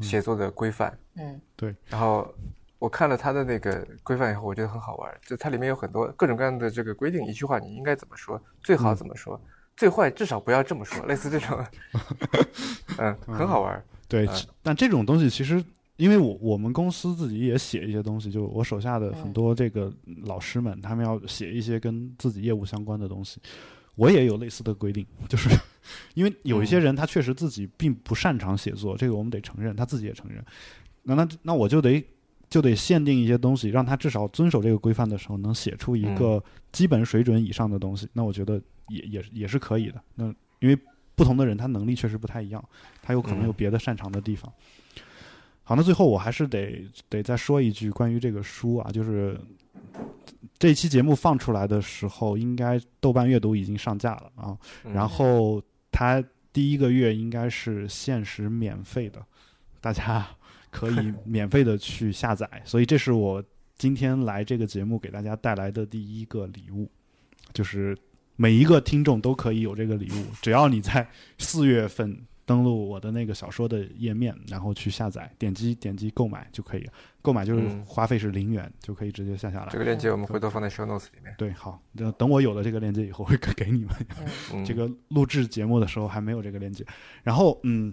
[0.02, 0.98] 写作的规范。
[1.16, 1.74] 嗯，对。
[1.88, 2.30] 然后
[2.78, 9.40] 我看了他的那个规范以后，我觉得很好玩，就它里面有很多各种各样的这个规定，一句话你应该怎么说，最好怎么说。
[9.80, 11.58] 最坏至少不要这么说， 类似这种，
[13.00, 13.82] 嗯，很好玩。
[14.06, 14.28] 对，
[14.62, 15.64] 但这种东西其实，
[15.96, 19.90] 因为我我们公司自己也写一些东西，就我手下的很多这个
[20.24, 23.40] 老师们，他们要写一些跟自己业务相关的东西，
[23.94, 25.48] 我也有类似的规定，就是
[26.12, 30.44] 因为有一些人他确实自己并不擅长写作，这个我们得承认，他自己也承认。
[31.04, 32.04] 那那那我就得
[32.50, 38.06] 就得限定一些东西，让他至少遵守这个规范的时候，能写出一个基本水准以上的东西。
[38.12, 38.60] 那我觉得。
[38.90, 40.02] 也也也是可以的。
[40.14, 40.26] 那
[40.58, 40.78] 因为
[41.14, 42.62] 不同的人，他能力确实不太一样，
[43.02, 44.52] 他有可能有别的擅长的地方。
[45.62, 49.38] 好，那最后我还是得得再说一句关于这个书啊，就是
[50.58, 54.58] 这期节目放出来的时候，应该豆瓣阅读已经上架了啊。
[54.82, 55.62] 然后
[55.92, 59.22] 它第一个月应该是限时免费的，
[59.80, 60.26] 大家
[60.70, 62.48] 可以免费的去下载。
[62.64, 63.44] 所以这是我
[63.76, 66.90] 今天来这个节目给大家带来的第一个礼物，
[67.52, 67.96] 就是。
[68.40, 71.06] 每一个听众都可以有这个礼物，只要你在
[71.36, 76.88] 四月份登录我的那个小说的页面，然后去下载，点击点击购买就可以。
[77.20, 79.68] 购买就是花费是零元，就可以直接下下来。
[79.70, 81.34] 这个链接我们回头放在 show notes 里面。
[81.36, 84.64] 对，好，等等我有了这个链接以后会给你们。
[84.64, 86.82] 这个录制节目的时候还没有这个链接。
[87.22, 87.92] 然后，嗯，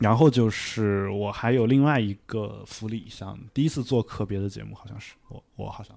[0.00, 5.96] 然后就是我还有另外一个福利，像第一次做特别的节目，好像是我我好像，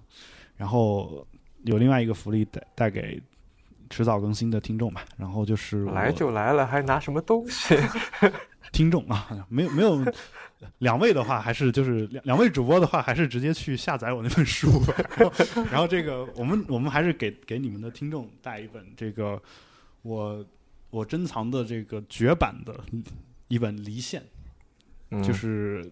[0.55, 1.27] 然后
[1.63, 3.19] 有另外一个福利带带给。
[3.89, 7.75] 迟早更新的听众吧，然后就是来就来了，还拿什么东西？
[8.71, 10.05] 听众啊，没有没有，
[10.77, 14.93] 两位的话还是就是两两位主播的话，还是直接去下载我那本书吧。
[15.71, 19.41] 然后这个我们我们还是给给你们的听众带一本这个
[20.03, 20.45] 我
[20.91, 22.79] 我珍藏的这个绝版的
[23.47, 24.23] 一本《离线》，
[25.23, 25.83] 就是《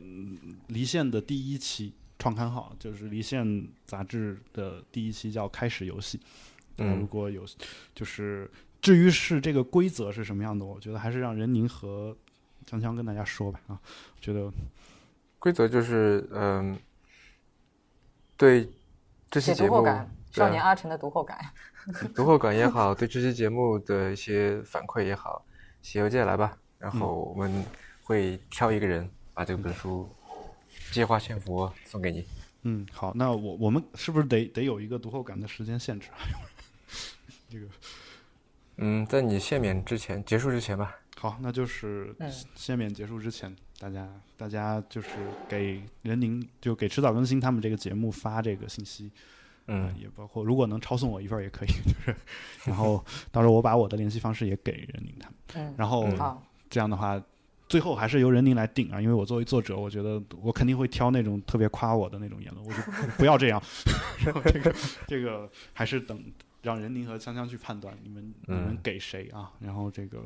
[0.67, 3.43] 离线》的第一期创刊号，就是《离线》
[3.85, 6.19] 杂志的第一期叫《开始游戏》。
[6.77, 7.43] 嗯，如果有，
[7.95, 8.49] 就是
[8.81, 12.15] 至于是这个规则是什么样的，我觉得还是让任宁和
[12.65, 13.59] 江江跟大家说吧。
[13.67, 13.79] 啊，
[14.21, 14.51] 觉得
[15.39, 16.77] 规则就是嗯，
[18.35, 18.69] 对
[19.29, 19.83] 这期节目，
[20.31, 21.39] 少年阿成的读后感，
[22.13, 25.43] 读后感也好，对这期节目的一些反馈也好，
[25.81, 27.65] 写邮件来吧，然后我们
[28.03, 30.07] 会挑一个人把这本书
[30.91, 32.25] 借花献佛送给你。
[32.63, 36.17] 嗯，好，那我我们是不是得得有一个读后感的时间限制啊？
[37.49, 37.65] 这个，
[38.77, 40.95] 嗯，在你限免之前结束之前吧。
[41.17, 42.15] 好，那就是
[42.53, 45.09] 限免结束之前，大家大家就是
[45.49, 49.11] 给任宁就给迟早更新他们这个节目发这个信息，
[49.67, 52.15] 嗯，也包括如果能抄送我一份也可以， 就是，
[52.65, 56.07] 然后到时候我把我的联系方式也给任宁他们，嗯，然后
[56.69, 57.21] 这样的话。
[57.69, 62.79] 最后还是由任宁来定啊，因为我作为作者，我觉得我肯定会挑那种特别夸我的那种言论，我就
[63.17, 63.61] 不要这样。
[64.23, 64.73] 然后这个
[65.05, 66.23] 这个还是等
[66.67, 69.53] 让任宁和香香去判断，你们你们给谁啊？
[69.61, 70.21] 然后这个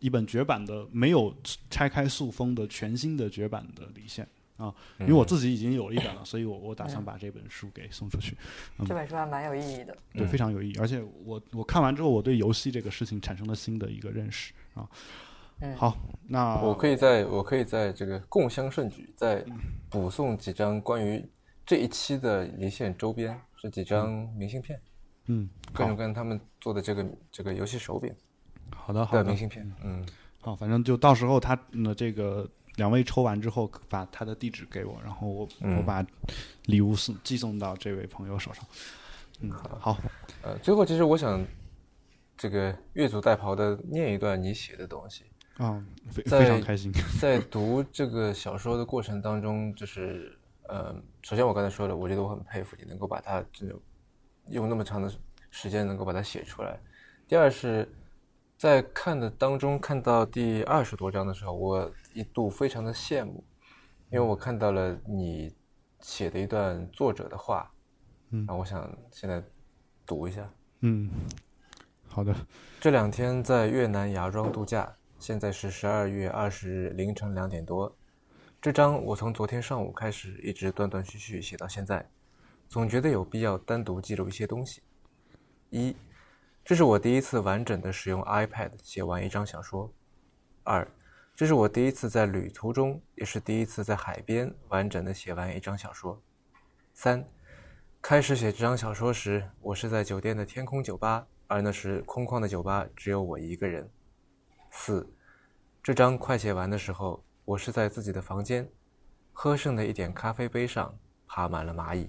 [0.00, 1.32] 一本绝版的、没有
[1.70, 4.26] 拆开塑封的全新的绝版的《离线》
[4.64, 8.36] 啊，因为我自己已经有了一本了，所以我我打算把这本书给送出去。
[8.84, 10.76] 这本书还蛮有意义的，对，非常有意义。
[10.80, 14.88] 而且我我看完之后，我对游戏这个事情产生了新的一个认识啊。
[15.60, 15.96] 嗯，好，
[16.28, 19.44] 那我可以在我可以在这个共襄盛举，再
[19.88, 21.24] 补送几张关于
[21.64, 24.78] 这一期的离线周边，是几张明信片，
[25.26, 28.14] 嗯，各种各样他们做的这个这个游戏手柄
[28.70, 29.24] 好的好的。
[29.24, 30.06] 的明，信片，嗯，
[30.40, 35.76] 好，反正就到时候他那这个两位抽完之后，把他的地址给我，然后我、嗯。
[35.76, 36.04] 我把
[36.66, 38.64] 礼物送寄送到这位朋友手上。
[39.40, 39.98] 嗯，好，
[40.42, 41.44] 呃，最后其实我想
[42.36, 45.24] 这个越俎代庖的念一段你写的东西。
[45.58, 46.92] 啊，非非常开心。
[47.18, 50.38] 在读这个小说的过程当中，就是
[50.68, 53.80] 呃，首先我刚才说了，我觉得我很佩服你能够把它这种
[54.48, 55.12] 用那么长的
[55.50, 56.78] 时间能够把它写出来。
[57.28, 57.88] 第二是
[58.56, 63.44] 在看的当中看到第二十多章的时候，我一度非常的羡慕，
[64.10, 65.54] 因为我看到了你
[66.00, 67.70] 写的一段作者的话，
[68.30, 69.42] 嗯然后我想现在
[70.06, 70.48] 读一下。
[70.80, 71.10] 嗯，
[72.06, 72.34] 好的，
[72.80, 77.96] 这两天在越南芽庄度假，现在是十二月二十日凌晨两点多。
[78.60, 82.08] 这章我从昨天上午开始，一直断断续续写到现在，
[82.68, 84.82] 总觉得有必要单独记录一些东西。
[85.70, 85.96] 一，
[86.64, 89.92] 这是我第一次完整的使用 iPad 写完一章小说。
[90.64, 90.86] 二，
[91.34, 96.20] 这是我第一次在旅途中，也是第一次在海边完整的写完一章小说。
[96.92, 97.24] 三，
[98.02, 103.88] 开始写这张小说时，我是在酒店的天空酒吧，而那时空旷的酒吧只有我一个人。
[104.70, 105.08] 四，
[105.82, 108.68] 这章快写完的时候，我是在自己的房间，
[109.32, 112.08] 喝剩的一点咖啡杯上爬满了蚂蚁。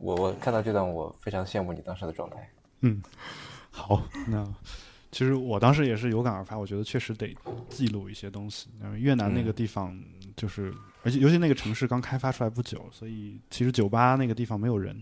[0.00, 2.50] 我我看到这段，我非常羡慕你当时的状态。
[2.80, 3.02] 嗯
[3.70, 4.44] 好，那
[5.12, 7.36] 其实我当时也是有感而发，我觉得确实得
[7.68, 8.68] 记录一些东西。
[8.96, 9.96] 越南那个地方
[10.34, 15.00] 就是，而且尤其那个城市刚开发出来不久，所以其实酒吧那个地方没有人，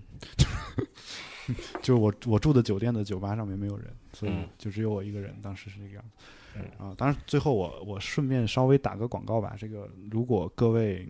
[1.81, 5.35] 就是我我住的酒店的酒吧上面没有人，所以嗯就只有我一个人。
[5.41, 6.25] 当时是这个样子。
[6.57, 11.09] 嗯啊，当然最后我我顺便稍微打个广告吧，这个如果各位。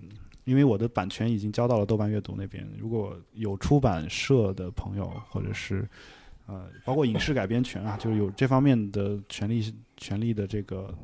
[0.48, 5.86] 因为我的版权已经交到了豆瓣阅读那边，如果有出版社的朋友，或者是
[6.46, 10.94] 呃，包括影视改编权啊，就是有这方面的权利权利的这个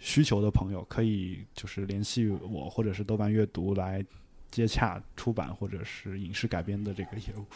[0.00, 4.04] 需求的朋友，可以就是联系我或者是豆瓣阅读来
[4.50, 7.46] 接洽出版或者是影视改编的这个业务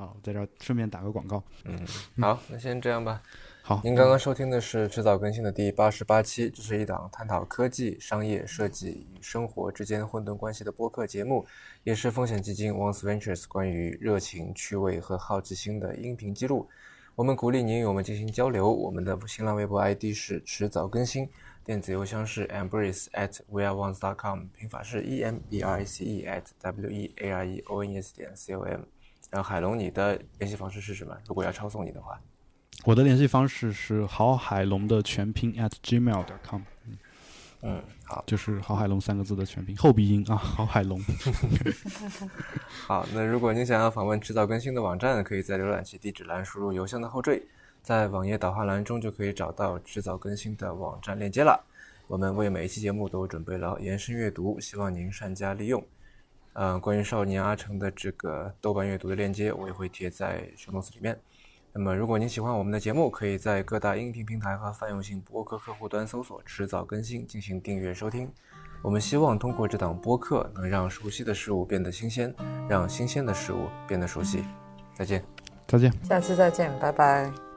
[0.00, 1.42] 啊，在这儿顺便打个广告。
[1.64, 1.76] 嗯，
[2.20, 3.20] 好，那先这样吧。
[3.64, 11.46] 好，您刚刚收听的是迟早更新的第八十八期，这是一档探讨科技、商业、设计与生活之间混沌关系的播客节目，
[11.84, 16.68] 也是风险基金 Once Ventures 关于热情、趣味和好奇心的音频记录。
[17.14, 18.68] 我们鼓励您与我们进行交流。
[18.68, 21.28] 我们的新浪微博 ID 是迟早更新，
[21.64, 27.46] 电子邮箱是 embrace at weareones.com，拼法是 e m b r a c e at w e a r
[27.46, 28.80] e o n e s 点 c o m。
[29.30, 31.16] 然后海龙，你的联系方式是什么？
[31.28, 32.20] 如果要抄送你的话。
[32.84, 36.62] 我的联系方式是郝海龙的全拼 at gmail.com，
[37.60, 41.00] 嗯，好，就是郝海龙三个字的全拼，后鼻音啊， 郝海龙。
[42.86, 47.40] 好，那如果您想要访问迟早更新的网站，可以在浏览器地址栏输入邮箱的后缀，
[47.82, 51.64] 在网页导航栏中就可以找到迟早更新的网站链接了。
[52.08, 55.86] 我们为每一期节目都准备了延伸阅读，希望您善加利用。
[56.54, 61.18] 嗯、关于少年阿成的这个豆瓣阅读的链接，我也会贴在 show notes 里面。
[61.74, 68.30] 那么，如果您喜欢我们的节目，可以在各大音频平台和泛用性播客客户端搜索“迟早更新”进行订阅收听。
[68.82, 72.34] 我们希望通过这档播客，能让熟悉的事物变得新鲜，
[72.68, 74.44] 让新鲜的事物变得熟悉。
[74.94, 75.24] 再见。
[75.66, 75.90] 再见。
[76.04, 77.51] 下次再见，拜拜。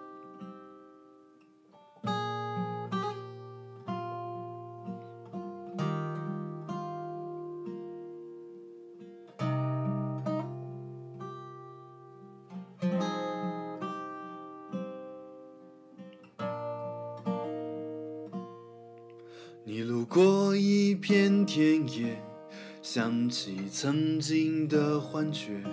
[25.16, 25.64] 幻觉，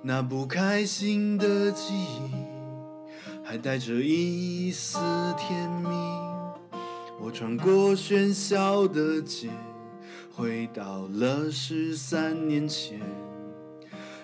[0.00, 2.30] 那不开心的记忆，
[3.42, 4.96] 还带着一丝
[5.36, 5.88] 甜蜜。
[7.20, 9.48] 我穿过喧嚣的街，
[10.32, 13.00] 回到了十三年前，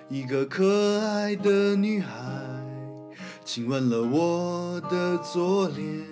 [0.09, 2.15] 一个可爱的女孩
[3.45, 6.07] 亲吻了我的左脸。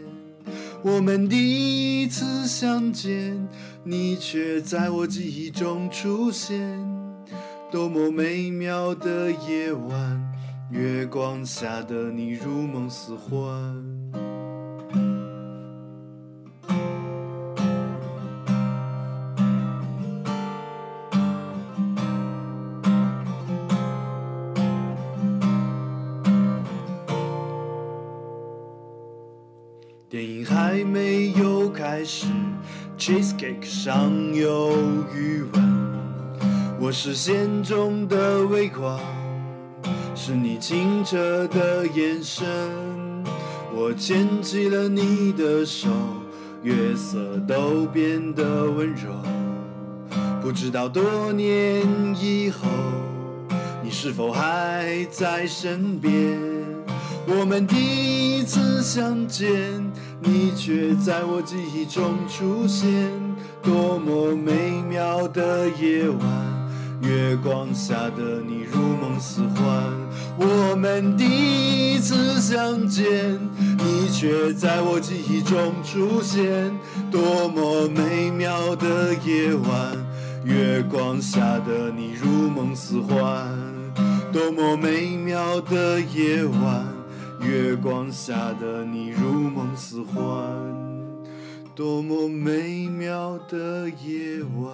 [0.82, 3.48] 我们第一次相见，
[3.84, 6.95] 你却在我记忆中出现。
[7.68, 10.32] 多么美妙的夜晚，
[10.70, 13.36] 月光下的你如梦似幻。
[30.08, 32.28] 电影还没有开始
[32.96, 34.72] ，cheesecake 上有
[35.12, 35.65] 余温。
[36.78, 39.00] 我视线中的微光，
[40.14, 42.46] 是你清澈的眼神。
[43.74, 45.88] 我牵起了你的手，
[46.62, 49.10] 月色都变得温柔。
[50.42, 51.82] 不知道多年
[52.20, 52.68] 以后，
[53.82, 56.38] 你是否还在身边？
[57.26, 59.50] 我们第一次相见，
[60.20, 63.10] 你却在我记忆中出现，
[63.62, 66.55] 多么美妙的夜晚。
[67.02, 69.92] 月光下的你如梦似幻，
[70.38, 73.38] 我们第一次相见，
[73.78, 76.72] 你却在我记忆中出现，
[77.10, 79.96] 多么美妙的夜晚。
[80.44, 83.48] 月光下的你如梦似幻，
[84.32, 86.86] 多么美妙的夜晚。
[87.40, 90.24] 月光下的你如梦似幻，
[91.74, 94.72] 多么美妙的夜晚。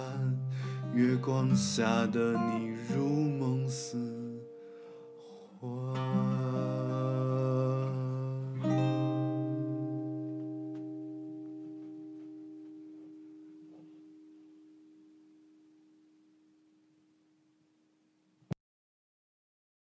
[0.95, 3.97] 月光下的你如梦似
[5.59, 6.22] 幻。